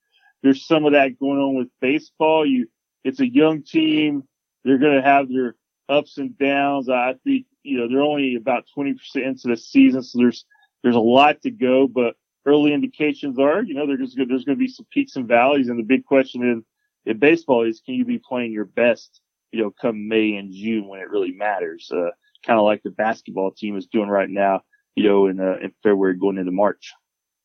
there's 0.41 0.65
some 0.65 0.85
of 0.85 0.93
that 0.93 1.19
going 1.19 1.39
on 1.39 1.55
with 1.55 1.67
baseball. 1.81 2.45
You, 2.45 2.67
it's 3.03 3.19
a 3.19 3.27
young 3.27 3.63
team. 3.63 4.23
They're 4.63 4.77
going 4.77 4.97
to 4.97 5.07
have 5.07 5.29
their 5.29 5.55
ups 5.87 6.17
and 6.17 6.37
downs. 6.37 6.89
I 6.89 7.15
think 7.23 7.45
you 7.63 7.77
know, 7.77 7.87
they're 7.87 8.01
only 8.01 8.35
about 8.35 8.65
20% 8.77 8.95
into 9.15 9.47
the 9.47 9.57
season. 9.57 10.03
So 10.03 10.19
there's, 10.19 10.45
there's 10.83 10.95
a 10.95 10.99
lot 10.99 11.41
to 11.43 11.51
go, 11.51 11.87
but 11.87 12.15
early 12.45 12.73
indications 12.73 13.37
are, 13.37 13.63
you 13.63 13.73
know, 13.73 13.85
there's, 13.85 14.15
going 14.15 14.29
to 14.29 14.55
be 14.55 14.67
some 14.67 14.87
peaks 14.91 15.15
and 15.15 15.27
valleys. 15.27 15.69
And 15.69 15.77
the 15.77 15.83
big 15.83 16.05
question 16.05 16.41
in, 16.41 16.63
in 17.05 17.19
baseball 17.19 17.65
is, 17.65 17.81
can 17.85 17.95
you 17.95 18.05
be 18.05 18.19
playing 18.19 18.51
your 18.51 18.65
best, 18.65 19.21
you 19.51 19.61
know, 19.61 19.71
come 19.71 20.07
May 20.07 20.35
and 20.35 20.53
June 20.53 20.87
when 20.87 20.99
it 20.99 21.09
really 21.09 21.31
matters? 21.31 21.91
Uh, 21.93 22.11
kind 22.45 22.59
of 22.59 22.65
like 22.65 22.81
the 22.83 22.91
basketball 22.91 23.51
team 23.51 23.77
is 23.77 23.87
doing 23.87 24.09
right 24.09 24.29
now, 24.29 24.61
you 24.99 25.07
know, 25.07 25.27
in, 25.27 25.39
uh, 25.39 25.55
in 25.63 25.71
February 25.81 26.17
going 26.17 26.37
into 26.37 26.51
March. 26.51 26.93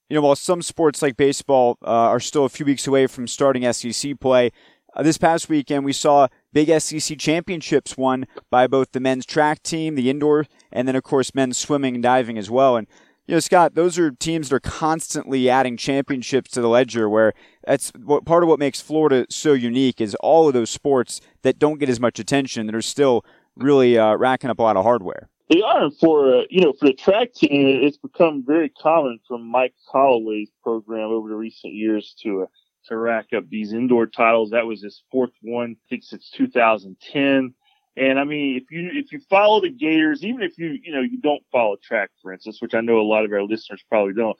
You 0.09 0.17
know, 0.17 0.23
while 0.23 0.35
some 0.35 0.61
sports 0.61 1.03
like 1.03 1.17
baseball 1.17 1.79
uh, 1.83 1.87
are 1.87 2.21
still 2.21 2.45
a 2.45 2.49
few 2.49 2.67
weeks 2.67 2.87
away 2.87 3.07
from 3.07 3.29
starting 3.29 3.71
SEC 3.73 4.19
play, 4.19 4.51
uh, 4.97 5.05
this 5.05 5.19
past 5.19 5.49
weekend, 5.49 5.85
we 5.85 5.93
saw 5.93 6.27
big 6.53 6.69
SEC 6.81 7.17
championships 7.17 7.97
won 7.97 8.27
by 8.51 8.67
both 8.67 8.91
the 8.91 9.01
men's 9.01 9.25
track 9.25 9.63
team, 9.63 9.95
the 9.95 10.11
indoor, 10.11 10.47
and 10.73 10.89
then, 10.89 10.97
of 10.97 11.05
course, 11.05 11.35
men's 11.35 11.57
swimming 11.57 11.95
and 11.95 12.03
diving 12.03 12.39
as 12.39 12.51
well. 12.51 12.77
And, 12.77 12.89
you 13.27 13.35
know, 13.35 13.41
Scott, 13.41 13.77
those 13.77 13.99
are 14.01 14.11
teams 14.11 14.49
that 14.49 14.57
are 14.57 14.61
constantly 14.61 15.49
adding 15.49 15.77
championships 15.77 16.51
to 16.51 16.61
the 16.61 16.69
ledger 16.69 17.09
where 17.09 17.35
that's 17.65 17.93
what 17.97 18.25
part 18.25 18.43
of 18.43 18.49
what 18.49 18.59
makes 18.59 18.81
Florida 18.81 19.27
so 19.31 19.53
unique 19.53 20.01
is 20.01 20.17
all 20.17 20.49
of 20.49 20.55
those 20.55 20.71
sports 20.71 21.21
that 21.43 21.61
don't 21.61 21.79
get 21.79 21.89
as 21.89 22.01
much 22.01 22.19
attention 22.19 22.67
that 22.67 22.75
are 22.75 22.83
still 22.83 23.25
really 23.57 23.97
uh, 23.97 24.17
racking 24.17 24.51
up 24.51 24.59
a 24.59 24.63
lot 24.63 24.77
of 24.77 24.85
hardware. 24.85 25.29
They 25.51 25.61
are 25.61 25.85
and 25.85 25.97
for 25.99 26.35
uh, 26.35 26.43
you 26.49 26.63
know 26.63 26.73
for 26.73 26.87
the 26.87 26.95
track 26.95 27.35
team. 27.35 27.85
It's 27.85 27.99
become 27.99 28.45
very 28.47 28.71
common 28.71 29.19
from 29.29 29.47
Mike 29.47 29.75
Holloway's 29.87 30.51
program 30.63 31.11
over 31.11 31.29
the 31.29 31.37
recent 31.37 31.75
years 31.75 32.15
to 32.23 32.43
uh, 32.43 32.47
to 32.87 32.97
rack 32.97 33.27
up 33.37 33.49
these 33.49 33.73
indoor 33.73 34.07
titles. 34.07 34.51
That 34.51 34.67
was 34.67 34.83
his 34.83 35.03
fourth 35.11 35.33
one, 35.43 35.77
I 35.87 35.89
think 35.89 36.05
since 36.05 36.31
2010. 36.31 37.55
And 37.97 38.19
I 38.19 38.25
mean, 38.25 38.57
if 38.57 38.71
you, 38.71 38.91
if 38.93 39.13
you 39.13 39.21
follow 39.31 39.61
the 39.61 39.71
Gators, 39.71 40.25
even 40.25 40.43
if 40.43 40.59
you, 40.59 40.77
you 40.83 40.93
know, 40.93 41.01
you 41.01 41.21
don't 41.21 41.43
follow 41.53 41.77
track, 41.83 42.11
for 42.21 42.33
instance, 42.33 42.61
which 42.61 42.75
I 42.75 42.81
know 42.81 42.99
a 42.99 43.03
lot 43.03 43.25
of 43.25 43.33
our 43.33 43.45
listeners 43.45 43.85
probably 43.89 44.15
don't, 44.15 44.37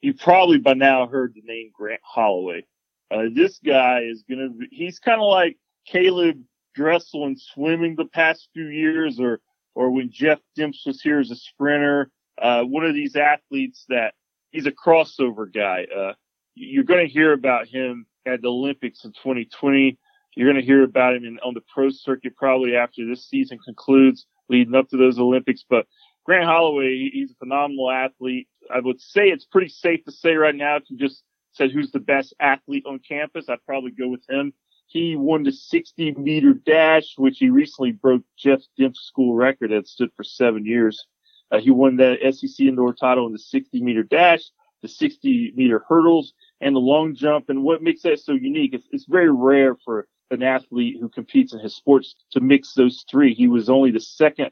you 0.00 0.14
probably 0.14 0.58
by 0.58 0.74
now 0.74 1.06
heard 1.06 1.34
the 1.34 1.42
name 1.44 1.70
Grant 1.74 2.00
Holloway. 2.04 2.64
Uh, 3.10 3.24
this 3.34 3.58
guy 3.58 4.02
is 4.02 4.24
going 4.28 4.38
to, 4.38 4.66
he's 4.70 4.98
kind 4.98 5.20
of 5.20 5.26
like 5.26 5.58
Caeleb 5.92 6.42
Dressel 6.74 7.26
in 7.26 7.36
swimming 7.36 7.96
the 7.96 8.06
past 8.06 8.48
few 8.54 8.68
years 8.68 9.18
or, 9.18 9.40
or 9.74 9.90
when 9.90 10.10
Jeff 10.10 10.38
Demps 10.58 10.86
was 10.86 11.00
here 11.00 11.20
as 11.20 11.30
a 11.30 11.36
sprinter. 11.36 12.10
Uh, 12.40 12.62
one 12.62 12.84
of 12.84 12.94
these 12.94 13.14
athletes 13.16 13.84
that 13.88 14.14
he's 14.50 14.66
a 14.66 14.72
crossover 14.72 15.52
guy. 15.52 15.86
Uh, 15.94 16.12
you're 16.54 16.84
going 16.84 17.06
to 17.06 17.12
hear 17.12 17.32
about 17.32 17.68
him 17.68 18.06
at 18.26 18.42
the 18.42 18.48
Olympics 18.48 19.04
in 19.04 19.12
2020. 19.12 19.98
You're 20.34 20.50
going 20.50 20.60
to 20.60 20.66
hear 20.66 20.82
about 20.82 21.14
him 21.14 21.24
in, 21.24 21.38
on 21.40 21.54
the 21.54 21.62
pro 21.74 21.90
circuit 21.90 22.36
probably 22.36 22.76
after 22.76 23.06
this 23.06 23.28
season 23.28 23.58
concludes, 23.64 24.26
leading 24.48 24.74
up 24.74 24.88
to 24.90 24.96
those 24.96 25.18
Olympics. 25.18 25.64
But 25.68 25.86
Grant 26.24 26.44
Holloway, 26.44 27.10
he's 27.12 27.32
a 27.32 27.34
phenomenal 27.34 27.90
athlete. 27.90 28.48
I 28.72 28.80
would 28.80 29.00
say 29.00 29.28
it's 29.28 29.44
pretty 29.44 29.68
safe 29.68 30.04
to 30.04 30.12
say 30.12 30.34
right 30.34 30.54
now, 30.54 30.76
if 30.76 30.84
you 30.88 30.96
just 30.96 31.22
said 31.52 31.70
who's 31.70 31.90
the 31.90 32.00
best 32.00 32.34
athlete 32.40 32.84
on 32.86 33.00
campus, 33.00 33.48
I'd 33.48 33.64
probably 33.66 33.90
go 33.90 34.08
with 34.08 34.22
him. 34.28 34.52
He 34.92 35.16
won 35.16 35.42
the 35.42 35.52
60 35.52 36.12
meter 36.12 36.52
dash, 36.52 37.14
which 37.16 37.38
he 37.38 37.48
recently 37.48 37.92
broke 37.92 38.22
Jeff 38.36 38.60
Demps' 38.78 38.96
school 38.96 39.34
record 39.34 39.70
that 39.70 39.88
stood 39.88 40.10
for 40.16 40.24
seven 40.24 40.66
years. 40.66 41.06
Uh, 41.50 41.60
he 41.60 41.70
won 41.70 41.96
that 41.96 42.18
SEC 42.34 42.66
indoor 42.66 42.94
title 42.94 43.26
in 43.26 43.32
the 43.32 43.38
60 43.38 43.80
meter 43.82 44.02
dash 44.02 44.42
the 44.82 44.88
60 44.88 45.52
meter 45.56 45.84
hurdles 45.88 46.34
and 46.60 46.74
the 46.74 46.80
long 46.80 47.14
jump. 47.14 47.48
And 47.48 47.62
what 47.62 47.82
makes 47.82 48.02
that 48.02 48.20
so 48.20 48.32
unique 48.32 48.74
is 48.74 48.82
it's 48.90 49.06
very 49.06 49.30
rare 49.30 49.76
for 49.76 50.06
an 50.30 50.42
athlete 50.42 50.96
who 51.00 51.08
competes 51.08 51.52
in 51.52 51.60
his 51.60 51.74
sports 51.74 52.16
to 52.32 52.40
mix 52.40 52.74
those 52.74 53.04
three. 53.08 53.32
He 53.32 53.48
was 53.48 53.68
only 53.68 53.90
the 53.90 54.00
second 54.00 54.50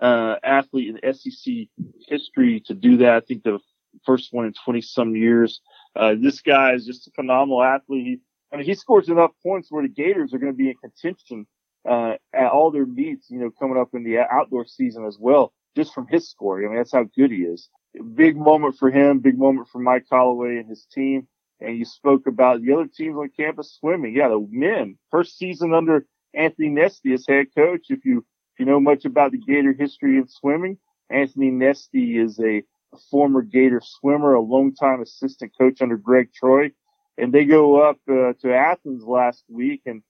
uh, 0.00 0.36
athlete 0.42 0.94
in 0.94 1.14
SEC 1.14 1.68
history 2.06 2.60
to 2.66 2.74
do 2.74 2.98
that. 2.98 3.14
I 3.14 3.20
think 3.20 3.42
the 3.42 3.58
first 4.06 4.32
one 4.32 4.46
in 4.46 4.54
20 4.64 4.80
some 4.80 5.16
years. 5.16 5.60
Uh, 5.94 6.14
this 6.18 6.40
guy 6.40 6.72
is 6.72 6.86
just 6.86 7.06
a 7.08 7.10
phenomenal 7.10 7.62
athlete. 7.62 8.20
I 8.52 8.56
mean, 8.56 8.66
he 8.66 8.74
scores 8.74 9.08
enough 9.08 9.32
points 9.42 9.68
where 9.70 9.82
the 9.82 9.88
Gators 9.88 10.34
are 10.34 10.38
going 10.38 10.52
to 10.52 10.56
be 10.56 10.68
in 10.68 10.76
contention, 10.76 11.46
uh, 11.88 12.14
at 12.32 12.50
all 12.50 12.70
their 12.70 12.86
meets, 12.86 13.30
you 13.30 13.38
know, 13.38 13.50
coming 13.50 13.78
up 13.78 13.88
in 13.94 14.04
the 14.04 14.18
outdoor 14.18 14.66
season 14.66 15.04
as 15.06 15.16
well, 15.18 15.52
just 15.74 15.94
from 15.94 16.06
his 16.06 16.28
scoring. 16.28 16.66
I 16.66 16.68
mean, 16.68 16.78
that's 16.78 16.92
how 16.92 17.04
good 17.04 17.30
he 17.30 17.38
is 17.38 17.68
big 18.14 18.36
moment 18.36 18.76
for 18.78 18.90
him, 18.90 19.18
big 19.18 19.38
moment 19.38 19.68
for 19.68 19.78
Mike 19.78 20.06
Holloway 20.10 20.56
and 20.56 20.68
his 20.68 20.86
team. 20.86 21.26
And 21.60 21.78
you 21.78 21.84
spoke 21.84 22.26
about 22.26 22.62
the 22.62 22.72
other 22.72 22.86
teams 22.86 23.16
on 23.16 23.30
campus 23.36 23.76
swimming. 23.78 24.16
Yeah, 24.16 24.28
the 24.28 24.46
men, 24.50 24.98
first 25.10 25.38
season 25.38 25.72
under 25.72 26.06
Anthony 26.34 26.68
Nesty 26.68 27.12
as 27.12 27.26
head 27.28 27.46
coach. 27.54 27.86
If 27.88 28.04
you, 28.04 28.18
if 28.18 28.60
you 28.60 28.66
know 28.66 28.80
much 28.80 29.04
about 29.04 29.32
the 29.32 29.38
Gator 29.38 29.72
history 29.72 30.16
in 30.16 30.26
swimming, 30.26 30.78
Anthony 31.08 31.50
Nesty 31.50 32.18
is 32.18 32.38
a, 32.40 32.62
a 32.92 32.98
former 33.10 33.42
Gator 33.42 33.80
swimmer, 33.84 34.34
a 34.34 34.40
longtime 34.40 35.02
assistant 35.02 35.52
coach 35.56 35.80
under 35.82 35.96
Gregg 35.96 36.32
Troy. 36.32 36.72
And 37.18 37.32
they 37.32 37.44
go 37.44 37.82
up 37.82 37.98
uh, 38.08 38.32
to 38.40 38.54
Athens 38.54 39.04
last 39.04 39.44
week 39.48 39.82
and 39.86 40.02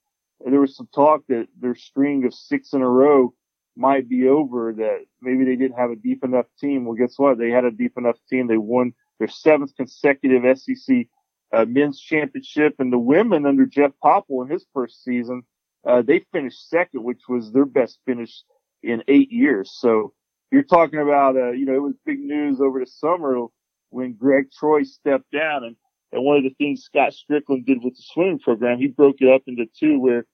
there 0.45 0.61
was 0.61 0.77
some 0.77 0.89
talk 0.95 1.23
that 1.29 1.49
their 1.61 1.75
string 1.75 2.25
of 2.25 2.35
six 2.35 2.73
in 2.73 2.83
a 2.83 2.89
row 2.89 3.35
might 3.77 4.09
be 4.09 4.29
over 4.29 4.73
that 4.73 5.05
maybe 5.21 5.45
they 5.45 5.57
didn't 5.57 5.79
have 5.79 5.91
a 5.91 5.97
deep 5.97 6.25
enough 6.25 6.47
team. 6.61 6.85
Well, 6.85 6.97
guess 6.97 7.15
what? 7.17 7.39
They 7.39 7.51
had 7.51 7.65
a 7.65 7.71
deep 7.71 7.93
enough 7.97 8.19
team. 8.29 8.47
They 8.47 8.59
won 8.59 8.93
their 9.19 9.29
seventh 9.29 9.75
consecutive 9.77 10.59
SEC 10.59 11.07
uh, 11.53 11.65
men's 11.67 12.01
championship 12.01 12.75
and 12.79 12.93
the 12.93 12.99
women 12.99 13.47
under 13.47 13.67
Jeff 13.67 13.93
Poppell 14.03 14.45
in 14.45 14.51
his 14.51 14.67
first 14.73 15.05
season, 15.05 15.43
uh, 15.87 16.03
they 16.03 16.25
finished 16.33 16.69
second, 16.69 17.03
which 17.03 17.23
was 17.29 17.53
their 17.53 17.67
best 17.67 17.99
finish 18.07 18.43
in 18.83 19.03
eight 19.09 19.31
years. 19.31 19.73
So 19.79 20.13
you're 20.51 20.63
talking 20.63 21.01
about, 21.01 21.37
uh, 21.37 21.51
you 21.53 21.67
know, 21.67 21.75
it 21.75 21.83
was 21.83 21.95
big 22.07 22.21
news 22.21 22.61
over 22.61 22.81
the 22.81 22.87
summer 22.87 23.47
when 23.91 24.15
Greg 24.15 24.51
Troy 24.51 24.83
stepped 24.85 25.31
down 25.31 25.65
and, 25.65 25.77
and 26.13 26.25
one 26.25 26.37
of 26.37 26.45
the 26.45 26.55
things 26.59 26.83
Scott 26.83 27.13
Stricklin 27.13 27.65
did 27.65 27.83
with 27.83 27.97
the 27.97 28.03
swimming 28.03 28.39
program, 28.39 28.79
he 28.79 28.87
broke 28.87 29.17
it 29.21 29.33
up 29.33 29.43
into 29.47 29.65
two 29.79 29.99
where 29.99 30.27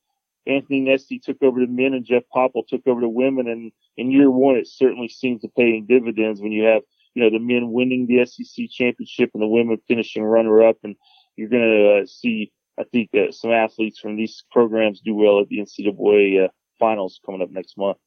Anthony 0.46 0.80
Nesty 0.80 1.18
took 1.18 1.42
over 1.42 1.60
the 1.60 1.66
men 1.66 1.94
and 1.94 2.04
Jeff 2.04 2.24
Poppell 2.34 2.66
took 2.66 2.86
over 2.86 3.00
the 3.00 3.08
women. 3.08 3.48
And 3.48 3.70
in 3.96 4.10
year 4.10 4.30
one, 4.30 4.56
it 4.56 4.66
certainly 4.66 5.08
seems 5.08 5.42
to 5.42 5.48
pay 5.48 5.76
in 5.76 5.86
dividends 5.86 6.40
when 6.40 6.52
you 6.52 6.64
have, 6.64 6.82
you 7.14 7.22
know, 7.22 7.30
the 7.30 7.38
men 7.38 7.70
winning 7.70 8.06
the 8.06 8.24
SEC 8.24 8.68
championship 8.70 9.30
and 9.34 9.42
the 9.42 9.46
women 9.46 9.78
finishing 9.86 10.24
runner 10.24 10.62
up. 10.66 10.78
And 10.82 10.96
you're 11.36 11.50
going 11.50 11.62
to 11.62 12.02
uh, 12.02 12.06
see, 12.06 12.50
I 12.78 12.84
think, 12.84 13.10
uh, 13.14 13.30
some 13.30 13.52
athletes 13.52 14.00
from 14.00 14.16
these 14.16 14.42
programs 14.50 15.00
do 15.00 15.14
well 15.14 15.40
at 15.40 15.48
the 15.48 15.58
NCAA 15.58 16.46
uh, 16.46 16.48
finals 16.78 17.20
coming 17.24 17.42
up 17.42 17.50
next 17.50 17.76
month. 17.76 17.98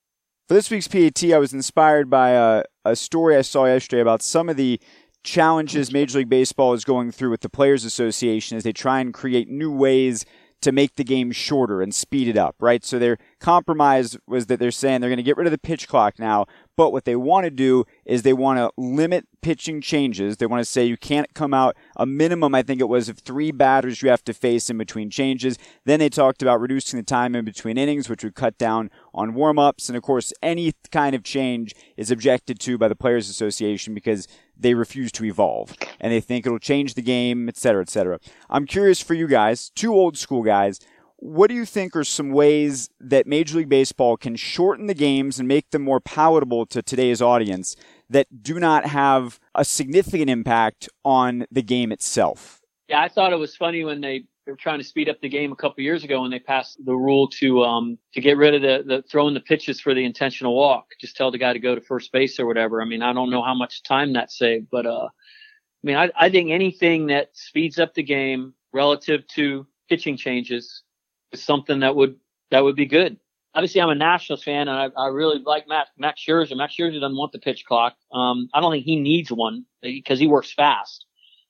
For 0.48 0.56
this 0.56 0.70
week's 0.70 0.88
PAT, 0.88 1.24
I 1.32 1.38
was 1.38 1.54
inspired 1.54 2.10
by 2.10 2.32
a, 2.32 2.64
a 2.84 2.96
story 2.96 3.38
I 3.38 3.42
saw 3.42 3.68
yesterday 3.68 4.02
about 4.02 4.22
some 4.22 4.50
of 4.50 4.58
the 4.58 4.82
challenges 5.24 5.92
Major 5.92 6.20
League 6.20 6.30
Baseball 6.30 6.74
is 6.74 6.84
going 6.84 7.12
through 7.12 7.32
with 7.32 7.42
the 7.42 7.50
Players 7.50 7.86
Association 7.86 8.58
as 8.58 8.64
they 8.64 8.74
try 8.74 9.00
and 9.00 9.14
create 9.14 9.48
new 9.48 9.72
ways 9.72 10.26
to 10.62 10.72
make 10.72 10.96
the 10.96 11.04
game 11.04 11.32
shorter 11.32 11.82
and 11.82 11.94
speed 11.94 12.28
it 12.28 12.38
up, 12.38 12.56
right? 12.60 12.86
So 12.86 13.00
their 13.00 13.18
compromise 13.40 14.16
was 14.28 14.46
that 14.46 14.60
they're 14.60 14.70
saying 14.70 15.02
they're 15.02 15.10
going 15.10 15.18
to 15.18 15.24
get 15.24 15.38
rid 15.38 15.48
of 15.48 15.52
the 15.52 15.58
pitch 15.58 15.88
clock 15.88 16.20
now, 16.20 16.46
but 16.78 16.92
what 16.92 17.06
they 17.06 17.16
want 17.16 17.46
to 17.46 17.50
do 17.50 17.86
is 18.06 18.22
they 18.22 18.34
want 18.34 18.60
to 18.60 18.72
limit 18.78 19.28
pitching 19.42 19.82
changes. 19.82 20.38
They 20.38 20.46
want 20.46 20.62
to 20.62 20.72
say 20.72 20.86
you 20.86 20.98
can't 20.98 21.34
come 21.34 21.54
out 21.54 21.76
a 21.96 22.06
minimum, 22.06 22.54
I 22.54 22.62
think 22.62 22.80
it 22.80 22.90
was, 22.90 23.10
of 23.10 23.20
three 23.20 23.52
batters 23.52 24.04
you 24.04 24.10
have 24.10 24.24
to 24.26 24.34
face 24.34 24.70
in 24.70 24.78
between 24.78 25.10
changes. 25.10 25.58
Then 25.86 26.00
they 26.00 26.10
talked 26.10 26.44
about 26.44 26.62
reducing 26.62 26.98
the 26.98 27.04
time 27.04 27.36
in 27.36 27.44
between 27.44 27.80
innings, 27.80 28.08
which 28.08 28.24
would 28.24 28.36
cut 28.36 28.60
down 28.60 28.92
on 29.16 29.34
warm 29.34 29.58
ups. 29.58 29.90
And 29.90 29.98
of 29.98 30.04
course, 30.04 30.32
any 30.44 30.74
kind 30.92 31.16
of 31.16 31.24
change 31.24 31.74
is 31.98 32.12
objected 32.12 32.60
to 32.60 32.78
by 32.78 32.88
the 32.88 32.96
Players 32.96 33.30
Association 33.30 33.96
because 33.96 34.28
they 34.62 34.74
refuse 34.74 35.12
to 35.14 35.26
evolve 35.26 35.76
and 36.00 36.12
they 36.12 36.22
think 36.22 36.46
it'll 36.46 36.60
change 36.60 36.94
the 36.94 37.02
game, 37.02 37.50
et 37.50 37.58
cetera, 37.58 37.82
et 37.82 37.90
cetera. 37.90 38.20
I'm 38.50 38.66
curious 38.66 39.02
for 39.02 39.14
you 39.14 39.28
guys, 39.28 39.70
two 39.76 39.94
old 39.94 40.18
school 40.18 40.44
guys, 40.44 40.80
what 41.18 41.50
do 41.50 41.54
you 41.54 41.66
think 41.66 41.96
are 41.96 42.04
some 42.04 42.32
ways 42.32 42.90
that 43.00 43.28
Major 43.28 43.60
League 43.60 43.70
Baseball 43.70 44.18
can 44.18 44.36
shorten 44.36 44.88
the 44.88 44.96
games 44.96 45.38
and 45.38 45.48
make 45.48 45.70
them 45.70 45.84
more 45.84 46.00
palatable 46.00 46.66
to 46.66 46.82
today's 46.82 47.22
audience 47.22 47.76
that 48.10 48.42
do 48.42 48.60
not 48.60 48.88
have 48.88 49.40
a 49.54 49.64
significant 49.64 50.32
impact 50.32 50.90
on 51.06 51.46
the 51.52 51.62
game 51.62 51.92
itself? 51.92 52.60
Yeah, 52.88 53.02
I 53.02 53.08
thought 53.08 53.34
it 53.34 53.38
was 53.38 53.56
funny 53.56 53.86
when 53.86 54.02
they 54.02 54.24
were 54.48 54.56
trying 54.56 54.80
to 54.80 54.84
speed 54.84 55.10
up 55.10 55.22
the 55.22 55.30
game 55.30 55.52
a 55.52 55.56
couple 55.56 55.84
years 55.84 56.04
ago 56.04 56.22
when 56.22 56.32
they 56.32 56.40
passed 56.40 56.84
the 56.84 56.96
rule 56.96 57.28
to 57.28 57.64
um 57.64 57.98
to 58.14 58.22
get 58.22 58.38
rid 58.38 58.56
of 58.56 58.62
the, 58.62 58.84
the 58.86 59.04
throwing 59.04 59.34
the 59.34 59.40
pitches 59.40 59.80
for 59.80 59.94
the 59.94 60.04
intentional 60.04 60.56
walk. 60.56 60.88
Just 61.00 61.16
tell 61.16 61.32
the 61.32 61.38
guy 61.38 61.54
to 61.54 61.60
go 61.60 61.76
to 61.76 61.82
first 61.82 62.12
base 62.12 62.40
or 62.40 62.46
whatever. 62.46 62.82
I 62.82 62.86
mean, 62.86 63.04
I 63.04 63.14
don't 63.14 63.30
know 63.30 63.44
how 63.44 63.54
much 63.54 63.84
time 63.84 64.14
that 64.14 64.32
saved, 64.32 64.68
but 64.72 64.86
uh 64.86 65.06
I 65.06 65.84
mean 65.84 65.98
I, 65.98 66.12
I 66.16 66.30
think 66.30 66.50
anything 66.50 67.08
that 67.08 67.30
speeds 67.34 67.80
up 67.80 67.94
the 67.94 68.04
game 68.04 68.54
relative 68.74 69.28
to 69.28 69.68
pitching 69.90 70.18
changes 70.18 70.84
is 71.32 71.44
something 71.44 71.80
that 71.82 71.96
would 71.96 72.16
that 72.50 72.64
would 72.64 72.76
be 72.76 72.86
good. 72.86 73.18
Obviously, 73.54 73.82
I'm 73.82 73.90
a 73.90 73.96
Nationals 73.96 74.44
fan, 74.46 74.70
and 74.70 74.78
I, 74.78 74.90
I 74.98 75.08
really 75.08 75.40
like 75.40 75.68
Matt 75.68 75.88
Max 75.98 76.22
Scherzer. 76.26 76.56
Max 76.56 76.74
Scherzer 76.74 77.02
doesn't 77.02 77.18
want 77.18 77.34
the 77.34 77.40
pitch 77.40 77.66
clock. 77.66 77.96
Um, 78.14 78.48
I 78.54 78.62
don't 78.62 78.72
think 78.72 78.86
he 78.86 78.96
needs 78.96 79.30
one 79.30 79.66
because 79.82 80.20
he 80.20 80.28
works 80.28 80.54
fast. 80.54 81.06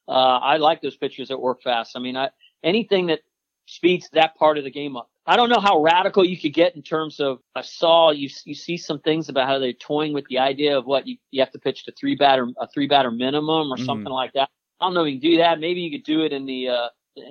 Uh, 0.08 0.40
I 0.40 0.58
like 0.58 0.82
those 0.82 0.98
pitchers 0.98 1.28
that 1.28 1.40
work 1.40 1.62
fast. 1.62 1.96
I 1.96 2.00
mean, 2.00 2.18
I, 2.18 2.32
anything 2.64 3.08
that 3.08 3.20
speeds 3.66 4.10
that 4.14 4.36
part 4.36 4.58
of 4.58 4.64
the 4.64 4.72
game 4.72 4.98
up. 4.98 5.10
I 5.26 5.36
don't 5.36 5.50
know 5.50 5.60
how 5.60 5.82
radical 5.82 6.26
you 6.26 6.40
could 6.40 6.54
get 6.54 6.76
in 6.76 6.82
terms 6.82 7.20
of. 7.20 7.40
I 7.56 7.62
saw 7.62 8.12
you 8.12 8.30
you 8.46 8.56
see 8.56 8.78
some 8.78 9.00
things 9.00 9.30
about 9.30 9.48
how 9.48 9.60
they're 9.60 9.74
toying 9.74 10.14
with 10.14 10.26
the 10.30 10.40
idea 10.40 10.78
of 10.78 10.86
what 10.86 11.08
you, 11.08 11.18
you 11.30 11.42
have 11.42 11.52
to 11.52 11.60
pitch 11.60 11.86
to 11.86 11.92
three 11.92 12.16
batter 12.16 12.48
a 12.60 12.68
three 12.68 12.88
batter 12.88 13.12
minimum 13.12 13.72
or 13.72 13.78
mm 13.78 13.86
something 13.86 14.12
like 14.12 14.34
that. 14.34 14.50
I 14.80 14.86
don't 14.86 14.94
know 14.96 15.04
if 15.04 15.14
you 15.14 15.20
can 15.20 15.32
do 15.32 15.38
that. 15.38 15.60
Maybe 15.60 15.82
you 15.82 15.92
could 15.92 16.06
do 16.06 16.22
it 16.22 16.34
in 16.34 16.46
the 16.46 16.70
uh, 16.70 16.88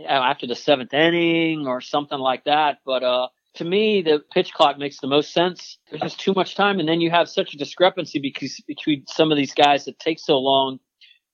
after 0.09 0.47
the 0.47 0.55
seventh 0.55 0.95
inning 0.95 1.66
or 1.66 1.81
something 1.81 2.19
like 2.19 2.45
that. 2.45 2.79
But 2.87 3.03
uh, 3.03 3.29
to 3.55 3.64
me, 3.64 4.03
the 4.03 4.23
pitch 4.33 4.53
clock 4.53 4.79
makes 4.79 5.01
the 5.01 5.09
most 5.09 5.33
sense. 5.33 5.79
There's 5.90 6.03
just 6.03 6.21
too 6.21 6.33
much 6.35 6.55
time, 6.55 6.79
and 6.79 6.88
then 6.88 7.01
you 7.01 7.11
have 7.11 7.29
such 7.29 7.55
a 7.55 7.59
discrepancy 7.59 8.21
because 8.21 8.62
between 8.69 9.05
some 9.07 9.33
of 9.33 9.37
these 9.37 9.53
guys 9.53 9.87
that 9.87 9.99
take 9.99 10.21
so 10.21 10.38
long 10.38 10.79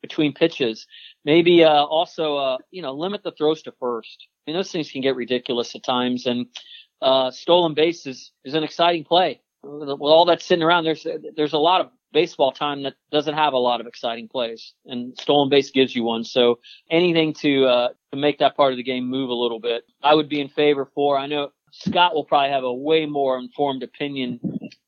between 0.00 0.32
pitches. 0.32 0.86
Maybe 1.26 1.64
uh, 1.64 1.84
also, 1.84 2.36
uh, 2.36 2.58
you 2.70 2.82
know, 2.82 2.94
limit 2.94 3.24
the 3.24 3.32
throws 3.32 3.60
to 3.62 3.72
first. 3.80 4.28
I 4.46 4.50
mean, 4.50 4.56
those 4.56 4.70
things 4.70 4.92
can 4.92 5.00
get 5.00 5.16
ridiculous 5.16 5.74
at 5.74 5.82
times, 5.82 6.24
and 6.24 6.46
uh, 7.02 7.32
stolen 7.32 7.74
base 7.74 8.06
is, 8.06 8.30
is 8.44 8.54
an 8.54 8.62
exciting 8.62 9.02
play. 9.02 9.40
With 9.64 9.88
all 9.88 10.26
that 10.26 10.40
sitting 10.40 10.62
around, 10.62 10.84
there's 10.84 11.04
there's 11.34 11.52
a 11.52 11.58
lot 11.58 11.80
of 11.80 11.90
baseball 12.12 12.52
time 12.52 12.84
that 12.84 12.94
doesn't 13.10 13.34
have 13.34 13.54
a 13.54 13.58
lot 13.58 13.80
of 13.80 13.88
exciting 13.88 14.28
plays, 14.28 14.72
and 14.84 15.18
stolen 15.18 15.48
base 15.48 15.72
gives 15.72 15.96
you 15.96 16.04
one. 16.04 16.22
So 16.22 16.60
anything 16.88 17.34
to 17.40 17.64
uh, 17.64 17.88
to 18.12 18.16
make 18.16 18.38
that 18.38 18.56
part 18.56 18.72
of 18.72 18.76
the 18.76 18.84
game 18.84 19.10
move 19.10 19.28
a 19.28 19.34
little 19.34 19.58
bit, 19.58 19.82
I 20.04 20.14
would 20.14 20.28
be 20.28 20.40
in 20.40 20.48
favor 20.48 20.88
for. 20.94 21.18
I 21.18 21.26
know 21.26 21.50
Scott 21.72 22.14
will 22.14 22.24
probably 22.24 22.50
have 22.50 22.62
a 22.62 22.72
way 22.72 23.06
more 23.06 23.36
informed 23.36 23.82
opinion 23.82 24.38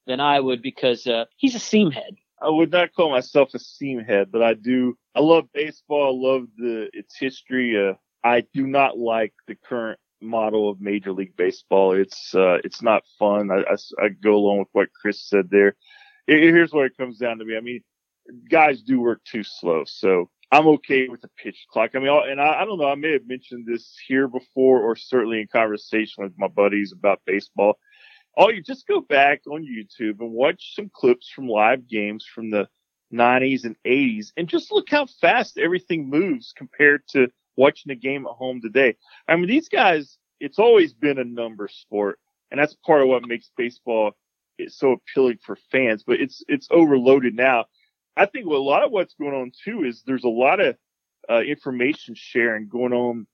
than 0.06 0.20
I 0.20 0.38
would 0.38 0.62
because 0.62 1.04
uh, 1.08 1.24
he's 1.36 1.56
a 1.56 1.58
seam 1.58 1.90
head. 1.90 2.14
I 2.40 2.48
would 2.48 2.70
not 2.70 2.94
call 2.94 3.10
myself 3.10 3.50
a 3.54 3.58
seam 3.58 4.04
head, 4.04 4.30
but 4.30 4.42
I 4.42 4.54
do. 4.54 4.96
I 5.18 5.20
love 5.20 5.48
baseball. 5.52 6.06
I 6.06 6.28
love 6.28 6.46
the 6.56 6.88
its 6.92 7.16
history. 7.16 7.76
Uh, 7.76 7.94
I 8.24 8.44
do 8.54 8.66
not 8.66 8.98
like 8.98 9.34
the 9.46 9.56
current 9.56 9.98
model 10.20 10.68
of 10.70 10.80
Major 10.80 11.12
League 11.12 11.36
Baseball. 11.36 11.92
It's 11.92 12.34
uh, 12.34 12.58
it's 12.64 12.82
not 12.82 13.02
fun. 13.18 13.50
I, 13.50 13.62
I, 13.72 14.04
I 14.04 14.08
go 14.08 14.34
along 14.34 14.60
with 14.60 14.68
what 14.72 14.88
Chris 15.00 15.28
said 15.28 15.48
there 15.50 15.76
here's 16.28 16.72
what 16.72 16.86
it 16.86 16.96
comes 16.96 17.18
down 17.18 17.38
to 17.38 17.44
me. 17.44 17.56
I 17.56 17.60
mean, 17.60 17.80
guys 18.50 18.82
do 18.82 19.00
work 19.00 19.24
too 19.24 19.42
slow. 19.42 19.84
So 19.86 20.30
I'm 20.52 20.66
okay 20.68 21.08
with 21.08 21.22
the 21.22 21.30
pitch 21.42 21.66
clock. 21.70 21.90
I 21.94 21.98
mean, 21.98 22.08
and 22.08 22.40
I, 22.40 22.62
I 22.62 22.64
don't 22.64 22.78
know, 22.78 22.88
I 22.88 22.94
may 22.94 23.12
have 23.12 23.26
mentioned 23.26 23.66
this 23.66 23.96
here 24.06 24.28
before 24.28 24.80
or 24.82 24.96
certainly 24.96 25.40
in 25.40 25.48
conversation 25.48 26.24
with 26.24 26.32
my 26.36 26.48
buddies 26.48 26.92
about 26.92 27.22
baseball. 27.26 27.78
Oh, 28.36 28.50
you 28.50 28.62
just 28.62 28.86
go 28.86 29.00
back 29.00 29.40
on 29.50 29.64
YouTube 29.64 30.20
and 30.20 30.32
watch 30.32 30.74
some 30.76 30.90
clips 30.92 31.28
from 31.28 31.48
live 31.48 31.88
games 31.88 32.24
from 32.32 32.50
the 32.50 32.68
90s 33.12 33.64
and 33.64 33.76
80s 33.86 34.32
and 34.36 34.48
just 34.48 34.70
look 34.70 34.90
how 34.90 35.06
fast 35.20 35.58
everything 35.58 36.08
moves 36.08 36.52
compared 36.56 37.02
to 37.08 37.28
watching 37.56 37.90
a 37.90 37.96
game 37.96 38.26
at 38.26 38.32
home 38.32 38.60
today. 38.60 38.96
I 39.26 39.36
mean, 39.36 39.48
these 39.48 39.68
guys, 39.68 40.18
it's 40.40 40.58
always 40.58 40.92
been 40.92 41.18
a 41.18 41.24
number 41.24 41.68
sport. 41.68 42.18
And 42.50 42.58
that's 42.58 42.74
part 42.74 43.02
of 43.02 43.08
what 43.08 43.26
makes 43.26 43.50
baseball 43.56 44.12
so 44.68 44.92
appealing 44.92 45.38
for 45.44 45.56
fans, 45.70 46.02
but 46.02 46.20
it's 46.20 46.42
it's 46.48 46.68
overloaded 46.70 47.34
now. 47.34 47.66
I 48.16 48.26
think 48.26 48.46
a 48.46 48.50
lot 48.50 48.82
of 48.82 48.90
what's 48.90 49.14
going 49.14 49.34
on 49.34 49.52
too 49.64 49.84
is 49.84 50.02
there's 50.02 50.24
a 50.24 50.28
lot 50.28 50.60
of 50.60 50.76
uh, 51.30 51.40
information 51.40 52.14
sharing 52.16 52.68
going 52.68 52.92
on 52.92 53.26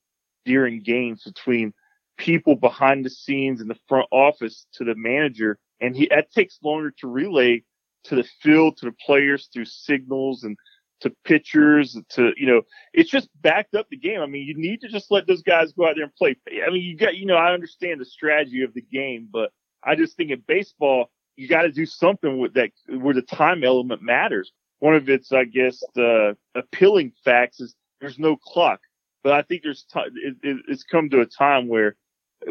during 0.45 0.83
games 0.83 1.23
between 1.25 1.73
people 2.19 2.57
behind 2.57 3.05
the 3.05 3.11
scenes 3.11 3.61
in 3.61 3.69
the 3.69 3.79
front 3.89 4.07
office 4.11 4.67
to 4.75 4.85
the 4.85 4.95
manager, 4.95 5.59
and 5.81 5.97
he 5.97 6.09
that 6.11 6.31
takes 6.33 6.59
longer 6.63 6.93
to 6.99 7.07
relay 7.07 7.63
to 8.05 8.17
the 8.17 8.25
field 8.43 8.77
to 8.79 8.87
the 8.87 8.97
players 9.05 9.49
through 9.53 9.65
signals 9.65 10.45
and 10.45 10.57
to 11.01 11.13
pitchers 11.25 11.99
to 12.09 12.33
you 12.37 12.47
know 12.47 12.63
it's 12.93 13.11
just 13.11 13.29
backed 13.41 13.75
up 13.75 13.87
the 13.91 13.97
game. 13.97 14.21
I 14.21 14.27
mean, 14.27 14.47
you 14.47 14.55
need 14.57 14.81
to 14.83 14.89
just 14.89 15.11
let 15.11 15.27
those 15.27 15.43
guys 15.43 15.73
go 15.73 15.87
out 15.87 15.97
there 15.97 16.05
and 16.05 16.15
play. 16.15 16.37
I 16.67 16.71
mean, 16.71 16.83
you 16.83 16.97
got 16.97 17.17
you 17.17 17.27
know 17.27 17.37
I 17.37 17.53
understand 17.53 18.01
the 18.01 18.07
strategy 18.07 18.63
of 18.63 18.75
the 18.75 18.81
game, 18.83 19.29
but 19.31 19.51
I 19.83 19.97
just 19.97 20.17
think 20.17 20.31
in 20.31 20.43
baseball, 20.47 21.11
you 21.37 21.49
got 21.49 21.63
to 21.63 21.73
do 21.73 21.87
something 21.87 22.39
with 22.39 22.55
that 22.55 22.71
where 22.89 23.15
the 23.15 23.23
time 23.23 23.65
element 23.65 24.03
matters. 24.03 24.53
One 24.79 24.95
of 24.95 25.09
its, 25.09 25.33
I 25.33 25.45
guess, 25.45 25.83
uh, 25.97 26.35
appealing 26.55 27.13
facts 27.25 27.61
is 27.61 27.75
there's 28.01 28.19
no 28.19 28.37
clock, 28.37 28.81
but 29.23 29.33
I 29.33 29.43
think 29.43 29.63
there's 29.63 29.85
time. 29.85 30.11
It, 30.15 30.37
it, 30.43 30.57
it's 30.69 30.85
come 30.85 31.11
to 31.11 31.21
a 31.21 31.27
time 31.27 31.69
where 31.69 31.97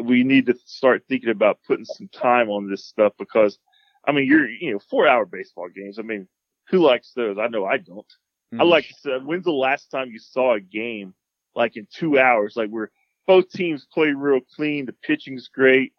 we 0.02 0.24
need 0.24 0.46
to 0.46 0.54
start 0.64 1.04
thinking 1.08 1.30
about 1.30 1.60
putting 1.66 1.84
some 1.84 2.08
time 2.08 2.50
on 2.50 2.68
this 2.68 2.84
stuff 2.84 3.12
because, 3.18 3.58
I 4.06 4.12
mean, 4.12 4.26
you're, 4.26 4.48
you 4.48 4.72
know, 4.72 4.78
four 4.90 5.06
hour 5.08 5.24
baseball 5.24 5.68
games. 5.74 5.98
I 5.98 6.02
mean, 6.02 6.28
who 6.68 6.78
likes 6.78 7.12
those? 7.14 7.38
I 7.38 7.48
know 7.48 7.64
I 7.64 7.78
don't. 7.78 8.06
Mm-hmm. 8.52 8.60
I 8.60 8.64
like, 8.64 8.86
uh, 9.06 9.18
when's 9.20 9.44
the 9.44 9.52
last 9.52 9.90
time 9.90 10.10
you 10.10 10.18
saw 10.18 10.54
a 10.54 10.60
game 10.60 11.14
like 11.54 11.76
in 11.76 11.86
two 11.92 12.18
hours, 12.18 12.54
like 12.56 12.70
where 12.70 12.90
both 13.26 13.48
teams 13.50 13.86
play 13.92 14.08
real 14.08 14.40
clean, 14.56 14.86
the 14.86 14.92
pitching's 14.92 15.48
great, 15.48 15.92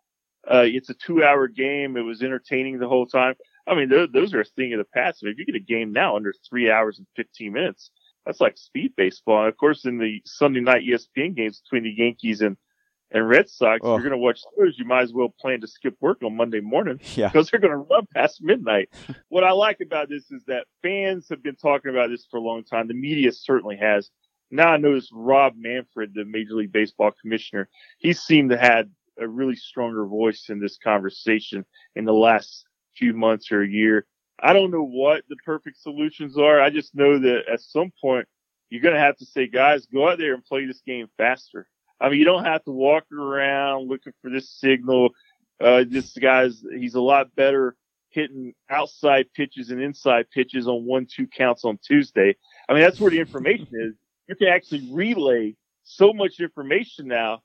uh, 0.48 0.66
it's 0.66 0.90
a 0.90 0.94
two 0.94 1.24
hour 1.24 1.48
game. 1.48 1.98
It 1.98 2.02
was 2.02 2.22
entertaining 2.22 2.80
the 2.80 2.88
whole 2.88 3.08
time. 3.08 3.36
I 3.68 3.76
mean, 3.76 3.90
those, 3.90 4.10
those 4.14 4.34
are 4.34 4.42
a 4.42 4.46
thing 4.46 4.74
of 4.74 4.80
the 4.80 4.86
past. 4.86 5.24
If 5.24 5.38
you 5.40 5.46
get 5.46 5.56
a 5.56 5.60
game 5.60 5.92
now 5.92 6.16
under 6.16 6.34
three 6.48 6.70
hours 6.70 7.00
and 7.00 7.08
15 7.16 7.52
minutes, 7.52 7.90
that's 8.26 8.42
like 8.42 8.58
speed 8.58 8.94
baseball. 8.96 9.40
And 9.40 9.50
of 9.50 9.58
course, 9.58 9.86
in 9.86 9.98
the 9.98 10.22
Sunday 10.26 10.62
night 10.62 10.84
ESPN 10.84 11.36
games 11.36 11.62
between 11.62 11.84
the 11.84 11.96
Yankees 11.96 12.42
and, 12.42 12.58
and 13.16 13.30
Red 13.30 13.50
Sox, 13.50 13.80
oh. 13.82 13.94
you're 13.94 14.02
going 14.02 14.12
to 14.12 14.18
watch 14.18 14.42
those. 14.58 14.78
You 14.78 14.84
might 14.84 15.04
as 15.04 15.14
well 15.14 15.34
plan 15.40 15.62
to 15.62 15.68
skip 15.68 15.96
work 16.02 16.22
on 16.22 16.36
Monday 16.36 16.60
morning 16.60 17.00
yeah. 17.16 17.30
because 17.30 17.50
they're 17.50 17.62
going 17.62 17.72
to 17.72 17.78
run 17.78 18.06
past 18.14 18.44
midnight. 18.44 18.90
what 19.30 19.46
I 19.46 19.52
like 19.52 19.80
about 19.80 20.10
this 20.10 20.30
is 20.32 20.44
that 20.48 20.68
fans 20.84 21.28
have 21.30 21.42
been 21.42 21.56
talking 21.56 21.92
about 21.92 22.10
this 22.10 22.28
for 22.30 22.38
a 22.38 22.42
long 22.42 22.66
time. 22.66 22.90
The 22.90 22.94
media 22.94 23.32
certainly 23.32 23.78
has. 23.78 24.10
Now 24.52 24.68
I 24.68 24.78
notice 24.78 25.10
Rob 25.14 25.54
Manfred, 25.56 26.14
the 26.14 26.26
Major 26.26 26.56
League 26.56 26.74
Baseball 26.74 27.12
commissioner, 27.22 27.70
he 28.00 28.12
seemed 28.12 28.50
to 28.50 28.58
have 28.58 28.88
a 29.18 29.28
really 29.28 29.56
stronger 29.56 30.06
voice 30.06 30.48
in 30.50 30.60
this 30.60 30.78
conversation 30.78 31.66
in 31.96 32.04
the 32.04 32.14
last 32.14 32.66
few 32.98 33.14
months 33.14 33.50
or 33.50 33.64
a 33.64 33.68
year. 33.68 34.06
I 34.42 34.52
don't 34.52 34.72
know 34.72 34.86
what 34.86 35.24
the 35.30 35.38
perfect 35.46 35.78
solutions 35.78 36.38
are. 36.38 36.60
I 36.60 36.70
just 36.70 36.94
know 36.94 37.18
that 37.18 37.44
at 37.52 37.62
some 37.62 37.94
point 38.02 38.28
you're 38.70 38.82
going 38.82 38.94
to 38.94 39.00
have 39.00 39.16
to 39.18 39.26
say, 39.26 39.48
guys, 39.48 39.86
go 39.86 40.10
out 40.10 40.18
there 40.18 40.34
and 40.34 40.44
play 40.44 40.66
this 40.66 40.82
game 40.86 41.08
faster. 41.18 41.70
I 42.06 42.10
mean, 42.10 42.20
you 42.20 42.26
don't 42.26 42.46
have 42.46 42.64
to 42.66 42.72
walk 42.72 43.06
around 43.12 43.90
looking 43.90 44.14
for 44.22 44.30
this 44.30 44.48
signal. 44.48 45.10
Uh, 45.60 45.86
this 45.88 46.12
guy's, 46.14 46.64
he's 46.78 46.94
a 46.94 47.02
lot 47.02 47.34
better 47.36 47.76
hitting 48.12 48.54
outside 48.70 49.26
pitches 49.34 49.72
and 49.72 49.82
inside 49.82 50.30
pitches 50.30 50.68
on 50.68 50.86
one, 50.86 51.08
two 51.08 51.26
counts 51.26 51.66
on 51.66 51.80
Tuesday. 51.84 52.36
I 52.70 52.74
mean, 52.74 52.84
that's 52.84 53.00
where 53.00 53.10
the 53.10 53.20
information 53.20 53.70
is. 53.72 53.96
You 54.28 54.36
can 54.36 54.50
actually 54.50 54.88
relay 54.92 55.56
so 55.84 56.14
much 56.14 56.40
information 56.40 57.08
now. 57.08 57.42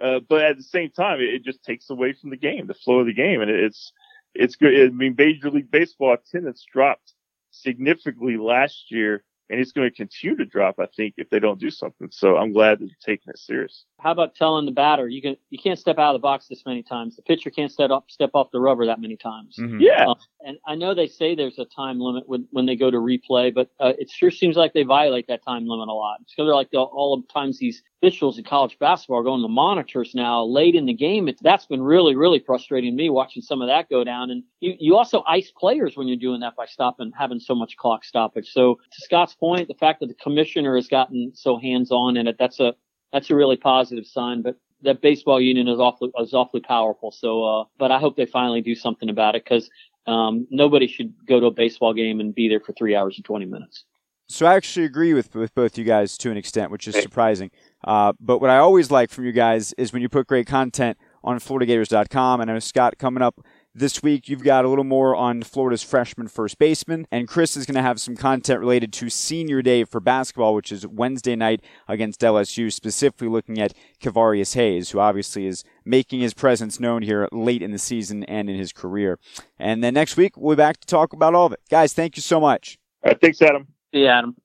Uh, 0.00 0.20
but 0.28 0.42
at 0.42 0.56
the 0.56 0.62
same 0.62 0.90
time, 0.90 1.20
it, 1.20 1.34
it, 1.34 1.44
just 1.44 1.64
takes 1.64 1.90
away 1.90 2.12
from 2.12 2.30
the 2.30 2.36
game, 2.36 2.68
the 2.68 2.74
flow 2.74 3.00
of 3.00 3.06
the 3.06 3.12
game. 3.12 3.40
And 3.40 3.50
it's, 3.50 3.92
it's 4.32 4.54
good. 4.54 4.74
I 4.74 4.90
mean, 4.90 5.16
Major 5.18 5.50
League 5.50 5.72
Baseball 5.72 6.14
attendance 6.14 6.64
dropped 6.72 7.14
significantly 7.50 8.36
last 8.36 8.92
year 8.92 9.24
and 9.50 9.60
it's 9.60 9.72
going 9.72 9.88
to 9.88 9.94
continue 9.94 10.36
to 10.36 10.46
drop, 10.46 10.78
I 10.78 10.86
think, 10.86 11.14
if 11.16 11.28
they 11.30 11.38
don't 11.38 11.60
do 11.60 11.70
something. 11.70 12.08
So 12.10 12.36
I'm 12.36 12.52
glad 12.52 12.78
that 12.78 12.86
they're 12.86 13.14
taking 13.14 13.30
it 13.30 13.38
serious. 13.38 13.84
How 14.04 14.10
about 14.10 14.34
telling 14.34 14.66
the 14.66 14.70
batter 14.70 15.08
you 15.08 15.22
can 15.22 15.34
you 15.48 15.58
can't 15.58 15.78
step 15.78 15.98
out 15.98 16.14
of 16.14 16.20
the 16.20 16.22
box 16.22 16.46
this 16.46 16.66
many 16.66 16.82
times. 16.82 17.16
The 17.16 17.22
pitcher 17.22 17.48
can't 17.48 17.72
step 17.72 17.90
up 17.90 18.10
step 18.10 18.32
off 18.34 18.50
the 18.50 18.60
rubber 18.60 18.84
that 18.84 19.00
many 19.00 19.16
times. 19.16 19.56
Mm-hmm. 19.58 19.80
Yeah. 19.80 20.10
Uh, 20.10 20.14
and 20.46 20.58
I 20.66 20.74
know 20.74 20.94
they 20.94 21.06
say 21.06 21.34
there's 21.34 21.58
a 21.58 21.64
time 21.64 21.98
limit 21.98 22.28
when 22.28 22.46
when 22.50 22.66
they 22.66 22.76
go 22.76 22.90
to 22.90 22.98
replay, 22.98 23.52
but 23.54 23.70
uh, 23.80 23.94
it 23.98 24.10
sure 24.10 24.30
seems 24.30 24.56
like 24.56 24.74
they 24.74 24.82
violate 24.82 25.26
that 25.28 25.42
time 25.42 25.66
limit 25.66 25.88
a 25.88 25.94
lot. 25.94 26.18
It's 26.20 26.34
because 26.34 26.46
they're 26.46 26.54
like 26.54 26.70
the, 26.70 26.80
all 26.80 27.16
the 27.16 27.32
times 27.32 27.58
these 27.58 27.82
officials 28.02 28.36
in 28.36 28.44
college 28.44 28.78
basketball 28.78 29.20
are 29.20 29.22
going 29.22 29.40
to 29.40 29.48
monitors 29.48 30.14
now 30.14 30.44
late 30.44 30.74
in 30.74 30.84
the 30.84 30.92
game. 30.92 31.26
It's, 31.26 31.40
that's 31.40 31.64
been 31.64 31.82
really, 31.82 32.14
really 32.14 32.38
frustrating 32.38 32.94
me 32.94 33.08
watching 33.08 33.40
some 33.40 33.62
of 33.62 33.68
that 33.68 33.88
go 33.88 34.04
down. 34.04 34.30
And 34.30 34.42
you, 34.60 34.74
you 34.78 34.96
also 34.96 35.22
ice 35.26 35.50
players 35.50 35.96
when 35.96 36.08
you're 36.08 36.18
doing 36.18 36.40
that 36.40 36.56
by 36.56 36.66
stopping, 36.66 37.12
having 37.18 37.40
so 37.40 37.54
much 37.54 37.76
clock 37.78 38.04
stoppage. 38.04 38.52
So 38.52 38.74
to 38.74 39.00
Scott's 39.00 39.34
point, 39.34 39.68
the 39.68 39.74
fact 39.74 40.00
that 40.00 40.08
the 40.08 40.14
commissioner 40.14 40.76
has 40.76 40.88
gotten 40.88 41.32
so 41.34 41.56
hands 41.58 41.90
on 41.90 42.18
in 42.18 42.26
it, 42.26 42.36
that's 42.38 42.60
a, 42.60 42.74
that's 43.14 43.30
a 43.30 43.34
really 43.34 43.56
positive 43.56 44.06
sign. 44.06 44.42
But 44.42 44.56
that 44.82 45.00
baseball 45.00 45.40
union 45.40 45.68
is 45.68 45.78
awfully, 45.78 46.10
is 46.18 46.34
awfully 46.34 46.60
powerful. 46.60 47.12
So, 47.12 47.44
uh, 47.44 47.64
but 47.78 47.92
I 47.92 47.98
hope 47.98 48.16
they 48.16 48.26
finally 48.26 48.60
do 48.60 48.74
something 48.74 49.08
about 49.08 49.36
it 49.36 49.44
because, 49.44 49.70
um, 50.06 50.46
nobody 50.50 50.86
should 50.86 51.14
go 51.26 51.40
to 51.40 51.46
a 51.46 51.50
baseball 51.50 51.94
game 51.94 52.20
and 52.20 52.34
be 52.34 52.48
there 52.48 52.60
for 52.60 52.72
three 52.72 52.94
hours 52.94 53.16
and 53.16 53.24
20 53.24 53.46
minutes. 53.46 53.84
So 54.26 54.46
I 54.46 54.54
actually 54.54 54.86
agree 54.86 55.14
with 55.14 55.34
with 55.34 55.54
both 55.54 55.78
you 55.78 55.84
guys 55.84 56.18
to 56.18 56.30
an 56.30 56.36
extent, 56.36 56.70
which 56.70 56.88
is 56.88 57.00
surprising. 57.00 57.50
Uh, 57.84 58.14
but 58.18 58.40
what 58.40 58.50
I 58.50 58.58
always 58.58 58.90
like 58.90 59.10
from 59.10 59.26
you 59.26 59.32
guys 59.32 59.72
is 59.74 59.92
when 59.92 60.02
you 60.02 60.08
put 60.08 60.26
great 60.26 60.46
content 60.46 60.98
on 61.22 61.38
FloridaGators.com. 61.38 62.40
And 62.40 62.50
I 62.50 62.54
know 62.54 62.58
Scott 62.58 62.98
coming 62.98 63.22
up 63.22 63.40
this 63.74 64.02
week, 64.02 64.28
you've 64.28 64.44
got 64.44 64.64
a 64.64 64.68
little 64.68 64.84
more 64.84 65.16
on 65.16 65.42
Florida's 65.42 65.82
freshman 65.82 66.28
first 66.28 66.58
baseman, 66.58 67.06
and 67.10 67.26
Chris 67.26 67.56
is 67.56 67.66
going 67.66 67.74
to 67.74 67.82
have 67.82 68.00
some 68.00 68.14
content 68.14 68.60
related 68.60 68.92
to 68.94 69.10
Senior 69.10 69.62
Day 69.62 69.84
for 69.84 70.00
basketball, 70.00 70.54
which 70.54 70.70
is 70.70 70.86
Wednesday 70.86 71.34
night 71.34 71.60
against 71.88 72.20
LSU, 72.20 72.72
specifically 72.72 73.28
looking 73.28 73.58
at 73.60 73.74
Kevarius 74.00 74.54
Hayes, 74.54 74.90
who 74.90 75.00
obviously 75.00 75.46
is 75.46 75.64
making 75.84 76.20
his 76.20 76.34
presence 76.34 76.78
known 76.78 77.02
here 77.02 77.28
late 77.32 77.62
in 77.62 77.72
the 77.72 77.78
season 77.78 78.22
and 78.24 78.48
in 78.48 78.56
his 78.56 78.72
career. 78.72 79.18
And 79.58 79.82
then 79.82 79.94
next 79.94 80.16
week, 80.16 80.36
we'll 80.36 80.56
be 80.56 80.60
back 80.60 80.78
to 80.78 80.86
talk 80.86 81.12
about 81.12 81.34
all 81.34 81.46
of 81.46 81.52
it. 81.52 81.60
Guys, 81.68 81.92
thank 81.92 82.16
you 82.16 82.22
so 82.22 82.38
much. 82.38 82.78
All 83.02 83.10
right, 83.10 83.20
thanks, 83.20 83.42
Adam. 83.42 83.66
See 83.92 84.00
you, 84.00 84.06
Adam. 84.06 84.36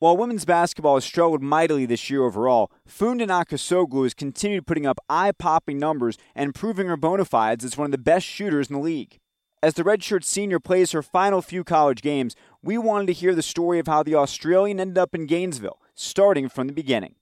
While 0.00 0.16
women's 0.16 0.44
basketball 0.44 0.94
has 0.94 1.04
struggled 1.04 1.42
mightily 1.42 1.84
this 1.84 2.08
year 2.08 2.22
overall, 2.22 2.70
Funda 2.86 3.26
Nakkasoglu 3.26 4.04
has 4.04 4.14
continued 4.14 4.64
putting 4.64 4.86
up 4.86 5.00
eye-popping 5.08 5.76
numbers 5.76 6.16
and 6.36 6.54
proving 6.54 6.86
her 6.86 6.96
bona 6.96 7.24
fides 7.24 7.64
as 7.64 7.76
one 7.76 7.86
of 7.86 7.90
the 7.90 7.98
best 7.98 8.24
shooters 8.24 8.68
in 8.68 8.74
the 8.74 8.80
league. 8.80 9.18
As 9.60 9.74
the 9.74 9.82
redshirt 9.82 10.22
senior 10.22 10.60
plays 10.60 10.92
her 10.92 11.02
final 11.02 11.42
few 11.42 11.64
college 11.64 12.00
games, 12.00 12.36
we 12.62 12.78
wanted 12.78 13.08
to 13.08 13.12
hear 13.12 13.34
the 13.34 13.42
story 13.42 13.80
of 13.80 13.88
how 13.88 14.04
the 14.04 14.14
Australian 14.14 14.78
ended 14.78 14.98
up 14.98 15.16
in 15.16 15.26
Gainesville, 15.26 15.80
starting 15.96 16.48
from 16.48 16.68
the 16.68 16.72
beginning. 16.72 17.16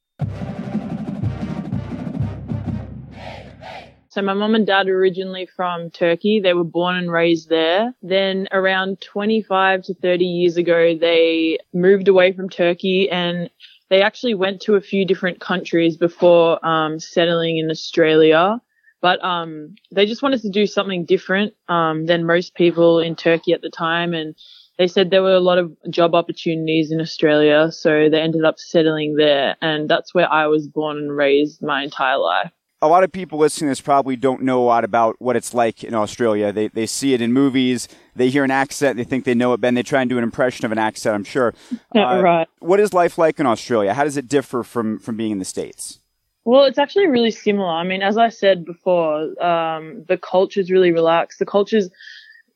So 4.16 4.22
my 4.22 4.33
mom 4.33 4.55
and 4.55 4.66
dad 4.66 4.88
are 4.88 4.98
originally 4.98 5.44
from 5.44 5.90
Turkey. 5.90 6.40
They 6.40 6.55
were 6.55 6.64
born 6.64 6.96
and 6.96 7.12
raised 7.12 7.50
there. 7.50 7.92
Then 8.00 8.48
around 8.50 9.02
25 9.02 9.83
to 9.83 9.94
30 9.94 10.24
years 10.24 10.57
ago, 10.57 10.96
they 10.96 11.59
moved 11.74 12.09
away 12.09 12.33
from 12.33 12.48
Turkey 12.48 13.11
and 13.11 13.50
they 13.90 14.00
actually 14.00 14.33
went 14.33 14.62
to 14.62 14.74
a 14.74 14.81
few 14.81 15.05
different 15.05 15.40
countries 15.40 15.98
before 15.98 16.66
um, 16.66 16.98
settling 16.98 17.59
in 17.59 17.70
Australia. 17.70 18.59
But 19.02 19.22
um, 19.22 19.74
they 19.92 20.07
just 20.07 20.22
wanted 20.22 20.40
to 20.40 20.48
do 20.48 20.66
something 20.66 21.05
different 21.05 21.52
um, 21.68 22.07
than 22.07 22.24
most 22.24 22.55
people 22.55 23.00
in 23.00 23.16
Turkey 23.16 23.52
at 23.52 23.61
the 23.61 23.68
time, 23.68 24.14
and 24.14 24.35
they 24.79 24.87
said 24.87 25.11
there 25.11 25.22
were 25.22 25.35
a 25.35 25.40
lot 25.40 25.59
of 25.59 25.76
job 25.90 26.14
opportunities 26.14 26.90
in 26.90 27.02
Australia, 27.02 27.70
so 27.70 28.09
they 28.09 28.22
ended 28.22 28.46
up 28.46 28.59
settling 28.59 29.16
there, 29.16 29.57
and 29.61 29.90
that's 29.90 30.14
where 30.14 30.33
I 30.33 30.46
was 30.46 30.66
born 30.66 30.96
and 30.96 31.14
raised 31.14 31.62
my 31.62 31.83
entire 31.83 32.16
life 32.16 32.50
a 32.87 32.88
lot 32.88 33.05
of 33.05 33.12
people 33.12 33.38
listening 33.38 33.66
to 33.66 33.70
this 33.72 33.81
probably 33.81 34.16
don't 34.16 34.42
know 34.42 34.62
a 34.62 34.64
lot 34.64 34.85
about 34.85 35.16
what 35.18 35.37
it's 35.37 35.53
like 35.53 35.83
in 35.85 35.94
Australia. 35.94 36.53
They, 36.53 36.68
they 36.68 36.87
see 36.87 37.14
it 37.14 37.20
in 37.20 37.33
movies, 37.33 37.88
they 38.14 38.31
hear 38.31 38.44
an 38.44 38.51
accent, 38.51 38.96
they 38.96 39.05
think 39.05 39.25
they 39.25 39.35
know 39.35 39.53
it, 39.53 39.61
Ben. 39.61 39.75
They 39.75 39.83
try 39.83 40.01
and 40.01 40.09
do 40.09 40.18
an 40.18 40.25
impression 40.25 40.64
of 40.64 40.72
an 40.72 40.79
accent, 40.79 41.14
I'm 41.14 41.25
sure. 41.25 41.53
Uh, 41.94 42.22
right. 42.22 42.49
What 42.61 42.81
is 42.81 42.94
life 42.94 43.18
like 43.18 43.40
in 43.40 43.46
Australia? 43.46 43.92
How 43.92 44.05
does 44.05 44.16
it 44.16 44.29
differ 44.29 44.62
from, 44.62 44.99
from 44.99 45.16
being 45.16 45.33
in 45.33 45.38
the 45.38 45.44
States? 45.44 45.99
Well, 46.44 46.64
it's 46.64 46.79
actually 46.79 47.09
really 47.09 47.33
similar. 47.33 47.68
I 47.68 47.83
mean, 47.83 48.03
as 48.03 48.16
I 48.16 48.29
said 48.29 48.64
before, 48.64 49.42
um, 49.44 50.05
the 50.07 50.16
culture 50.16 50.61
is 50.61 50.70
really 50.70 50.92
relaxed. 50.92 51.40
The 51.40 51.46
culture 51.46 51.79
is 51.79 51.90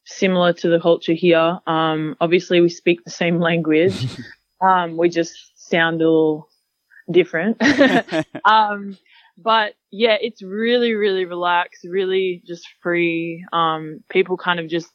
similar 0.05 0.53
to 0.53 0.69
the 0.69 0.81
culture 0.81 1.13
here. 1.13 1.59
Um, 1.67 2.17
obviously, 2.21 2.61
we 2.61 2.69
speak 2.69 3.03
the 3.05 3.11
same 3.11 3.41
language. 3.49 4.07
um, 4.61 4.97
we 4.97 5.09
just 5.09 5.37
sound 5.57 6.01
a 6.01 6.05
little 6.05 6.49
different. 7.11 7.61
um, 8.45 8.97
but 9.37 9.75
yeah, 9.91 10.17
it's 10.21 10.43
really, 10.43 10.95
really 10.95 11.25
relaxed, 11.25 11.85
really 11.85 12.43
just 12.47 12.69
free. 12.83 13.45
Um, 13.53 14.03
people 14.09 14.37
kind 14.37 14.61
of 14.61 14.69
just 14.69 14.91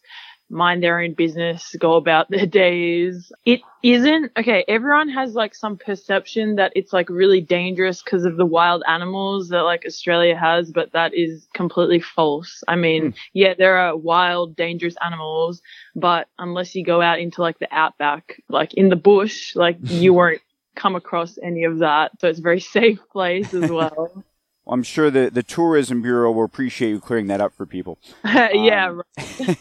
mind 0.50 0.84
their 0.84 1.00
own 1.02 1.14
business, 1.14 1.76
go 1.80 1.96
about 1.96 2.30
their 2.30 2.46
days. 2.46 3.32
It 3.46 3.62
isn't, 3.84 4.32
okay, 4.38 4.64
everyone 4.68 5.10
has 5.10 5.34
like 5.34 5.56
some 5.56 5.78
perception 5.78 6.56
that 6.56 6.72
it's 6.76 6.94
like 6.94 7.10
really 7.10 7.42
dangerous 7.42 8.02
because 8.02 8.26
of 8.26 8.38
the 8.38 8.46
wild 8.46 8.84
animals 8.88 9.50
that 9.50 9.62
like 9.62 9.84
Australia 9.86 10.36
has, 10.36 10.72
but 10.72 10.92
that 10.94 11.14
is 11.14 11.48
completely 11.54 12.00
false. 12.00 12.64
I 12.68 12.76
mean, 12.76 13.12
mm. 13.12 13.16
yeah, 13.34 13.54
there 13.58 13.78
are 13.78 13.96
wild, 13.98 14.56
dangerous 14.56 14.96
animals, 15.04 15.62
but 15.96 16.28
unless 16.40 16.76
you 16.76 16.86
go 16.86 17.02
out 17.02 17.20
into 17.20 17.42
like 17.42 17.60
the 17.60 17.68
outback, 17.72 18.42
like 18.50 18.74
in 18.76 18.90
the 18.90 18.96
bush, 18.96 19.56
like 19.56 19.78
you 19.82 20.14
won't 20.14 20.42
come 20.76 20.96
across 20.96 21.38
any 21.42 21.64
of 21.64 21.80
that. 21.80 22.12
So 22.20 22.28
it's 22.28 22.40
a 22.40 22.44
very 22.44 22.60
safe 22.60 23.00
place 23.12 23.54
as 23.54 23.72
well. 23.72 24.24
I'm 24.68 24.84
sure 24.84 25.12
the, 25.12 25.30
the 25.30 25.44
Tourism 25.44 26.02
Bureau 26.02 26.32
will 26.32 26.44
appreciate 26.44 26.90
you 26.90 27.00
clearing 27.00 27.28
that 27.28 27.42
up 27.42 27.54
for 27.54 27.66
people. 27.66 27.98
yeah. 28.26 29.00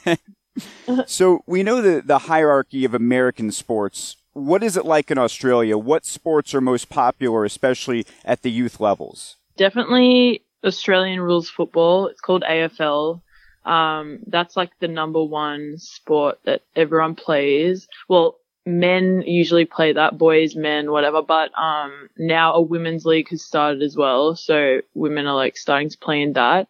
Um, 0.07 0.17
so 1.07 1.43
we 1.47 1.63
know 1.63 1.83
the, 1.83 2.01
the 2.01 2.21
hierarchy 2.21 2.85
of 2.85 2.95
American 2.95 3.51
sports. 3.51 4.17
What 4.33 4.63
is 4.63 4.77
it 4.77 4.85
like 4.85 5.11
in 5.11 5.19
Australia? 5.19 5.79
What 5.79 6.05
sports 6.05 6.55
are 6.55 6.61
most 6.61 6.89
popular, 6.89 7.45
especially 7.45 8.07
at 8.25 8.43
the 8.43 8.51
youth 8.51 8.81
levels? 8.81 9.37
Definitely 9.57 10.43
Australian 10.65 11.21
rules 11.21 11.49
football. 11.49 12.09
It's 12.09 12.21
called 12.21 12.43
AFL. 12.43 13.21
Um, 13.65 14.19
that's 14.27 14.57
like 14.57 14.73
the 14.81 14.89
number 14.89 15.23
one 15.23 15.79
sport 15.79 16.39
that 16.45 16.63
everyone 16.77 17.15
plays. 17.15 17.87
Well, 18.09 18.39
men 18.67 19.23
usually 19.27 19.65
play 19.65 19.93
that, 19.93 20.19
boys, 20.19 20.57
men, 20.57 20.91
whatever. 20.91 21.23
But 21.23 21.51
um, 21.59 22.09
now 22.17 22.55
a 22.55 22.61
women's 22.61 23.05
league 23.05 23.29
has 23.31 23.43
started 23.43 23.83
as 23.83 23.97
well, 23.97 24.37
so 24.37 24.81
women 24.95 25.27
are 25.27 25.35
like 25.35 25.57
starting 25.57 25.91
to 25.91 25.99
play 25.99 26.23
in 26.23 26.33
that. 26.35 26.69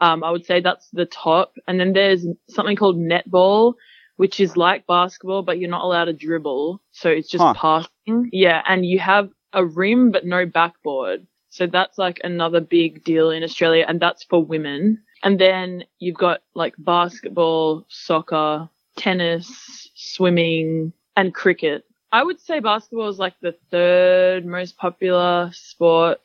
Um, 0.00 0.22
I 0.22 0.30
would 0.30 0.46
say 0.46 0.60
that's 0.60 0.88
the 0.92 1.06
top, 1.06 1.54
and 1.66 1.80
then 1.80 1.92
there's 1.92 2.26
something 2.48 2.76
called 2.76 2.98
netball, 2.98 3.74
which 4.16 4.40
is 4.40 4.56
like 4.56 4.86
basketball, 4.86 5.42
but 5.42 5.58
you're 5.58 5.70
not 5.70 5.82
allowed 5.84 6.06
to 6.06 6.12
dribble, 6.12 6.80
so 6.92 7.10
it's 7.10 7.28
just 7.28 7.42
huh. 7.42 7.54
passing. 7.54 8.30
Yeah, 8.32 8.62
and 8.66 8.86
you 8.86 8.98
have 9.00 9.30
a 9.52 9.64
rim 9.64 10.10
but 10.10 10.24
no 10.24 10.46
backboard. 10.46 11.26
So 11.50 11.66
that's 11.66 11.98
like 11.98 12.20
another 12.22 12.60
big 12.60 13.04
deal 13.04 13.30
in 13.30 13.42
Australia, 13.42 13.84
and 13.88 14.00
that's 14.00 14.24
for 14.24 14.44
women. 14.44 15.02
And 15.24 15.40
then 15.40 15.84
you've 15.98 16.16
got 16.16 16.42
like 16.54 16.74
basketball, 16.78 17.86
soccer, 17.88 18.68
tennis, 18.96 19.90
swimming, 19.94 20.92
and 21.18 21.34
cricket. 21.34 21.84
I 22.12 22.22
would 22.22 22.40
say 22.40 22.60
basketball 22.60 23.08
is 23.08 23.18
like 23.18 23.34
the 23.40 23.56
third 23.72 24.46
most 24.46 24.76
popular 24.76 25.50
sport. 25.52 26.20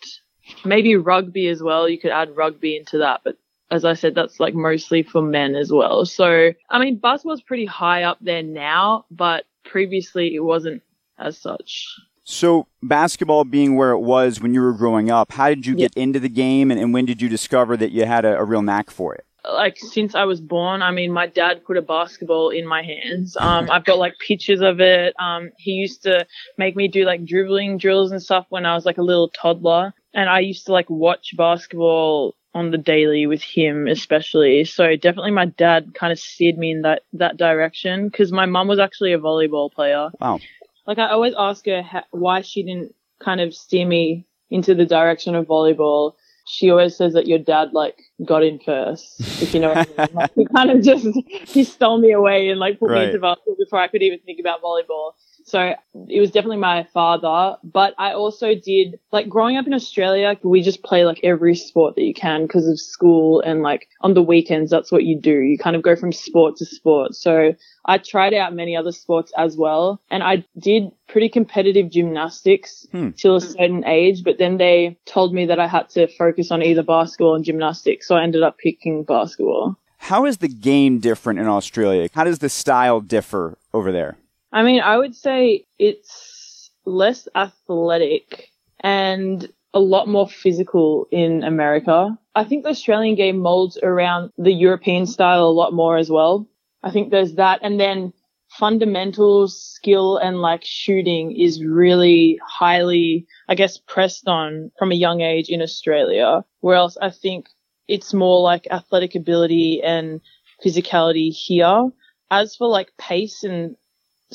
Maybe 0.63 0.95
rugby 0.95 1.47
as 1.47 1.63
well. 1.63 1.89
You 1.89 1.99
could 1.99 2.11
add 2.11 2.37
rugby 2.37 2.77
into 2.77 2.99
that, 2.99 3.21
but 3.23 3.35
as 3.71 3.85
I 3.85 3.95
said, 3.95 4.13
that's 4.13 4.39
like 4.39 4.53
mostly 4.53 5.01
for 5.01 5.21
men 5.21 5.55
as 5.55 5.71
well. 5.71 6.05
So, 6.05 6.51
I 6.69 6.79
mean, 6.79 6.97
basketball's 6.97 7.41
pretty 7.41 7.65
high 7.65 8.03
up 8.03 8.19
there 8.21 8.43
now, 8.43 9.05
but 9.09 9.45
previously 9.65 10.35
it 10.35 10.41
wasn't 10.41 10.83
as 11.17 11.39
such. 11.39 11.87
So, 12.23 12.67
basketball 12.83 13.45
being 13.45 13.75
where 13.75 13.91
it 13.91 13.99
was 13.99 14.39
when 14.39 14.53
you 14.53 14.61
were 14.61 14.73
growing 14.73 15.09
up, 15.09 15.31
how 15.31 15.49
did 15.49 15.65
you 15.65 15.75
get 15.75 15.93
into 15.95 16.19
the 16.19 16.29
game 16.29 16.69
and, 16.69 16.79
and 16.79 16.93
when 16.93 17.05
did 17.05 17.21
you 17.21 17.29
discover 17.29 17.75
that 17.77 17.91
you 17.91 18.05
had 18.05 18.25
a, 18.25 18.37
a 18.37 18.43
real 18.43 18.61
knack 18.61 18.91
for 18.91 19.15
it? 19.15 19.25
Like 19.45 19.77
since 19.77 20.15
I 20.15 20.23
was 20.23 20.39
born, 20.39 20.81
I 20.81 20.91
mean, 20.91 21.11
my 21.11 21.27
dad 21.27 21.65
put 21.65 21.77
a 21.77 21.81
basketball 21.81 22.49
in 22.49 22.65
my 22.65 22.81
hands. 22.81 23.35
Um, 23.37 23.69
I've 23.69 23.85
got 23.85 23.97
like 23.97 24.13
pictures 24.25 24.61
of 24.61 24.79
it. 24.79 25.13
Um, 25.19 25.51
he 25.57 25.71
used 25.71 26.03
to 26.03 26.25
make 26.57 26.75
me 26.75 26.87
do 26.87 27.05
like 27.05 27.25
dribbling 27.25 27.77
drills 27.77 28.11
and 28.11 28.21
stuff 28.21 28.45
when 28.49 28.65
I 28.65 28.75
was 28.75 28.85
like 28.85 28.97
a 28.97 29.03
little 29.03 29.29
toddler. 29.29 29.93
And 30.13 30.29
I 30.29 30.39
used 30.39 30.65
to 30.67 30.71
like 30.71 30.89
watch 30.89 31.35
basketball 31.35 32.35
on 32.53 32.71
the 32.71 32.77
daily 32.77 33.25
with 33.25 33.41
him, 33.41 33.87
especially. 33.87 34.63
So 34.63 34.95
definitely 34.95 35.31
my 35.31 35.45
dad 35.45 35.93
kind 35.95 36.13
of 36.13 36.19
steered 36.19 36.57
me 36.57 36.71
in 36.71 36.81
that, 36.83 37.01
that 37.13 37.37
direction 37.37 38.07
because 38.09 38.31
my 38.31 38.45
mum 38.45 38.67
was 38.67 38.79
actually 38.79 39.13
a 39.13 39.19
volleyball 39.19 39.71
player. 39.71 40.09
Wow. 40.21 40.39
Like 40.85 40.99
I 40.99 41.09
always 41.09 41.33
ask 41.37 41.65
her 41.65 42.03
why 42.11 42.41
she 42.41 42.63
didn't 42.63 42.93
kind 43.19 43.41
of 43.41 43.53
steer 43.53 43.87
me 43.87 44.25
into 44.49 44.75
the 44.75 44.85
direction 44.85 45.33
of 45.33 45.47
volleyball 45.47 46.13
she 46.45 46.69
always 46.69 46.95
says 46.95 47.13
that 47.13 47.27
your 47.27 47.39
dad 47.39 47.69
like 47.73 48.01
got 48.25 48.43
in 48.43 48.59
first, 48.59 49.19
if 49.41 49.53
you 49.53 49.59
know 49.59 49.73
what 49.73 49.89
I 49.97 50.05
mean. 50.05 50.15
Like, 50.15 50.31
he 50.35 50.45
kind 50.45 50.71
of 50.71 50.81
just 50.81 51.07
he 51.47 51.63
stole 51.63 51.99
me 51.99 52.11
away 52.11 52.49
and 52.49 52.59
like 52.59 52.79
put 52.79 52.89
right. 52.89 52.99
me 52.99 53.05
into 53.07 53.19
basketball 53.19 53.55
before 53.57 53.79
I 53.79 53.87
could 53.87 54.01
even 54.01 54.19
think 54.19 54.39
about 54.39 54.61
volleyball. 54.61 55.13
So 55.45 55.75
it 56.09 56.19
was 56.19 56.31
definitely 56.31 56.57
my 56.57 56.87
father, 56.93 57.57
but 57.63 57.93
I 57.97 58.13
also 58.13 58.55
did 58.55 58.99
like 59.11 59.29
growing 59.29 59.57
up 59.57 59.67
in 59.67 59.73
Australia, 59.73 60.37
we 60.43 60.61
just 60.61 60.83
play 60.83 61.05
like 61.05 61.19
every 61.23 61.55
sport 61.55 61.95
that 61.95 62.03
you 62.03 62.13
can 62.13 62.43
because 62.43 62.67
of 62.67 62.79
school 62.79 63.41
and 63.41 63.61
like 63.61 63.87
on 64.01 64.13
the 64.13 64.21
weekends, 64.21 64.71
that's 64.71 64.91
what 64.91 65.03
you 65.03 65.19
do. 65.19 65.39
You 65.39 65.57
kind 65.57 65.75
of 65.75 65.81
go 65.81 65.95
from 65.95 66.11
sport 66.11 66.55
to 66.57 66.65
sport. 66.65 67.15
So 67.15 67.53
I 67.85 67.97
tried 67.97 68.33
out 68.33 68.55
many 68.55 68.75
other 68.75 68.91
sports 68.91 69.31
as 69.37 69.57
well 69.57 70.01
and 70.09 70.23
I 70.23 70.45
did 70.57 70.91
pretty 71.07 71.29
competitive 71.29 71.91
gymnastics 71.91 72.87
hmm. 72.91 73.11
till 73.11 73.35
a 73.35 73.41
certain 73.41 73.85
age, 73.85 74.23
but 74.23 74.37
then 74.37 74.57
they 74.57 74.97
told 75.05 75.33
me 75.33 75.45
that 75.45 75.59
I 75.59 75.67
had 75.67 75.89
to 75.89 76.07
focus 76.07 76.51
on 76.51 76.63
either 76.63 76.83
basketball 76.83 77.35
and 77.35 77.45
gymnastics. 77.45 78.07
So 78.07 78.15
I 78.15 78.23
ended 78.23 78.43
up 78.43 78.57
picking 78.57 79.03
basketball. 79.03 79.77
How 79.97 80.25
is 80.25 80.39
the 80.39 80.49
game 80.49 80.99
different 80.99 81.39
in 81.39 81.47
Australia? 81.47 82.09
How 82.13 82.25
does 82.25 82.39
the 82.39 82.49
style 82.49 82.99
differ 82.99 83.57
over 83.73 83.91
there? 83.91 84.17
I 84.53 84.61
mean, 84.61 84.81
I 84.81 84.97
would 84.97 85.15
say 85.15 85.65
it's 85.79 86.69
less 86.85 87.27
athletic 87.35 88.49
and 88.79 89.47
a 89.73 89.79
lot 89.79 90.07
more 90.07 90.27
physical 90.27 91.07
in 91.11 91.43
America. 91.43 92.15
I 92.35 92.43
think 92.43 92.63
the 92.63 92.69
Australian 92.69 93.15
game 93.15 93.39
molds 93.39 93.79
around 93.81 94.31
the 94.37 94.53
European 94.53 95.07
style 95.07 95.45
a 95.45 95.59
lot 95.59 95.73
more 95.73 95.97
as 95.97 96.11
well. 96.11 96.47
I 96.83 96.91
think 96.91 97.09
there's 97.09 97.35
that. 97.35 97.61
And 97.63 97.79
then 97.79 98.13
fundamental 98.47 99.47
skill 99.47 100.17
and 100.17 100.39
like 100.39 100.63
shooting 100.63 101.35
is 101.35 101.63
really 101.63 102.39
highly, 102.47 103.25
I 103.49 103.55
guess, 103.55 103.79
pressed 103.79 104.27
on 104.27 104.71
from 104.77 104.91
a 104.91 104.95
young 104.95 105.21
age 105.21 105.49
in 105.49 105.63
Australia. 105.63 106.45
Whereas 106.59 106.95
I 107.01 107.09
think 107.09 107.47
it's 107.87 108.13
more 108.13 108.41
like 108.41 108.67
athletic 108.69 109.15
ability 109.15 109.81
and 109.83 110.21
physicality 110.63 111.31
here. 111.31 111.89
As 112.29 112.55
for 112.55 112.67
like 112.67 112.91
pace 112.99 113.43
and 113.43 113.75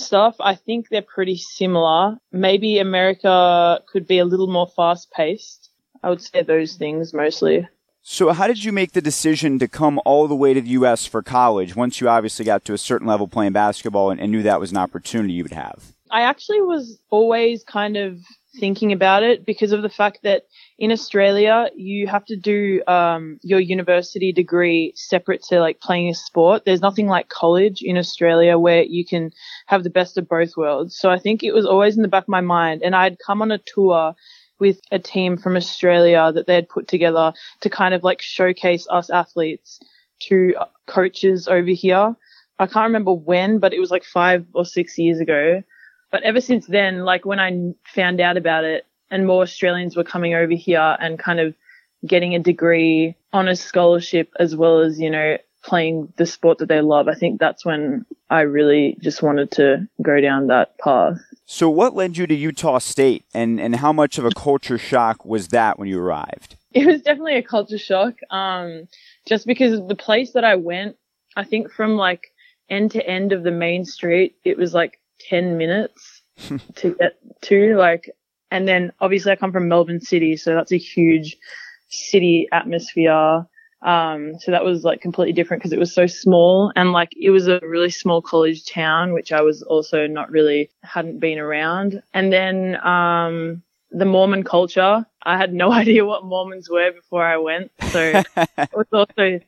stuff, 0.00 0.36
I 0.40 0.54
think 0.54 0.88
they're 0.88 1.02
pretty 1.02 1.36
similar. 1.36 2.18
Maybe 2.32 2.78
America 2.78 3.80
could 3.86 4.06
be 4.06 4.18
a 4.18 4.24
little 4.24 4.46
more 4.46 4.66
fast 4.66 5.10
paced. 5.10 5.70
I 6.02 6.10
would 6.10 6.22
say 6.22 6.42
those 6.42 6.74
things 6.74 7.12
mostly. 7.12 7.66
So, 8.02 8.32
how 8.32 8.46
did 8.46 8.64
you 8.64 8.72
make 8.72 8.92
the 8.92 9.02
decision 9.02 9.58
to 9.58 9.68
come 9.68 10.00
all 10.04 10.28
the 10.28 10.34
way 10.34 10.54
to 10.54 10.60
the 10.60 10.70
U.S. 10.70 11.04
for 11.04 11.22
college 11.22 11.76
once 11.76 12.00
you 12.00 12.08
obviously 12.08 12.44
got 12.44 12.64
to 12.64 12.72
a 12.72 12.78
certain 12.78 13.06
level 13.06 13.28
playing 13.28 13.52
basketball 13.52 14.10
and, 14.10 14.20
and 14.20 14.32
knew 14.32 14.42
that 14.44 14.60
was 14.60 14.70
an 14.70 14.78
opportunity 14.78 15.34
you 15.34 15.42
would 15.42 15.52
have? 15.52 15.92
I 16.10 16.22
actually 16.22 16.62
was 16.62 16.98
always 17.10 17.62
kind 17.64 17.96
of 17.96 18.18
thinking 18.58 18.92
about 18.92 19.22
it 19.22 19.46
because 19.46 19.72
of 19.72 19.82
the 19.82 19.88
fact 19.88 20.20
that 20.22 20.44
in 20.78 20.92
Australia 20.92 21.68
you 21.76 22.06
have 22.06 22.24
to 22.26 22.36
do 22.36 22.82
um, 22.86 23.38
your 23.42 23.60
university 23.60 24.32
degree 24.32 24.92
separate 24.96 25.42
to 25.44 25.60
like 25.60 25.80
playing 25.80 26.08
a 26.08 26.14
sport. 26.14 26.64
There's 26.64 26.80
nothing 26.80 27.06
like 27.06 27.28
college 27.28 27.82
in 27.82 27.96
Australia 27.96 28.58
where 28.58 28.82
you 28.82 29.04
can 29.04 29.30
have 29.66 29.84
the 29.84 29.90
best 29.90 30.18
of 30.18 30.28
both 30.28 30.56
worlds. 30.56 30.96
So 30.98 31.10
I 31.10 31.18
think 31.18 31.42
it 31.42 31.52
was 31.52 31.66
always 31.66 31.96
in 31.96 32.02
the 32.02 32.08
back 32.08 32.24
of 32.24 32.28
my 32.28 32.40
mind, 32.40 32.82
and 32.82 32.94
I'd 32.94 33.18
come 33.18 33.42
on 33.42 33.50
a 33.50 33.58
tour 33.58 34.14
with 34.58 34.80
a 34.90 34.98
team 34.98 35.36
from 35.36 35.56
Australia 35.56 36.32
that 36.32 36.46
they 36.46 36.54
had 36.54 36.68
put 36.68 36.88
together 36.88 37.32
to 37.60 37.70
kind 37.70 37.94
of 37.94 38.02
like 38.02 38.20
showcase 38.20 38.86
us 38.90 39.10
athletes 39.10 39.80
to 40.20 40.54
coaches 40.86 41.46
over 41.48 41.70
here. 41.70 42.16
I 42.58 42.66
can't 42.66 42.88
remember 42.88 43.12
when, 43.12 43.60
but 43.60 43.72
it 43.72 43.78
was 43.78 43.90
like 43.90 44.04
five 44.04 44.44
or 44.52 44.64
six 44.64 44.98
years 44.98 45.20
ago. 45.20 45.62
But 46.10 46.22
ever 46.22 46.40
since 46.40 46.66
then, 46.66 47.04
like 47.04 47.24
when 47.24 47.38
I 47.38 47.74
found 47.94 48.20
out 48.20 48.36
about 48.36 48.64
it 48.64 48.86
and 49.10 49.26
more 49.26 49.42
Australians 49.42 49.96
were 49.96 50.04
coming 50.04 50.34
over 50.34 50.52
here 50.54 50.96
and 51.00 51.18
kind 51.18 51.40
of 51.40 51.54
getting 52.06 52.34
a 52.34 52.38
degree 52.38 53.14
on 53.32 53.48
a 53.48 53.56
scholarship 53.56 54.32
as 54.38 54.56
well 54.56 54.80
as, 54.80 55.00
you 55.00 55.10
know, 55.10 55.36
playing 55.62 56.12
the 56.16 56.24
sport 56.24 56.58
that 56.58 56.68
they 56.68 56.80
love, 56.80 57.08
I 57.08 57.14
think 57.14 57.40
that's 57.40 57.64
when 57.64 58.06
I 58.30 58.42
really 58.42 58.96
just 59.00 59.22
wanted 59.22 59.50
to 59.52 59.88
go 60.00 60.20
down 60.20 60.46
that 60.46 60.78
path. 60.78 61.18
So 61.46 61.68
what 61.68 61.94
led 61.94 62.16
you 62.16 62.26
to 62.26 62.34
Utah 62.34 62.78
State 62.78 63.24
and, 63.34 63.60
and 63.60 63.76
how 63.76 63.92
much 63.92 64.18
of 64.18 64.24
a 64.24 64.30
culture 64.30 64.78
shock 64.78 65.24
was 65.24 65.48
that 65.48 65.78
when 65.78 65.88
you 65.88 66.00
arrived? 66.00 66.56
It 66.72 66.86
was 66.86 67.02
definitely 67.02 67.36
a 67.36 67.42
culture 67.42 67.78
shock. 67.78 68.14
Um, 68.30 68.88
just 69.26 69.46
because 69.46 69.80
the 69.88 69.94
place 69.94 70.32
that 70.32 70.44
I 70.44 70.56
went, 70.56 70.96
I 71.36 71.44
think 71.44 71.72
from 71.72 71.96
like 71.96 72.32
end 72.68 72.90
to 72.92 73.06
end 73.06 73.32
of 73.32 73.42
the 73.42 73.50
main 73.50 73.84
street, 73.84 74.36
it 74.44 74.58
was 74.58 74.74
like 74.74 74.97
10 75.20 75.56
minutes 75.56 76.22
to 76.76 76.94
get 76.94 77.18
to 77.42 77.76
like, 77.76 78.10
and 78.50 78.66
then 78.66 78.92
obviously 79.00 79.32
I 79.32 79.36
come 79.36 79.52
from 79.52 79.68
Melbourne 79.68 80.00
City, 80.00 80.36
so 80.36 80.54
that's 80.54 80.72
a 80.72 80.78
huge 80.78 81.36
city 81.88 82.48
atmosphere. 82.52 83.46
Um, 83.82 84.38
so 84.40 84.50
that 84.50 84.64
was 84.64 84.82
like 84.82 85.00
completely 85.00 85.32
different 85.32 85.62
because 85.62 85.72
it 85.72 85.78
was 85.78 85.94
so 85.94 86.08
small 86.08 86.72
and 86.74 86.90
like 86.90 87.12
it 87.16 87.30
was 87.30 87.46
a 87.46 87.60
really 87.62 87.90
small 87.90 88.20
college 88.20 88.66
town, 88.66 89.12
which 89.12 89.30
I 89.30 89.40
was 89.40 89.62
also 89.62 90.06
not 90.06 90.30
really 90.30 90.70
hadn't 90.82 91.20
been 91.20 91.38
around. 91.38 92.02
And 92.12 92.32
then, 92.32 92.76
um, 92.84 93.62
the 93.90 94.04
Mormon 94.04 94.42
culture, 94.42 95.06
I 95.22 95.36
had 95.36 95.52
no 95.52 95.72
idea 95.82 96.04
what 96.04 96.24
Mormons 96.24 96.68
were 96.68 96.92
before 96.92 97.24
I 97.24 97.36
went. 97.36 97.70
So 97.90 98.22
it 98.36 98.70
was 98.74 98.86
also 98.92 99.40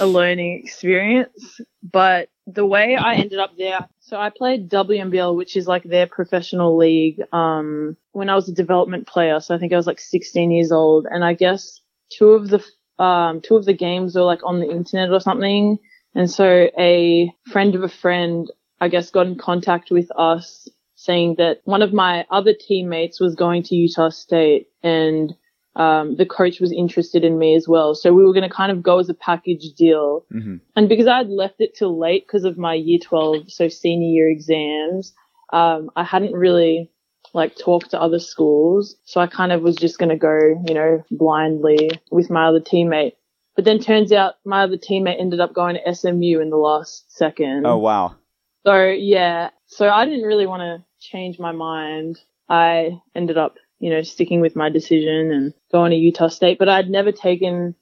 a 0.00 0.06
learning 0.06 0.60
experience. 0.62 1.60
But 1.82 2.28
the 2.46 2.66
way 2.66 2.96
I 2.96 3.14
ended 3.14 3.38
up 3.38 3.56
there, 3.56 3.88
so 4.00 4.16
I 4.16 4.30
played 4.30 4.70
WNBL, 4.70 5.36
which 5.36 5.56
is 5.56 5.66
like 5.66 5.84
their 5.84 6.06
professional 6.06 6.76
league, 6.76 7.22
um, 7.32 7.96
when 8.12 8.28
I 8.28 8.34
was 8.34 8.48
a 8.48 8.54
development 8.54 9.06
player. 9.06 9.40
So 9.40 9.54
I 9.54 9.58
think 9.58 9.72
I 9.72 9.76
was 9.76 9.86
like 9.86 10.00
16 10.00 10.50
years 10.50 10.72
old. 10.72 11.06
And 11.10 11.24
I 11.24 11.34
guess 11.34 11.80
two 12.10 12.30
of 12.30 12.48
the, 12.48 12.64
um, 13.02 13.40
two 13.40 13.56
of 13.56 13.64
the 13.64 13.72
games 13.72 14.14
were 14.14 14.22
like 14.22 14.44
on 14.44 14.60
the 14.60 14.70
internet 14.70 15.10
or 15.10 15.20
something. 15.20 15.78
And 16.14 16.30
so 16.30 16.68
a 16.78 17.32
friend 17.50 17.74
of 17.74 17.82
a 17.82 17.88
friend, 17.88 18.50
I 18.80 18.88
guess, 18.88 19.10
got 19.10 19.26
in 19.26 19.38
contact 19.38 19.90
with 19.90 20.10
us 20.16 20.68
saying 20.96 21.36
that 21.38 21.60
one 21.64 21.82
of 21.82 21.92
my 21.92 22.26
other 22.30 22.54
teammates 22.54 23.20
was 23.20 23.34
going 23.34 23.62
to 23.64 23.74
Utah 23.74 24.10
State 24.10 24.68
and 24.82 25.34
um, 25.76 26.16
the 26.16 26.26
coach 26.26 26.60
was 26.60 26.72
interested 26.72 27.24
in 27.24 27.38
me 27.38 27.54
as 27.54 27.66
well. 27.66 27.94
So 27.94 28.12
we 28.12 28.24
were 28.24 28.32
going 28.32 28.48
to 28.48 28.54
kind 28.54 28.70
of 28.70 28.82
go 28.82 28.98
as 28.98 29.08
a 29.08 29.14
package 29.14 29.72
deal. 29.76 30.26
Mm-hmm. 30.32 30.56
And 30.76 30.88
because 30.88 31.06
I 31.06 31.18
had 31.18 31.30
left 31.30 31.60
it 31.60 31.74
till 31.74 31.98
late 31.98 32.26
because 32.26 32.44
of 32.44 32.58
my 32.58 32.74
year 32.74 32.98
12, 33.02 33.50
so 33.50 33.68
senior 33.68 34.08
year 34.08 34.30
exams, 34.30 35.14
um, 35.52 35.90
I 35.96 36.04
hadn't 36.04 36.32
really 36.34 36.90
like 37.34 37.56
talked 37.56 37.90
to 37.90 38.00
other 38.00 38.18
schools. 38.18 38.96
So 39.04 39.20
I 39.20 39.26
kind 39.26 39.52
of 39.52 39.62
was 39.62 39.76
just 39.76 39.98
going 39.98 40.10
to 40.10 40.16
go, 40.16 40.62
you 40.66 40.74
know, 40.74 41.02
blindly 41.10 41.90
with 42.10 42.28
my 42.28 42.46
other 42.46 42.60
teammate. 42.60 43.12
But 43.56 43.64
then 43.64 43.78
turns 43.78 44.12
out 44.12 44.34
my 44.44 44.62
other 44.64 44.76
teammate 44.76 45.20
ended 45.20 45.40
up 45.40 45.54
going 45.54 45.76
to 45.76 45.94
SMU 45.94 46.40
in 46.40 46.50
the 46.50 46.56
last 46.56 47.10
second. 47.16 47.66
Oh, 47.66 47.78
wow. 47.78 48.16
So 48.64 48.86
yeah, 48.86 49.50
so 49.66 49.88
I 49.88 50.04
didn't 50.04 50.26
really 50.26 50.46
want 50.46 50.60
to 50.60 50.84
change 51.00 51.38
my 51.38 51.52
mind. 51.52 52.18
I 52.48 53.00
ended 53.14 53.38
up 53.38 53.56
you 53.82 53.90
know, 53.90 54.00
sticking 54.02 54.40
with 54.40 54.54
my 54.54 54.68
decision 54.68 55.32
and 55.32 55.52
going 55.72 55.90
to 55.90 55.96
Utah 55.96 56.28
State. 56.28 56.56
But 56.56 56.68
I'd 56.68 56.88
never 56.88 57.10
taken, 57.10 57.74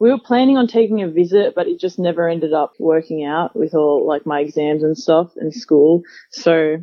we 0.00 0.10
were 0.10 0.18
planning 0.18 0.56
on 0.56 0.66
taking 0.66 1.02
a 1.02 1.10
visit, 1.10 1.54
but 1.54 1.68
it 1.68 1.78
just 1.78 1.98
never 1.98 2.26
ended 2.26 2.54
up 2.54 2.72
working 2.78 3.26
out 3.26 3.54
with 3.54 3.74
all 3.74 4.08
like 4.08 4.24
my 4.24 4.40
exams 4.40 4.82
and 4.82 4.96
stuff 4.96 5.30
in 5.36 5.52
school. 5.52 6.02
So 6.30 6.78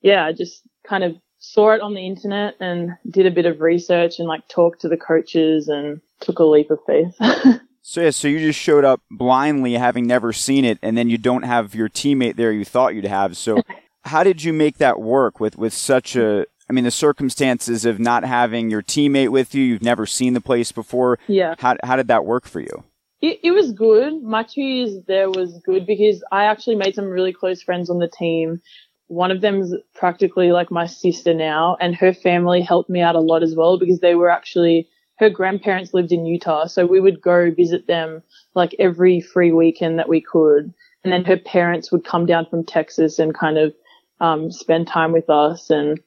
yeah, 0.00 0.24
I 0.24 0.32
just 0.32 0.62
kind 0.88 1.04
of 1.04 1.14
saw 1.40 1.72
it 1.72 1.82
on 1.82 1.92
the 1.92 2.06
internet 2.06 2.54
and 2.58 2.96
did 3.10 3.26
a 3.26 3.30
bit 3.30 3.44
of 3.44 3.60
research 3.60 4.18
and 4.18 4.26
like 4.26 4.48
talked 4.48 4.80
to 4.80 4.88
the 4.88 4.96
coaches 4.96 5.68
and 5.68 6.00
took 6.20 6.38
a 6.38 6.44
leap 6.44 6.70
of 6.70 6.78
faith. 6.86 7.14
So 7.88 8.00
yeah, 8.00 8.10
so 8.10 8.26
you 8.26 8.40
just 8.40 8.58
showed 8.58 8.84
up 8.84 9.00
blindly, 9.12 9.74
having 9.74 10.08
never 10.08 10.32
seen 10.32 10.64
it, 10.64 10.80
and 10.82 10.98
then 10.98 11.08
you 11.08 11.18
don't 11.18 11.44
have 11.44 11.72
your 11.72 11.88
teammate 11.88 12.34
there 12.34 12.50
you 12.50 12.64
thought 12.64 12.96
you'd 12.96 13.04
have. 13.04 13.36
So, 13.36 13.62
how 14.04 14.24
did 14.24 14.42
you 14.42 14.52
make 14.52 14.78
that 14.78 15.00
work 15.00 15.38
with 15.38 15.56
with 15.56 15.72
such 15.72 16.16
a 16.16 16.46
I 16.68 16.72
mean, 16.72 16.84
the 16.84 16.90
circumstances 16.90 17.84
of 17.84 17.98
not 17.98 18.24
having 18.24 18.70
your 18.70 18.82
teammate 18.82 19.30
with 19.30 19.54
you, 19.54 19.62
you've 19.62 19.82
never 19.82 20.04
seen 20.06 20.34
the 20.34 20.40
place 20.40 20.72
before. 20.72 21.18
Yeah. 21.28 21.54
How, 21.58 21.76
how 21.84 21.96
did 21.96 22.08
that 22.08 22.24
work 22.24 22.46
for 22.46 22.60
you? 22.60 22.84
It, 23.22 23.40
it 23.42 23.50
was 23.52 23.72
good. 23.72 24.22
My 24.22 24.42
two 24.42 24.62
years 24.62 24.96
there 25.06 25.30
was 25.30 25.58
good 25.64 25.86
because 25.86 26.22
I 26.32 26.44
actually 26.44 26.76
made 26.76 26.94
some 26.94 27.06
really 27.06 27.32
close 27.32 27.62
friends 27.62 27.88
on 27.88 27.98
the 27.98 28.08
team. 28.08 28.60
one 29.08 29.30
of 29.30 29.40
them's 29.40 29.72
practically 29.94 30.52
like 30.52 30.70
my 30.70 30.86
sister 30.86 31.32
now, 31.32 31.76
and 31.80 31.94
her 31.94 32.12
family 32.12 32.60
helped 32.60 32.90
me 32.90 33.00
out 33.00 33.14
a 33.14 33.20
lot 33.20 33.42
as 33.42 33.54
well 33.54 33.78
because 33.78 34.00
they 34.00 34.14
were 34.14 34.30
actually 34.30 34.88
her 35.18 35.30
grandparents 35.30 35.94
lived 35.94 36.12
in 36.12 36.26
Utah, 36.26 36.66
so 36.66 36.84
we 36.84 37.00
would 37.00 37.22
go 37.22 37.50
visit 37.50 37.86
them 37.86 38.22
like 38.54 38.76
every 38.78 39.20
free 39.20 39.50
weekend 39.50 39.98
that 39.98 40.10
we 40.10 40.20
could, 40.20 40.74
and 41.04 41.12
then 41.12 41.24
her 41.24 41.38
parents 41.38 41.90
would 41.90 42.04
come 42.04 42.26
down 42.26 42.46
from 42.50 42.64
Texas 42.64 43.18
and 43.18 43.34
kind 43.34 43.56
of 43.56 43.72
um, 44.20 44.50
spend 44.50 44.86
time 44.86 45.12
with 45.12 45.30
us. 45.30 45.70
And 45.70 46.00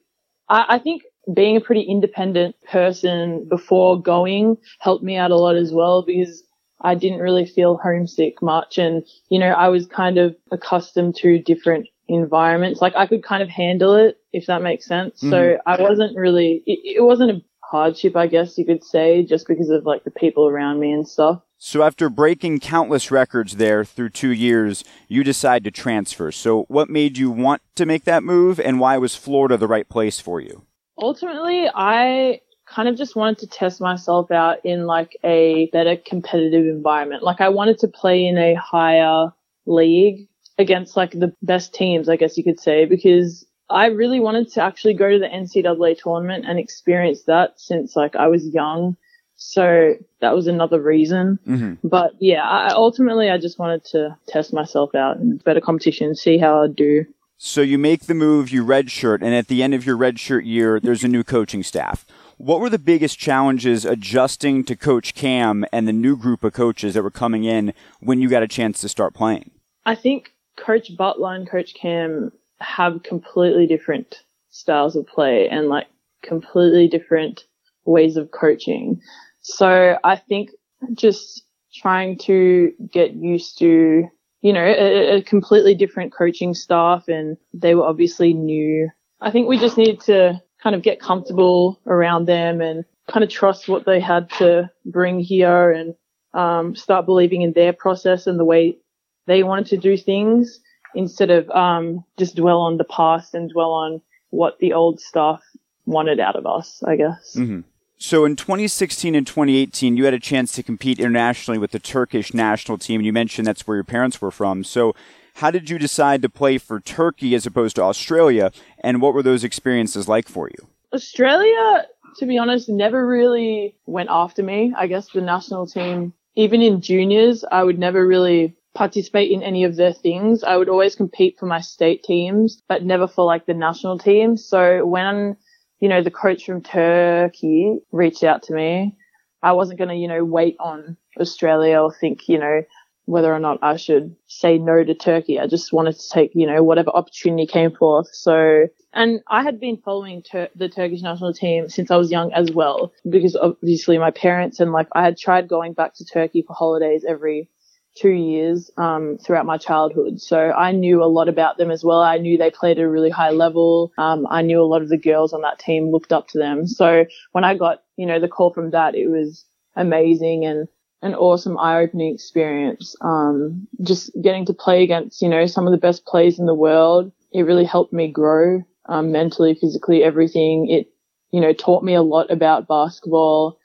I, 0.50 0.64
I 0.68 0.78
think 0.78 1.02
being 1.32 1.56
a 1.56 1.60
pretty 1.60 1.82
independent 1.82 2.56
person 2.70 3.46
before 3.48 4.00
going 4.00 4.56
helped 4.80 5.04
me 5.04 5.16
out 5.16 5.30
a 5.30 5.36
lot 5.36 5.56
as 5.56 5.72
well 5.72 6.02
because 6.02 6.42
I 6.82 6.94
didn't 6.94 7.20
really 7.20 7.46
feel 7.46 7.76
homesick 7.76 8.42
much. 8.42 8.78
And, 8.78 9.04
you 9.28 9.38
know, 9.38 9.50
I 9.50 9.68
was 9.68 9.86
kind 9.86 10.18
of 10.18 10.34
accustomed 10.50 11.14
to 11.16 11.38
different 11.38 11.86
environments. 12.08 12.80
Like 12.80 12.96
I 12.96 13.06
could 13.06 13.22
kind 13.22 13.42
of 13.42 13.48
handle 13.48 13.94
it, 13.94 14.16
if 14.32 14.46
that 14.46 14.62
makes 14.62 14.86
sense. 14.86 15.20
Mm-hmm. 15.20 15.30
So 15.30 15.58
I 15.66 15.80
wasn't 15.80 16.16
really, 16.16 16.62
it, 16.66 16.96
it 16.96 17.02
wasn't 17.02 17.30
a 17.30 17.42
hardship, 17.62 18.16
I 18.16 18.26
guess 18.26 18.58
you 18.58 18.64
could 18.64 18.82
say, 18.82 19.24
just 19.24 19.46
because 19.46 19.68
of 19.68 19.84
like 19.84 20.04
the 20.04 20.10
people 20.10 20.48
around 20.48 20.80
me 20.80 20.90
and 20.90 21.06
stuff. 21.06 21.42
So 21.62 21.82
after 21.82 22.08
breaking 22.08 22.60
countless 22.60 23.10
records 23.10 23.56
there 23.56 23.84
through 23.84 24.08
two 24.10 24.30
years, 24.30 24.82
you 25.08 25.22
decide 25.22 25.62
to 25.64 25.70
transfer. 25.70 26.32
So 26.32 26.62
what 26.68 26.88
made 26.88 27.18
you 27.18 27.30
want 27.30 27.60
to 27.74 27.84
make 27.84 28.04
that 28.04 28.22
move 28.22 28.58
and 28.58 28.80
why 28.80 28.96
was 28.96 29.14
Florida 29.14 29.58
the 29.58 29.68
right 29.68 29.86
place 29.86 30.18
for 30.18 30.40
you? 30.40 30.62
Ultimately, 30.96 31.68
I 31.74 32.40
kind 32.64 32.88
of 32.88 32.96
just 32.96 33.14
wanted 33.14 33.40
to 33.40 33.46
test 33.46 33.78
myself 33.78 34.30
out 34.30 34.64
in 34.64 34.86
like 34.86 35.18
a 35.22 35.68
better 35.70 35.96
competitive 35.96 36.64
environment. 36.64 37.22
Like 37.22 37.42
I 37.42 37.50
wanted 37.50 37.78
to 37.80 37.88
play 37.88 38.26
in 38.26 38.38
a 38.38 38.54
higher 38.54 39.26
league 39.66 40.28
against 40.56 40.96
like 40.96 41.10
the 41.10 41.34
best 41.42 41.74
teams, 41.74 42.08
I 42.08 42.16
guess 42.16 42.38
you 42.38 42.44
could 42.44 42.58
say, 42.58 42.86
because 42.86 43.46
I 43.68 43.88
really 43.88 44.18
wanted 44.18 44.50
to 44.52 44.62
actually 44.62 44.94
go 44.94 45.10
to 45.10 45.18
the 45.18 45.28
NCAA 45.28 45.98
tournament 45.98 46.46
and 46.48 46.58
experience 46.58 47.24
that 47.24 47.60
since 47.60 47.96
like 47.96 48.16
I 48.16 48.28
was 48.28 48.46
young. 48.46 48.96
So 49.42 49.94
that 50.20 50.34
was 50.34 50.46
another 50.46 50.80
reason. 50.80 51.38
Mm-hmm. 51.46 51.88
But 51.88 52.12
yeah, 52.20 52.42
I, 52.42 52.72
ultimately 52.72 53.30
I 53.30 53.38
just 53.38 53.58
wanted 53.58 53.84
to 53.86 54.16
test 54.28 54.52
myself 54.52 54.94
out 54.94 55.16
in 55.16 55.38
better 55.38 55.62
competition, 55.62 56.14
see 56.14 56.36
how 56.36 56.62
I'd 56.62 56.76
do. 56.76 57.06
So 57.38 57.62
you 57.62 57.78
make 57.78 58.02
the 58.02 58.14
move, 58.14 58.50
you 58.50 58.62
redshirt, 58.62 59.22
and 59.22 59.34
at 59.34 59.48
the 59.48 59.62
end 59.62 59.72
of 59.72 59.86
your 59.86 59.96
redshirt 59.96 60.44
year, 60.44 60.78
there's 60.78 61.02
a 61.02 61.08
new 61.08 61.24
coaching 61.24 61.62
staff. 61.62 62.04
What 62.36 62.60
were 62.60 62.68
the 62.68 62.78
biggest 62.78 63.18
challenges 63.18 63.86
adjusting 63.86 64.62
to 64.64 64.76
Coach 64.76 65.14
Cam 65.14 65.64
and 65.72 65.88
the 65.88 65.92
new 65.94 66.18
group 66.18 66.44
of 66.44 66.52
coaches 66.52 66.92
that 66.92 67.02
were 67.02 67.10
coming 67.10 67.44
in 67.44 67.72
when 68.00 68.20
you 68.20 68.28
got 68.28 68.42
a 68.42 68.48
chance 68.48 68.82
to 68.82 68.90
start 68.90 69.14
playing? 69.14 69.52
I 69.86 69.94
think 69.94 70.34
Coach 70.58 70.94
Butler 70.98 71.34
and 71.34 71.48
Coach 71.48 71.72
Cam 71.72 72.30
have 72.60 73.02
completely 73.04 73.66
different 73.66 74.22
styles 74.50 74.94
of 74.94 75.06
play 75.06 75.48
and 75.48 75.68
like 75.68 75.86
completely 76.22 76.88
different 76.88 77.44
ways 77.86 78.18
of 78.18 78.30
coaching. 78.30 79.00
So 79.42 79.98
I 80.04 80.16
think 80.16 80.50
just 80.94 81.44
trying 81.72 82.18
to 82.18 82.72
get 82.92 83.14
used 83.14 83.58
to 83.58 84.08
you 84.42 84.52
know, 84.52 84.64
a, 84.64 85.16
a, 85.16 85.22
completely 85.22 85.74
different 85.74 86.12
coaching 86.12 86.54
staff 86.54 87.08
and 87.08 87.36
they 87.52 87.74
were 87.74 87.84
obviously 87.84 88.32
new. 88.32 88.90
I 89.20 89.30
think 89.30 89.48
we 89.48 89.58
just 89.58 89.76
needed 89.76 90.00
to 90.02 90.42
kind 90.62 90.74
of 90.74 90.82
get 90.82 91.00
comfortable 91.00 91.78
around 91.86 92.26
them 92.26 92.60
and 92.60 92.84
kind 93.10 93.22
of 93.22 93.30
trust 93.30 93.68
what 93.68 93.84
they 93.84 94.00
had 94.00 94.30
to 94.38 94.70
bring 94.86 95.20
here 95.20 95.70
and 95.70 95.94
um, 96.32 96.74
start 96.74 97.06
believing 97.06 97.42
in 97.42 97.52
their 97.52 97.72
process 97.72 98.26
and 98.26 98.38
the 98.38 98.44
way 98.44 98.78
they 99.26 99.42
wanted 99.42 99.66
to 99.66 99.76
do 99.76 99.96
things 99.96 100.60
instead 100.94 101.30
of 101.30 101.50
um, 101.50 102.04
just 102.18 102.36
dwell 102.36 102.60
on 102.60 102.78
the 102.78 102.84
past 102.84 103.34
and 103.34 103.50
dwell 103.50 103.72
on 103.72 104.00
what 104.30 104.58
the 104.58 104.72
old 104.72 105.00
staff 105.00 105.42
wanted 105.84 106.18
out 106.18 106.36
of 106.36 106.46
us, 106.46 106.82
I 106.86 106.96
guess. 106.96 107.34
Mm-hmm. 107.36 107.60
So 108.02 108.24
in 108.24 108.34
2016 108.34 109.14
and 109.14 109.26
2018, 109.26 109.98
you 109.98 110.06
had 110.06 110.14
a 110.14 110.18
chance 110.18 110.52
to 110.52 110.62
compete 110.62 110.98
internationally 110.98 111.58
with 111.58 111.72
the 111.72 111.78
Turkish 111.78 112.32
national 112.32 112.78
team. 112.78 113.02
You 113.02 113.12
mentioned 113.12 113.46
that's 113.46 113.66
where 113.66 113.76
your 113.76 113.84
parents 113.84 114.22
were 114.22 114.30
from. 114.30 114.64
So 114.64 114.94
how 115.34 115.50
did 115.50 115.68
you 115.68 115.78
decide 115.78 116.22
to 116.22 116.30
play 116.30 116.56
for 116.56 116.80
Turkey 116.80 117.34
as 117.34 117.44
opposed 117.44 117.76
to 117.76 117.82
Australia? 117.82 118.52
And 118.82 119.02
what 119.02 119.12
were 119.12 119.22
those 119.22 119.44
experiences 119.44 120.08
like 120.08 120.30
for 120.30 120.48
you? 120.48 120.66
Australia, 120.94 121.84
to 122.16 122.24
be 122.24 122.38
honest, 122.38 122.70
never 122.70 123.06
really 123.06 123.76
went 123.84 124.08
after 124.10 124.42
me. 124.42 124.72
I 124.74 124.86
guess 124.86 125.10
the 125.10 125.20
national 125.20 125.66
team, 125.66 126.14
even 126.36 126.62
in 126.62 126.80
juniors, 126.80 127.44
I 127.52 127.62
would 127.62 127.78
never 127.78 128.06
really 128.06 128.56
participate 128.74 129.30
in 129.30 129.42
any 129.42 129.64
of 129.64 129.76
their 129.76 129.92
things. 129.92 130.42
I 130.42 130.56
would 130.56 130.70
always 130.70 130.96
compete 130.96 131.38
for 131.38 131.44
my 131.44 131.60
state 131.60 132.02
teams, 132.02 132.62
but 132.66 132.82
never 132.82 133.06
for 133.06 133.26
like 133.26 133.44
the 133.44 133.52
national 133.52 133.98
team. 133.98 134.38
So 134.38 134.86
when 134.86 135.36
you 135.80 135.88
know, 135.88 136.02
the 136.02 136.10
coach 136.10 136.44
from 136.44 136.62
Turkey 136.62 137.78
reached 137.90 138.22
out 138.22 138.42
to 138.44 138.54
me. 138.54 138.96
I 139.42 139.52
wasn't 139.52 139.78
going 139.78 139.88
to, 139.88 139.96
you 139.96 140.08
know, 140.08 140.24
wait 140.24 140.56
on 140.60 140.96
Australia 141.18 141.80
or 141.80 141.92
think, 141.92 142.28
you 142.28 142.38
know, 142.38 142.62
whether 143.06 143.34
or 143.34 143.40
not 143.40 143.58
I 143.62 143.76
should 143.76 144.14
say 144.26 144.58
no 144.58 144.84
to 144.84 144.94
Turkey. 144.94 145.40
I 145.40 145.46
just 145.46 145.72
wanted 145.72 145.98
to 145.98 146.08
take, 146.10 146.32
you 146.34 146.46
know, 146.46 146.62
whatever 146.62 146.90
opportunity 146.90 147.46
came 147.46 147.72
forth. 147.72 148.08
So, 148.12 148.66
and 148.92 149.20
I 149.28 149.42
had 149.42 149.58
been 149.58 149.78
following 149.78 150.22
Tur- 150.22 150.50
the 150.54 150.68
Turkish 150.68 151.02
national 151.02 151.32
team 151.32 151.68
since 151.68 151.90
I 151.90 151.96
was 151.96 152.10
young 152.10 152.32
as 152.32 152.52
well, 152.52 152.92
because 153.08 153.34
obviously 153.34 153.98
my 153.98 154.10
parents 154.10 154.60
and 154.60 154.72
like 154.72 154.88
I 154.92 155.02
had 155.02 155.18
tried 155.18 155.48
going 155.48 155.72
back 155.72 155.94
to 155.94 156.04
Turkey 156.04 156.44
for 156.46 156.54
holidays 156.54 157.04
every 157.08 157.48
two 157.96 158.10
years 158.10 158.70
um, 158.76 159.18
throughout 159.18 159.46
my 159.46 159.58
childhood. 159.58 160.20
So 160.20 160.52
I 160.52 160.72
knew 160.72 161.02
a 161.02 161.06
lot 161.06 161.28
about 161.28 161.58
them 161.58 161.70
as 161.70 161.84
well. 161.84 162.00
I 162.00 162.18
knew 162.18 162.38
they 162.38 162.50
played 162.50 162.78
at 162.78 162.84
a 162.84 162.88
really 162.88 163.10
high 163.10 163.30
level. 163.30 163.92
Um, 163.98 164.26
I 164.30 164.42
knew 164.42 164.60
a 164.60 164.64
lot 164.64 164.82
of 164.82 164.88
the 164.88 164.96
girls 164.96 165.32
on 165.32 165.42
that 165.42 165.58
team 165.58 165.90
looked 165.90 166.12
up 166.12 166.28
to 166.28 166.38
them. 166.38 166.66
So 166.66 167.04
when 167.32 167.44
I 167.44 167.56
got, 167.56 167.82
you 167.96 168.06
know, 168.06 168.20
the 168.20 168.28
call 168.28 168.52
from 168.52 168.70
that, 168.70 168.94
it 168.94 169.08
was 169.08 169.44
amazing 169.76 170.44
and 170.44 170.68
an 171.02 171.14
awesome 171.14 171.58
eye-opening 171.58 172.14
experience. 172.14 172.94
Um, 173.00 173.66
just 173.82 174.10
getting 174.22 174.46
to 174.46 174.52
play 174.52 174.82
against, 174.82 175.22
you 175.22 175.28
know, 175.28 175.46
some 175.46 175.66
of 175.66 175.72
the 175.72 175.78
best 175.78 176.06
players 176.06 176.38
in 176.38 176.46
the 176.46 176.54
world. 176.54 177.10
It 177.32 177.42
really 177.42 177.64
helped 177.64 177.92
me 177.92 178.08
grow 178.08 178.62
um, 178.86 179.10
mentally, 179.10 179.54
physically, 179.54 180.02
everything. 180.02 180.68
It, 180.68 180.88
you 181.32 181.40
know, 181.40 181.52
taught 181.52 181.84
me 181.84 181.94
a 181.94 182.02
lot 182.02 182.30
about 182.30 182.68
basketball 182.68 183.58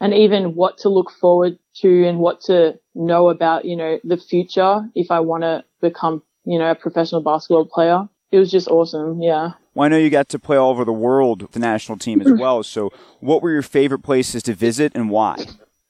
and 0.00 0.14
even 0.14 0.54
what 0.54 0.78
to 0.78 0.88
look 0.88 1.10
forward 1.10 1.58
to 1.76 2.06
and 2.06 2.18
what 2.18 2.40
to 2.42 2.78
know 2.94 3.28
about, 3.28 3.64
you 3.64 3.76
know, 3.76 3.98
the 4.04 4.16
future 4.16 4.88
if 4.94 5.10
I 5.10 5.20
want 5.20 5.42
to 5.42 5.64
become, 5.80 6.22
you 6.44 6.58
know, 6.58 6.70
a 6.70 6.74
professional 6.74 7.22
basketball 7.22 7.66
player. 7.66 8.08
It 8.32 8.38
was 8.38 8.50
just 8.50 8.68
awesome. 8.68 9.20
Yeah. 9.22 9.52
Well, 9.74 9.86
I 9.86 9.88
know 9.88 9.98
you 9.98 10.10
got 10.10 10.28
to 10.30 10.38
play 10.38 10.56
all 10.56 10.70
over 10.70 10.84
the 10.84 10.92
world 10.92 11.42
with 11.42 11.52
the 11.52 11.60
national 11.60 11.98
team 11.98 12.20
as 12.20 12.32
well. 12.38 12.62
So 12.62 12.90
what 13.20 13.42
were 13.42 13.50
your 13.50 13.62
favorite 13.62 14.00
places 14.00 14.42
to 14.44 14.54
visit 14.54 14.92
and 14.94 15.10
why? 15.10 15.36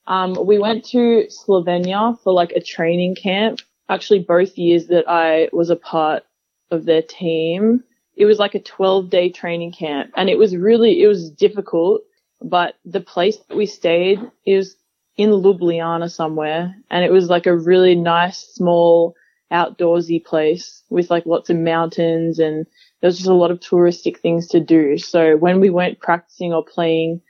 Um, 0.06 0.36
we 0.46 0.58
went 0.58 0.84
to 0.86 1.26
Slovenia 1.28 2.18
for 2.22 2.32
like 2.32 2.52
a 2.52 2.60
training 2.60 3.14
camp. 3.14 3.60
Actually, 3.88 4.20
both 4.20 4.56
years 4.56 4.86
that 4.86 5.04
I 5.08 5.48
was 5.52 5.70
a 5.70 5.76
part 5.76 6.24
of 6.70 6.84
their 6.84 7.02
team, 7.02 7.82
it 8.16 8.24
was 8.26 8.38
like 8.38 8.54
a 8.54 8.60
12 8.60 9.10
day 9.10 9.30
training 9.30 9.72
camp 9.72 10.12
and 10.16 10.28
it 10.28 10.38
was 10.38 10.56
really, 10.56 11.02
it 11.02 11.06
was 11.06 11.30
difficult, 11.30 12.02
but 12.42 12.74
the 12.84 13.00
place 13.00 13.38
that 13.48 13.56
we 13.56 13.66
stayed 13.66 14.20
is 14.46 14.76
in 15.20 15.30
Ljubljana 15.30 16.10
somewhere, 16.10 16.74
and 16.90 17.04
it 17.04 17.12
was 17.12 17.28
like 17.28 17.46
a 17.46 17.54
really 17.54 17.94
nice, 17.94 18.38
small, 18.38 19.14
outdoorsy 19.52 20.24
place 20.24 20.82
with 20.88 21.10
like 21.10 21.26
lots 21.26 21.50
of 21.50 21.56
mountains, 21.58 22.38
and 22.38 22.66
there 23.00 23.08
was 23.08 23.18
just 23.18 23.28
a 23.28 23.34
lot 23.34 23.50
of 23.50 23.60
touristic 23.60 24.18
things 24.18 24.48
to 24.48 24.60
do. 24.60 24.96
So 24.96 25.36
when 25.36 25.60
we 25.60 25.68
weren't 25.68 26.00
practicing 26.00 26.54
or 26.54 26.64
playing, 26.64 27.20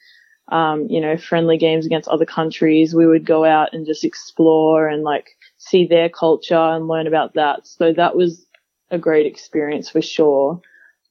um, 0.53 0.86
you 0.88 1.01
know, 1.01 1.16
friendly 1.16 1.59
games 1.59 1.84
against 1.84 2.09
other 2.09 2.26
countries, 2.26 2.95
we 2.95 3.09
would 3.09 3.26
go 3.26 3.45
out 3.45 3.70
and 3.72 3.84
just 3.84 4.05
explore 4.05 4.86
and 4.86 5.03
like 5.03 5.30
see 5.59 5.84
their 5.84 6.09
culture 6.09 6.55
and 6.55 6.86
learn 6.86 7.09
about 7.09 7.34
that. 7.34 7.66
So 7.66 7.93
that 7.93 8.14
was 8.14 8.47
a 8.93 8.99
great 8.99 9.26
experience 9.26 9.91
for 9.91 10.01
sure. 10.01 10.61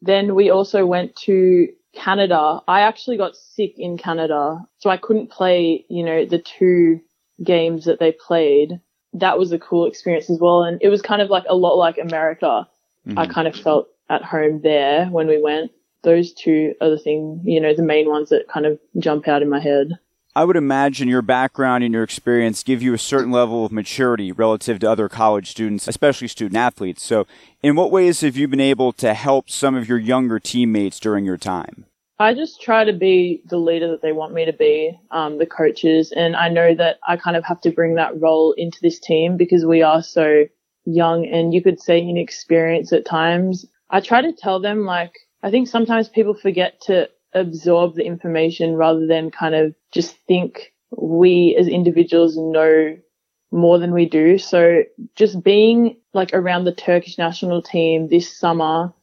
Then 0.01 0.33
we 0.33 0.49
also 0.49 0.85
went 0.85 1.13
to 1.27 1.67
Canada, 1.93 2.61
I 2.67 2.81
actually 2.81 3.17
got 3.17 3.35
sick 3.35 3.73
in 3.77 3.97
Canada, 3.97 4.59
so 4.77 4.89
I 4.89 4.97
couldn't 4.97 5.31
play, 5.31 5.85
you 5.89 6.03
know, 6.03 6.25
the 6.25 6.39
two 6.39 6.99
games 7.43 7.85
that 7.85 7.99
they 7.99 8.11
played. 8.11 8.79
That 9.13 9.39
was 9.39 9.51
a 9.51 9.59
cool 9.59 9.87
experience 9.87 10.29
as 10.29 10.39
well. 10.39 10.63
And 10.63 10.79
it 10.81 10.89
was 10.89 11.01
kind 11.01 11.21
of 11.21 11.29
like 11.29 11.45
a 11.49 11.55
lot 11.55 11.75
like 11.75 11.97
America. 11.97 12.67
Mm-hmm. 13.07 13.17
I 13.17 13.27
kind 13.27 13.47
of 13.47 13.55
felt 13.55 13.87
at 14.09 14.23
home 14.23 14.61
there 14.61 15.07
when 15.07 15.27
we 15.27 15.41
went. 15.41 15.71
Those 16.03 16.33
two 16.33 16.75
are 16.79 16.89
the 16.89 16.99
thing, 16.99 17.41
you 17.43 17.59
know, 17.59 17.73
the 17.73 17.83
main 17.83 18.07
ones 18.07 18.29
that 18.29 18.47
kind 18.47 18.65
of 18.65 18.79
jump 18.99 19.27
out 19.27 19.41
in 19.41 19.49
my 19.49 19.59
head. 19.59 19.99
I 20.35 20.45
would 20.45 20.55
imagine 20.55 21.07
your 21.07 21.23
background 21.23 21.83
and 21.83 21.93
your 21.93 22.03
experience 22.03 22.61
give 22.61 22.83
you 22.83 22.93
a 22.93 22.99
certain 22.99 23.31
level 23.31 23.65
of 23.65 23.71
maturity 23.71 24.31
relative 24.31 24.79
to 24.79 24.89
other 24.89 25.09
college 25.09 25.49
students, 25.49 25.87
especially 25.87 26.27
student 26.27 26.55
athletes. 26.55 27.03
So, 27.03 27.25
in 27.63 27.75
what 27.75 27.91
ways 27.91 28.21
have 28.21 28.37
you 28.37 28.47
been 28.47 28.59
able 28.59 28.93
to 28.93 29.15
help 29.15 29.49
some 29.49 29.75
of 29.75 29.89
your 29.89 29.97
younger 29.97 30.39
teammates 30.39 30.99
during 30.99 31.25
your 31.25 31.37
time? 31.37 31.85
I 32.19 32.33
just 32.33 32.61
try 32.61 32.83
to 32.83 32.93
be 32.93 33.41
the 33.45 33.57
leader 33.57 33.89
that 33.89 34.01
they 34.01 34.11
want 34.11 34.33
me 34.33 34.45
to 34.45 34.53
be, 34.53 34.99
um, 35.09 35.39
the 35.39 35.45
coaches, 35.45 36.11
and 36.11 36.35
I 36.35 36.49
know 36.49 36.75
that 36.75 36.99
I 37.07 37.17
kind 37.17 37.37
of 37.37 37.45
have 37.45 37.61
to 37.61 37.71
bring 37.71 37.95
that 37.95 38.19
role 38.19 38.53
into 38.57 38.77
this 38.81 38.99
team 38.99 39.35
because 39.35 39.65
we 39.65 39.81
are 39.81 40.03
so 40.03 40.45
young 40.85 41.25
and 41.25 41.53
you 41.53 41.63
could 41.63 41.79
say 41.79 41.99
inexperienced 41.99 42.93
at 42.93 43.05
times. 43.05 43.65
I 43.89 44.01
try 44.01 44.21
to 44.21 44.33
tell 44.33 44.59
them 44.59 44.85
like, 44.85 45.13
I 45.41 45.49
think 45.49 45.67
sometimes 45.67 46.09
people 46.09 46.33
forget 46.33 46.81
to 46.81 47.09
absorb 47.33 47.95
the 47.95 48.05
information 48.05 48.75
rather 48.75 49.05
than 49.05 49.31
kind 49.31 49.55
of 49.55 49.75
just 49.91 50.15
think 50.27 50.73
we 50.95 51.55
as 51.59 51.67
individuals 51.67 52.37
know 52.37 52.97
more 53.51 53.79
than 53.79 53.93
we 53.93 54.07
do. 54.07 54.37
So 54.37 54.83
just 55.15 55.43
being 55.43 55.97
like 56.13 56.31
around 56.33 56.65
the 56.65 56.73
Turkish 56.73 57.17
national 57.17 57.61
team 57.61 58.07
this 58.07 58.35
summer, 58.37 58.93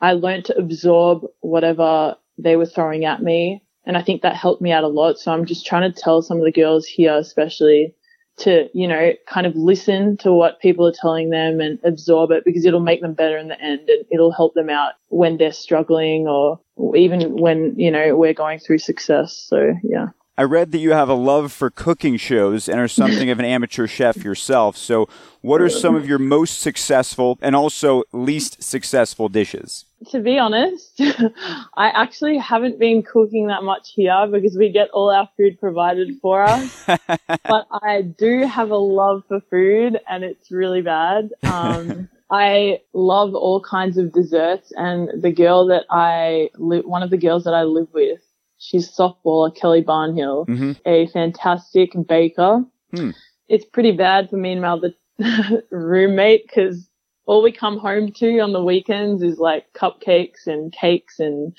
I 0.00 0.12
learned 0.12 0.46
to 0.46 0.58
absorb 0.58 1.24
whatever 1.40 2.16
they 2.38 2.56
were 2.56 2.66
throwing 2.66 3.04
at 3.04 3.22
me. 3.22 3.62
And 3.84 3.96
I 3.96 4.02
think 4.02 4.22
that 4.22 4.36
helped 4.36 4.62
me 4.62 4.72
out 4.72 4.84
a 4.84 4.88
lot. 4.88 5.18
So 5.18 5.32
I'm 5.32 5.44
just 5.44 5.66
trying 5.66 5.92
to 5.92 6.00
tell 6.00 6.22
some 6.22 6.38
of 6.38 6.44
the 6.44 6.52
girls 6.52 6.86
here, 6.86 7.14
especially 7.16 7.94
to, 8.38 8.68
you 8.72 8.88
know, 8.88 9.12
kind 9.26 9.46
of 9.46 9.54
listen 9.54 10.16
to 10.18 10.32
what 10.32 10.60
people 10.60 10.86
are 10.86 10.92
telling 10.92 11.30
them 11.30 11.60
and 11.60 11.78
absorb 11.84 12.30
it 12.30 12.44
because 12.44 12.64
it'll 12.64 12.80
make 12.80 13.00
them 13.00 13.14
better 13.14 13.36
in 13.36 13.48
the 13.48 13.60
end 13.60 13.88
and 13.88 14.04
it'll 14.10 14.32
help 14.32 14.54
them 14.54 14.70
out 14.70 14.94
when 15.08 15.36
they're 15.36 15.52
struggling 15.52 16.26
or 16.26 16.58
even 16.96 17.36
when, 17.36 17.74
you 17.78 17.90
know, 17.90 18.16
we're 18.16 18.34
going 18.34 18.58
through 18.58 18.78
success. 18.78 19.36
So 19.48 19.74
yeah. 19.82 20.08
I 20.38 20.44
read 20.44 20.72
that 20.72 20.78
you 20.78 20.92
have 20.92 21.10
a 21.10 21.14
love 21.14 21.52
for 21.52 21.68
cooking 21.68 22.16
shows 22.16 22.66
and 22.66 22.80
are 22.80 22.88
something 22.88 23.28
of 23.28 23.38
an 23.38 23.44
amateur 23.44 23.86
chef 23.86 24.24
yourself. 24.24 24.78
So, 24.78 25.06
what 25.42 25.60
are 25.60 25.68
some 25.68 25.94
of 25.94 26.08
your 26.08 26.18
most 26.18 26.60
successful 26.60 27.38
and 27.42 27.54
also 27.54 28.04
least 28.12 28.62
successful 28.62 29.28
dishes? 29.28 29.84
To 30.10 30.20
be 30.20 30.38
honest, 30.38 30.98
I 31.76 31.90
actually 31.90 32.38
haven't 32.38 32.78
been 32.78 33.02
cooking 33.02 33.48
that 33.48 33.62
much 33.62 33.92
here 33.94 34.26
because 34.26 34.56
we 34.56 34.72
get 34.72 34.88
all 34.90 35.10
our 35.10 35.28
food 35.36 35.60
provided 35.60 36.18
for 36.22 36.42
us. 36.42 36.86
but 36.86 37.66
I 37.82 38.00
do 38.00 38.46
have 38.46 38.70
a 38.70 38.76
love 38.76 39.24
for 39.28 39.40
food 39.50 40.00
and 40.08 40.24
it's 40.24 40.50
really 40.50 40.80
bad. 40.80 41.30
Um, 41.42 42.08
I 42.30 42.80
love 42.94 43.34
all 43.34 43.60
kinds 43.60 43.98
of 43.98 44.12
desserts 44.12 44.72
and 44.74 45.22
the 45.22 45.30
girl 45.30 45.66
that 45.66 45.84
I 45.90 46.48
live, 46.56 46.86
one 46.86 47.02
of 47.02 47.10
the 47.10 47.18
girls 47.18 47.44
that 47.44 47.52
I 47.52 47.64
live 47.64 47.88
with, 47.92 48.20
She's 48.62 48.88
softballer 48.88 49.54
Kelly 49.56 49.82
Barnhill, 49.82 50.46
mm-hmm. 50.46 50.72
a 50.86 51.08
fantastic 51.08 51.94
baker. 52.06 52.64
Hmm. 52.94 53.10
It's 53.48 53.64
pretty 53.64 53.90
bad 53.90 54.30
for 54.30 54.36
me 54.36 54.52
and 54.52 54.62
my 54.62 54.68
other 54.68 54.94
roommate 55.72 56.46
because 56.46 56.88
all 57.26 57.42
we 57.42 57.50
come 57.50 57.76
home 57.76 58.12
to 58.12 58.38
on 58.38 58.52
the 58.52 58.62
weekends 58.62 59.20
is 59.20 59.38
like 59.38 59.72
cupcakes 59.72 60.46
and 60.46 60.72
cakes 60.72 61.18
and 61.18 61.56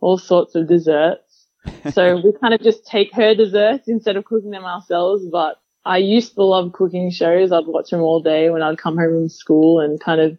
all 0.00 0.16
sorts 0.16 0.54
of 0.54 0.68
desserts. 0.68 1.48
so 1.92 2.16
we 2.24 2.32
kind 2.40 2.54
of 2.54 2.62
just 2.62 2.86
take 2.86 3.12
her 3.14 3.34
desserts 3.34 3.88
instead 3.88 4.16
of 4.16 4.24
cooking 4.24 4.52
them 4.52 4.64
ourselves. 4.64 5.26
But 5.26 5.56
I 5.84 5.98
used 5.98 6.34
to 6.34 6.44
love 6.44 6.72
cooking 6.72 7.10
shows. 7.10 7.50
I'd 7.50 7.66
watch 7.66 7.90
them 7.90 8.00
all 8.00 8.22
day 8.22 8.50
when 8.50 8.62
I'd 8.62 8.78
come 8.78 8.96
home 8.96 9.10
from 9.10 9.28
school 9.28 9.80
and 9.80 10.00
kind 10.00 10.20
of 10.20 10.38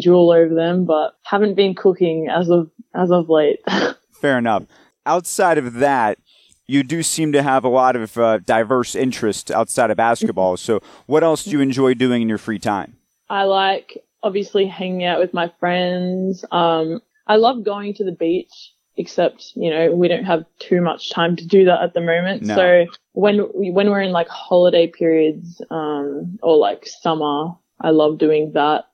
drool 0.00 0.32
over 0.32 0.56
them, 0.56 0.86
but 0.86 1.16
haven't 1.22 1.54
been 1.54 1.76
cooking 1.76 2.26
as 2.28 2.50
of, 2.50 2.68
as 2.96 3.12
of 3.12 3.28
late. 3.28 3.60
Fair 4.20 4.38
enough 4.38 4.64
outside 5.06 5.58
of 5.58 5.74
that, 5.74 6.18
you 6.66 6.82
do 6.82 7.02
seem 7.02 7.32
to 7.32 7.42
have 7.42 7.64
a 7.64 7.68
lot 7.68 7.96
of 7.96 8.16
uh, 8.16 8.38
diverse 8.38 8.94
interests 8.94 9.50
outside 9.50 9.90
of 9.90 9.96
basketball. 9.96 10.56
So, 10.56 10.80
what 11.06 11.22
else 11.22 11.44
do 11.44 11.50
you 11.50 11.60
enjoy 11.60 11.94
doing 11.94 12.22
in 12.22 12.28
your 12.28 12.38
free 12.38 12.58
time? 12.58 12.96
I 13.28 13.44
like 13.44 14.02
obviously 14.22 14.66
hanging 14.66 15.04
out 15.04 15.18
with 15.18 15.34
my 15.34 15.52
friends. 15.58 16.44
Um, 16.50 17.00
I 17.26 17.36
love 17.36 17.64
going 17.64 17.94
to 17.94 18.04
the 18.04 18.12
beach, 18.12 18.72
except 18.96 19.52
you 19.56 19.70
know 19.70 19.92
we 19.92 20.08
don't 20.08 20.24
have 20.24 20.44
too 20.60 20.80
much 20.80 21.10
time 21.10 21.36
to 21.36 21.46
do 21.46 21.64
that 21.64 21.82
at 21.82 21.94
the 21.94 22.00
moment. 22.00 22.42
No. 22.42 22.54
So 22.54 22.86
when 23.12 23.38
when 23.52 23.90
we're 23.90 24.02
in 24.02 24.12
like 24.12 24.28
holiday 24.28 24.86
periods 24.86 25.60
um, 25.70 26.38
or 26.42 26.56
like 26.56 26.86
summer, 26.86 27.48
I 27.80 27.90
love 27.90 28.18
doing 28.18 28.52
that. 28.54 28.84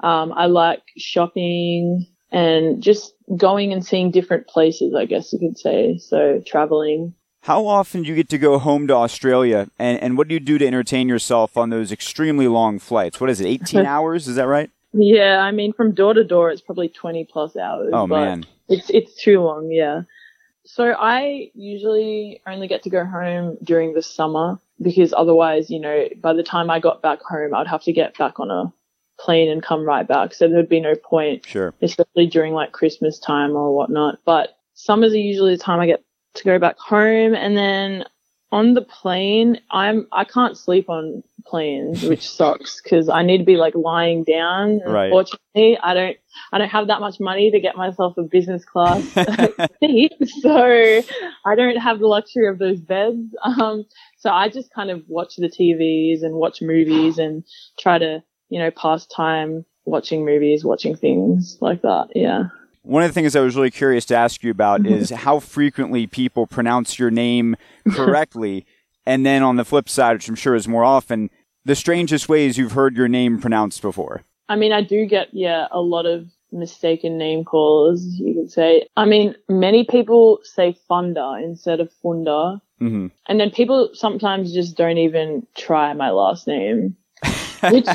Um, 0.00 0.32
I 0.32 0.46
like 0.46 0.82
shopping 0.96 2.06
and 2.30 2.82
just 2.82 3.14
going 3.36 3.72
and 3.72 3.84
seeing 3.84 4.10
different 4.10 4.46
places, 4.46 4.94
I 4.94 5.06
guess 5.06 5.32
you 5.32 5.38
could 5.38 5.58
say. 5.58 5.98
So 5.98 6.42
traveling. 6.46 7.14
How 7.42 7.66
often 7.66 8.02
do 8.02 8.08
you 8.08 8.14
get 8.14 8.28
to 8.30 8.38
go 8.38 8.58
home 8.58 8.88
to 8.88 8.94
Australia, 8.94 9.68
and, 9.78 10.00
and 10.00 10.18
what 10.18 10.26
do 10.26 10.34
you 10.34 10.40
do 10.40 10.58
to 10.58 10.66
entertain 10.66 11.08
yourself 11.08 11.56
on 11.56 11.70
those 11.70 11.92
extremely 11.92 12.48
long 12.48 12.80
flights? 12.80 13.20
What 13.20 13.30
is 13.30 13.40
it, 13.40 13.46
18 13.46 13.86
hours? 13.86 14.26
Is 14.26 14.34
that 14.36 14.48
right? 14.48 14.70
Yeah, 14.92 15.40
I 15.40 15.52
mean, 15.52 15.72
from 15.72 15.92
door 15.92 16.14
to 16.14 16.24
door, 16.24 16.50
it's 16.50 16.60
probably 16.60 16.88
20 16.88 17.24
plus 17.30 17.56
hours. 17.56 17.90
Oh, 17.92 18.06
man. 18.06 18.46
It's, 18.68 18.90
it's 18.90 19.14
too 19.14 19.40
long, 19.40 19.70
yeah. 19.70 20.02
So 20.64 20.92
I 20.98 21.50
usually 21.54 22.42
only 22.46 22.66
get 22.66 22.82
to 22.82 22.90
go 22.90 23.04
home 23.04 23.56
during 23.62 23.94
the 23.94 24.02
summer 24.02 24.58
because 24.82 25.14
otherwise, 25.16 25.70
you 25.70 25.78
know, 25.78 26.08
by 26.20 26.32
the 26.32 26.42
time 26.42 26.70
I 26.70 26.80
got 26.80 27.02
back 27.02 27.20
home, 27.22 27.54
I'd 27.54 27.68
have 27.68 27.82
to 27.84 27.92
get 27.92 28.18
back 28.18 28.40
on 28.40 28.50
a 28.50 28.72
plane 29.18 29.50
and 29.50 29.62
come 29.62 29.84
right 29.84 30.06
back. 30.06 30.34
So 30.34 30.48
there'd 30.48 30.68
be 30.68 30.80
no 30.80 30.94
point, 30.94 31.46
sure. 31.46 31.74
especially 31.82 32.26
during 32.26 32.52
like 32.52 32.72
Christmas 32.72 33.18
time 33.18 33.56
or 33.56 33.74
whatnot. 33.74 34.18
But 34.24 34.56
summers 34.74 35.12
are 35.12 35.18
usually 35.18 35.56
the 35.56 35.62
time 35.62 35.80
I 35.80 35.86
get 35.86 36.04
to 36.34 36.44
go 36.44 36.58
back 36.58 36.78
home. 36.78 37.34
And 37.34 37.56
then 37.56 38.04
on 38.52 38.74
the 38.74 38.82
plane, 38.82 39.60
I'm, 39.70 40.06
I 40.12 40.24
can't 40.24 40.56
sleep 40.56 40.88
on 40.88 41.22
planes, 41.44 42.02
which 42.08 42.28
sucks 42.28 42.80
because 42.80 43.08
I 43.08 43.22
need 43.22 43.38
to 43.38 43.44
be 43.44 43.56
like 43.56 43.74
lying 43.74 44.24
down. 44.24 44.80
Right. 44.86 45.06
Unfortunately, 45.06 45.78
I 45.82 45.94
don't, 45.94 46.16
I 46.52 46.58
don't 46.58 46.68
have 46.68 46.88
that 46.88 47.00
much 47.00 47.18
money 47.18 47.50
to 47.50 47.60
get 47.60 47.76
myself 47.76 48.16
a 48.18 48.22
business 48.22 48.64
class 48.64 49.02
seat. 49.80 50.12
So 50.40 51.02
I 51.44 51.54
don't 51.54 51.76
have 51.76 51.98
the 51.98 52.06
luxury 52.06 52.48
of 52.48 52.58
those 52.58 52.80
beds. 52.80 53.34
Um, 53.42 53.84
so 54.18 54.30
I 54.30 54.48
just 54.48 54.72
kind 54.72 54.90
of 54.90 55.02
watch 55.08 55.36
the 55.36 55.48
TVs 55.48 56.22
and 56.22 56.34
watch 56.34 56.60
movies 56.60 57.18
and 57.18 57.44
try 57.78 57.98
to 57.98 58.22
you 58.48 58.58
know, 58.58 58.70
past 58.70 59.10
time 59.10 59.64
watching 59.84 60.24
movies, 60.24 60.64
watching 60.64 60.96
things 60.96 61.58
like 61.60 61.82
that. 61.82 62.08
Yeah. 62.14 62.44
One 62.82 63.02
of 63.02 63.08
the 63.08 63.14
things 63.14 63.34
I 63.34 63.40
was 63.40 63.56
really 63.56 63.70
curious 63.70 64.04
to 64.06 64.16
ask 64.16 64.42
you 64.42 64.50
about 64.50 64.86
is 64.86 65.10
how 65.10 65.40
frequently 65.40 66.06
people 66.06 66.46
pronounce 66.46 66.98
your 66.98 67.10
name 67.10 67.56
correctly. 67.90 68.66
and 69.06 69.24
then 69.24 69.42
on 69.42 69.56
the 69.56 69.64
flip 69.64 69.88
side, 69.88 70.14
which 70.14 70.28
I'm 70.28 70.34
sure 70.34 70.54
is 70.54 70.68
more 70.68 70.84
often, 70.84 71.30
the 71.64 71.74
strangest 71.74 72.28
ways 72.28 72.58
you've 72.58 72.72
heard 72.72 72.96
your 72.96 73.08
name 73.08 73.40
pronounced 73.40 73.82
before. 73.82 74.22
I 74.48 74.56
mean, 74.56 74.72
I 74.72 74.82
do 74.82 75.06
get, 75.06 75.28
yeah, 75.32 75.66
a 75.72 75.80
lot 75.80 76.06
of 76.06 76.28
mistaken 76.52 77.18
name 77.18 77.44
calls, 77.44 78.04
you 78.04 78.34
could 78.34 78.50
say. 78.50 78.86
I 78.96 79.04
mean, 79.04 79.34
many 79.48 79.84
people 79.84 80.38
say 80.42 80.76
Funda 80.86 81.38
instead 81.42 81.80
of 81.80 81.92
Funda. 82.02 82.60
Mm-hmm. 82.80 83.08
And 83.28 83.40
then 83.40 83.50
people 83.50 83.90
sometimes 83.94 84.52
just 84.52 84.76
don't 84.76 84.98
even 84.98 85.46
try 85.56 85.92
my 85.94 86.10
last 86.10 86.46
name. 86.46 86.96
Which 87.70 87.88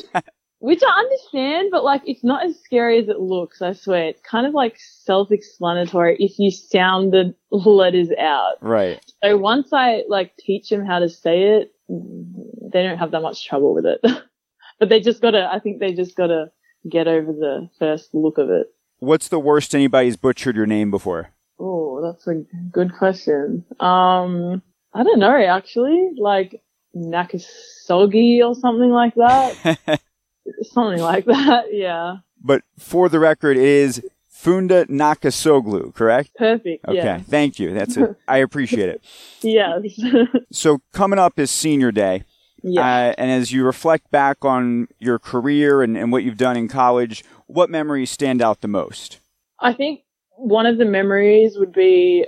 which 0.62 0.84
I 0.84 0.99
understand, 0.99 1.70
but 1.72 1.84
like 1.84 2.03
it's 2.05 2.24
not 2.24 2.45
as 2.45 2.59
scary 2.64 2.99
as 2.99 3.09
it 3.09 3.20
looks. 3.20 3.64
I 3.64 3.74
swear, 3.74 4.09
it's 4.09 4.22
kind 4.22 4.45
of 4.45 4.53
like 4.53 4.78
self-explanatory 4.80 6.18
if 6.20 6.38
you 6.38 6.51
sound 6.51 7.12
the 7.12 7.34
letters 7.49 8.09
out. 8.18 8.57
Right. 8.62 9.03
So 9.24 9.38
once 9.38 9.74
I 9.74 10.03
like 10.07 10.38
teach 10.38 10.70
them 10.70 10.86
how 10.86 10.99
to 10.99 11.09
say 11.09 11.55
it, 11.55 11.74
they 11.89 12.84
don't 12.84 12.99
have 12.99 13.09
that 13.12 13.22
much 13.22 13.47
trouble 13.47 13.74
with 13.74 13.88
it. 13.88 14.01
but 14.80 14.89
they 14.89 14.99
just 14.99 15.20
gotta, 15.20 15.49
I 15.51 15.57
think 15.57 15.80
they 15.80 15.93
just 15.93 16.16
gotta 16.16 16.51
get 16.88 17.07
over 17.07 17.32
the 17.34 17.68
first 17.80 18.14
look 18.14 18.38
of 18.38 18.51
it. 18.51 18.68
What's 18.99 19.30
the 19.30 19.39
worst 19.39 19.74
anybody's 19.74 20.16
butchered 20.16 20.55
your 20.55 20.68
name 20.68 20.91
before? 20.91 21.32
Oh, 21.59 22.01
that's 22.03 22.28
a 22.28 22.43
good 22.72 22.93
question. 22.95 23.66
Um, 23.80 24.62
I 24.93 25.01
don't 25.01 25.20
know 25.20 25.43
actually. 25.43 26.12
Like 26.20 26.62
Nakasogi 26.95 28.45
or 28.45 28.53
something 28.53 28.91
like 28.91 29.16
that. 29.16 30.01
Something 30.64 31.02
like 31.02 31.26
that, 31.26 31.66
yeah. 31.72 32.18
But 32.44 32.64
for 32.78 33.10
the 33.10 33.20
record, 33.20 33.58
it 33.58 33.64
is 33.64 34.02
Funda 34.42 34.86
Nakkasoglu, 34.88 35.94
correct? 35.94 36.32
Perfect. 36.36 36.84
Okay, 36.88 36.98
yeah. 36.98 37.20
thank 37.20 37.60
you. 37.60 37.74
That's 37.74 37.96
it. 37.96 38.16
I 38.28 38.38
appreciate 38.38 38.89
it. 38.89 39.04
yes. 39.42 40.00
so 40.52 40.82
coming 40.94 41.20
up 41.20 41.38
is 41.38 41.52
senior 41.52 41.92
day. 41.92 42.24
Yeah. 42.64 42.82
Uh, 42.82 43.14
and 43.18 43.30
as 43.30 43.52
you 43.52 43.64
reflect 43.64 44.10
back 44.10 44.44
on 44.44 44.88
your 45.00 45.20
career 45.20 45.84
and, 45.84 45.96
and 45.96 46.12
what 46.12 46.24
you've 46.24 46.38
done 46.38 46.58
in 46.58 46.68
college, 46.68 47.24
what 47.46 47.70
memories 47.70 48.10
stand 48.10 48.42
out 48.42 48.62
the 48.62 48.68
most? 48.68 49.20
I 49.60 49.74
think 49.74 50.02
one 50.38 50.66
of 50.66 50.80
the 50.80 50.86
memories 50.86 51.58
would 51.58 51.74
be 51.74 52.26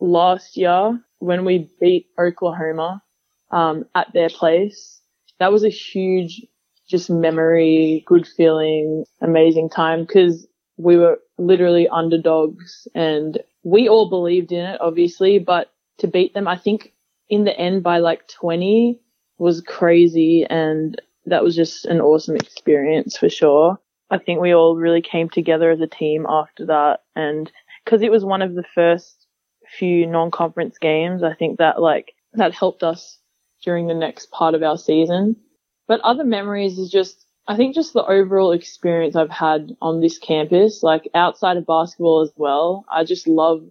last 0.00 0.56
year 0.56 1.00
when 1.18 1.46
we 1.46 1.70
beat 1.80 2.08
Oklahoma 2.18 3.02
um, 3.50 3.86
at 3.94 4.12
their 4.12 4.28
place. 4.28 5.00
That 5.38 5.50
was 5.50 5.64
a 5.64 5.70
huge 5.70 6.42
just 6.88 7.10
memory, 7.10 8.04
good 8.06 8.26
feeling, 8.26 9.04
amazing 9.20 9.70
time 9.70 10.04
because 10.04 10.46
we 10.76 10.96
were 10.96 11.18
literally 11.38 11.88
underdogs 11.88 12.86
and 12.94 13.38
we 13.62 13.88
all 13.88 14.08
believed 14.08 14.52
in 14.52 14.64
it, 14.64 14.80
obviously, 14.80 15.38
but 15.38 15.72
to 15.98 16.06
beat 16.06 16.34
them, 16.34 16.48
I 16.48 16.56
think 16.56 16.92
in 17.28 17.44
the 17.44 17.58
end 17.58 17.82
by 17.82 17.98
like 17.98 18.28
20 18.28 19.00
was 19.38 19.60
crazy 19.62 20.46
and 20.48 21.00
that 21.26 21.42
was 21.42 21.56
just 21.56 21.86
an 21.86 22.00
awesome 22.00 22.36
experience 22.36 23.16
for 23.16 23.28
sure. 23.28 23.78
I 24.10 24.18
think 24.18 24.40
we 24.40 24.54
all 24.54 24.76
really 24.76 25.00
came 25.00 25.30
together 25.30 25.70
as 25.70 25.80
a 25.80 25.86
team 25.86 26.26
after 26.28 26.66
that 26.66 27.00
and 27.16 27.50
because 27.84 28.02
it 28.02 28.10
was 28.10 28.24
one 28.24 28.42
of 28.42 28.54
the 28.54 28.64
first 28.74 29.26
few 29.78 30.06
non-conference 30.06 30.78
games, 30.78 31.22
I 31.22 31.34
think 31.34 31.58
that 31.58 31.80
like 31.80 32.12
that 32.34 32.54
helped 32.54 32.82
us 32.82 33.18
during 33.62 33.86
the 33.86 33.94
next 33.94 34.30
part 34.30 34.54
of 34.54 34.62
our 34.62 34.76
season. 34.76 35.36
But 35.86 36.00
other 36.00 36.24
memories 36.24 36.78
is 36.78 36.90
just 36.90 37.26
I 37.46 37.56
think 37.56 37.74
just 37.74 37.92
the 37.92 38.04
overall 38.04 38.52
experience 38.52 39.16
I've 39.16 39.30
had 39.30 39.76
on 39.82 40.00
this 40.00 40.18
campus, 40.18 40.82
like 40.82 41.10
outside 41.14 41.58
of 41.58 41.66
basketball 41.66 42.22
as 42.22 42.32
well, 42.36 42.86
I 42.90 43.04
just 43.04 43.28
love 43.28 43.66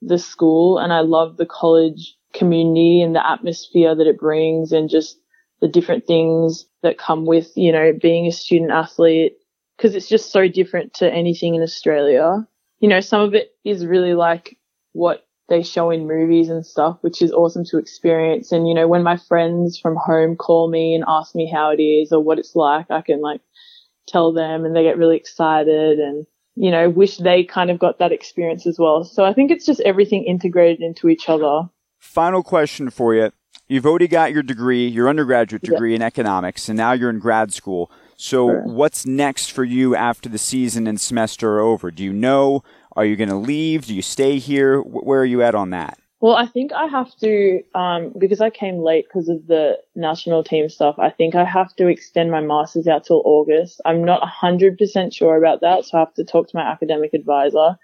the 0.00 0.18
school 0.18 0.78
and 0.78 0.92
I 0.92 1.00
love 1.00 1.36
the 1.36 1.46
college 1.46 2.16
community 2.32 3.02
and 3.02 3.14
the 3.14 3.26
atmosphere 3.26 3.94
that 3.94 4.06
it 4.06 4.18
brings 4.18 4.72
and 4.72 4.88
just 4.88 5.18
the 5.60 5.68
different 5.68 6.06
things 6.06 6.66
that 6.82 6.98
come 6.98 7.26
with, 7.26 7.52
you 7.54 7.70
know, 7.70 7.92
being 7.92 8.26
a 8.26 8.32
student 8.32 8.70
athlete 8.70 9.34
because 9.76 9.94
it's 9.94 10.08
just 10.08 10.32
so 10.32 10.48
different 10.48 10.94
to 10.94 11.12
anything 11.12 11.54
in 11.54 11.62
Australia. 11.62 12.46
You 12.80 12.88
know, 12.88 13.00
some 13.00 13.20
of 13.20 13.34
it 13.34 13.50
is 13.64 13.86
really 13.86 14.14
like 14.14 14.56
what 14.92 15.26
they 15.52 15.62
show 15.62 15.90
in 15.90 16.06
movies 16.06 16.48
and 16.48 16.64
stuff, 16.64 16.96
which 17.02 17.20
is 17.20 17.30
awesome 17.30 17.62
to 17.66 17.76
experience. 17.76 18.52
And, 18.52 18.66
you 18.66 18.72
know, 18.72 18.88
when 18.88 19.02
my 19.02 19.18
friends 19.18 19.78
from 19.78 19.96
home 19.96 20.34
call 20.34 20.70
me 20.70 20.94
and 20.94 21.04
ask 21.06 21.34
me 21.34 21.46
how 21.46 21.70
it 21.70 21.82
is 21.82 22.10
or 22.10 22.20
what 22.20 22.38
it's 22.38 22.56
like, 22.56 22.90
I 22.90 23.02
can 23.02 23.20
like 23.20 23.42
tell 24.08 24.32
them 24.32 24.64
and 24.64 24.74
they 24.74 24.82
get 24.82 24.96
really 24.96 25.18
excited 25.18 25.98
and, 25.98 26.24
you 26.56 26.70
know, 26.70 26.88
wish 26.88 27.18
they 27.18 27.44
kind 27.44 27.70
of 27.70 27.78
got 27.78 27.98
that 27.98 28.12
experience 28.12 28.66
as 28.66 28.78
well. 28.78 29.04
So 29.04 29.26
I 29.26 29.34
think 29.34 29.50
it's 29.50 29.66
just 29.66 29.80
everything 29.80 30.24
integrated 30.24 30.80
into 30.80 31.10
each 31.10 31.28
other. 31.28 31.68
Final 31.98 32.42
question 32.42 32.88
for 32.88 33.14
you. 33.14 33.30
You've 33.68 33.84
already 33.84 34.08
got 34.08 34.32
your 34.32 34.42
degree, 34.42 34.88
your 34.88 35.06
undergraduate 35.06 35.62
degree 35.62 35.90
yeah. 35.90 35.96
in 35.96 36.02
economics, 36.02 36.70
and 36.70 36.78
now 36.78 36.92
you're 36.92 37.10
in 37.10 37.18
grad 37.18 37.52
school. 37.52 37.90
So, 38.16 38.48
sure. 38.48 38.62
what's 38.64 39.06
next 39.06 39.50
for 39.50 39.64
you 39.64 39.94
after 39.96 40.28
the 40.28 40.38
season 40.38 40.86
and 40.86 41.00
semester 41.00 41.54
are 41.54 41.60
over? 41.60 41.90
Do 41.90 42.04
you 42.04 42.12
know? 42.12 42.62
Are 42.96 43.04
you 43.04 43.16
going 43.16 43.30
to 43.30 43.36
leave? 43.36 43.86
Do 43.86 43.94
you 43.94 44.02
stay 44.02 44.38
here? 44.38 44.80
Where 44.80 45.20
are 45.20 45.26
you 45.26 45.42
at 45.42 45.54
on 45.54 45.70
that? 45.70 45.98
Well, 46.20 46.36
I 46.36 46.46
think 46.46 46.72
I 46.72 46.86
have 46.86 47.12
to, 47.16 47.62
um, 47.74 48.12
because 48.16 48.40
I 48.40 48.48
came 48.48 48.78
late 48.78 49.06
because 49.08 49.28
of 49.28 49.48
the 49.48 49.78
national 49.96 50.44
team 50.44 50.68
stuff, 50.68 50.94
I 50.96 51.10
think 51.10 51.34
I 51.34 51.44
have 51.44 51.74
to 51.76 51.88
extend 51.88 52.30
my 52.30 52.40
master's 52.40 52.86
out 52.86 53.04
till 53.04 53.22
August. 53.24 53.80
I'm 53.84 54.04
not 54.04 54.22
100% 54.22 55.12
sure 55.12 55.36
about 55.36 55.62
that, 55.62 55.84
so 55.84 55.96
I 55.96 56.00
have 56.00 56.14
to 56.14 56.24
talk 56.24 56.48
to 56.48 56.56
my 56.56 56.62
academic 56.62 57.12
advisor. 57.12 57.76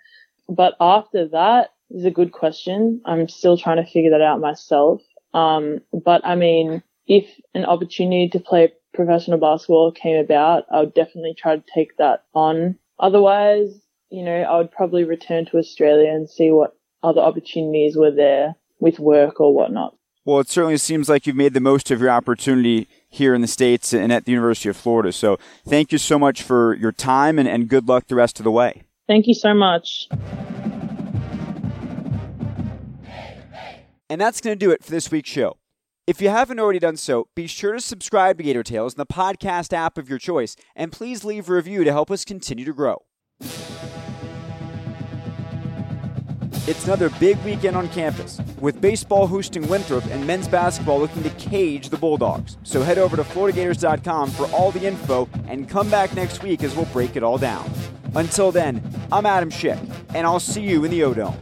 But 0.48 0.76
after 0.80 1.26
that 1.28 1.70
is 1.90 2.04
a 2.04 2.12
good 2.12 2.32
question. 2.32 3.00
I'm 3.04 3.28
still 3.28 3.56
trying 3.56 3.84
to 3.84 3.90
figure 3.90 4.10
that 4.10 4.20
out 4.20 4.40
myself. 4.40 5.02
Um, 5.34 5.80
but 5.92 6.24
I 6.24 6.34
mean, 6.34 6.82
if 7.06 7.26
an 7.54 7.64
opportunity 7.64 8.28
to 8.28 8.40
play 8.40 8.72
professional 8.94 9.38
basketball 9.38 9.92
came 9.92 10.16
about, 10.16 10.64
I 10.70 10.80
would 10.80 10.94
definitely 10.94 11.34
try 11.36 11.56
to 11.56 11.64
take 11.74 11.96
that 11.96 12.24
on. 12.34 12.78
Otherwise, 13.00 13.80
you 14.10 14.24
know, 14.24 14.42
I 14.42 14.58
would 14.58 14.72
probably 14.72 15.04
return 15.04 15.46
to 15.46 15.58
Australia 15.58 16.10
and 16.10 16.28
see 16.28 16.50
what 16.50 16.76
other 17.02 17.20
opportunities 17.20 17.96
were 17.96 18.10
there 18.10 18.54
with 18.80 18.98
work 18.98 19.40
or 19.40 19.54
whatnot. 19.54 19.94
Well, 20.24 20.40
it 20.40 20.48
certainly 20.48 20.76
seems 20.76 21.08
like 21.08 21.26
you've 21.26 21.36
made 21.36 21.54
the 21.54 21.60
most 21.60 21.90
of 21.90 22.00
your 22.00 22.10
opportunity 22.10 22.86
here 23.08 23.34
in 23.34 23.40
the 23.40 23.48
States 23.48 23.94
and 23.94 24.12
at 24.12 24.26
the 24.26 24.32
University 24.32 24.68
of 24.68 24.76
Florida. 24.76 25.12
So 25.12 25.38
thank 25.66 25.90
you 25.90 25.98
so 25.98 26.18
much 26.18 26.42
for 26.42 26.74
your 26.74 26.92
time 26.92 27.38
and, 27.38 27.48
and 27.48 27.68
good 27.68 27.88
luck 27.88 28.08
the 28.08 28.14
rest 28.14 28.38
of 28.38 28.44
the 28.44 28.50
way. 28.50 28.82
Thank 29.06 29.26
you 29.26 29.34
so 29.34 29.54
much. 29.54 30.08
And 34.10 34.20
that's 34.20 34.40
going 34.40 34.58
to 34.58 34.66
do 34.66 34.70
it 34.70 34.84
for 34.84 34.90
this 34.90 35.10
week's 35.10 35.30
show. 35.30 35.56
If 36.06 36.22
you 36.22 36.30
haven't 36.30 36.58
already 36.58 36.78
done 36.78 36.96
so, 36.96 37.28
be 37.34 37.46
sure 37.46 37.74
to 37.74 37.80
subscribe 37.80 38.38
to 38.38 38.44
Gator 38.44 38.62
Tales 38.62 38.94
in 38.94 38.98
the 38.98 39.06
podcast 39.06 39.74
app 39.74 39.98
of 39.98 40.08
your 40.08 40.18
choice, 40.18 40.56
and 40.74 40.90
please 40.90 41.24
leave 41.24 41.50
a 41.50 41.52
review 41.54 41.84
to 41.84 41.92
help 41.92 42.10
us 42.10 42.24
continue 42.24 42.64
to 42.64 42.72
grow. 42.72 43.02
It's 46.68 46.84
another 46.84 47.08
big 47.18 47.42
weekend 47.44 47.76
on 47.76 47.88
campus, 47.88 48.42
with 48.60 48.78
baseball 48.78 49.26
hosting 49.26 49.66
Winthrop 49.68 50.04
and 50.10 50.26
men's 50.26 50.46
basketball 50.46 51.00
looking 51.00 51.22
to 51.22 51.30
cage 51.30 51.88
the 51.88 51.96
Bulldogs. 51.96 52.58
So 52.62 52.82
head 52.82 52.98
over 52.98 53.16
to 53.16 53.24
FloridaGators.com 53.24 54.30
for 54.32 54.44
all 54.48 54.70
the 54.70 54.86
info 54.86 55.30
and 55.46 55.66
come 55.66 55.88
back 55.88 56.12
next 56.14 56.42
week 56.42 56.62
as 56.62 56.76
we'll 56.76 56.84
break 56.92 57.16
it 57.16 57.22
all 57.22 57.38
down. 57.38 57.72
Until 58.14 58.52
then, 58.52 58.82
I'm 59.10 59.24
Adam 59.24 59.50
Schick, 59.50 59.78
and 60.12 60.26
I'll 60.26 60.38
see 60.38 60.60
you 60.60 60.84
in 60.84 60.90
the 60.90 61.04
O 61.04 61.14
Dome. 61.14 61.38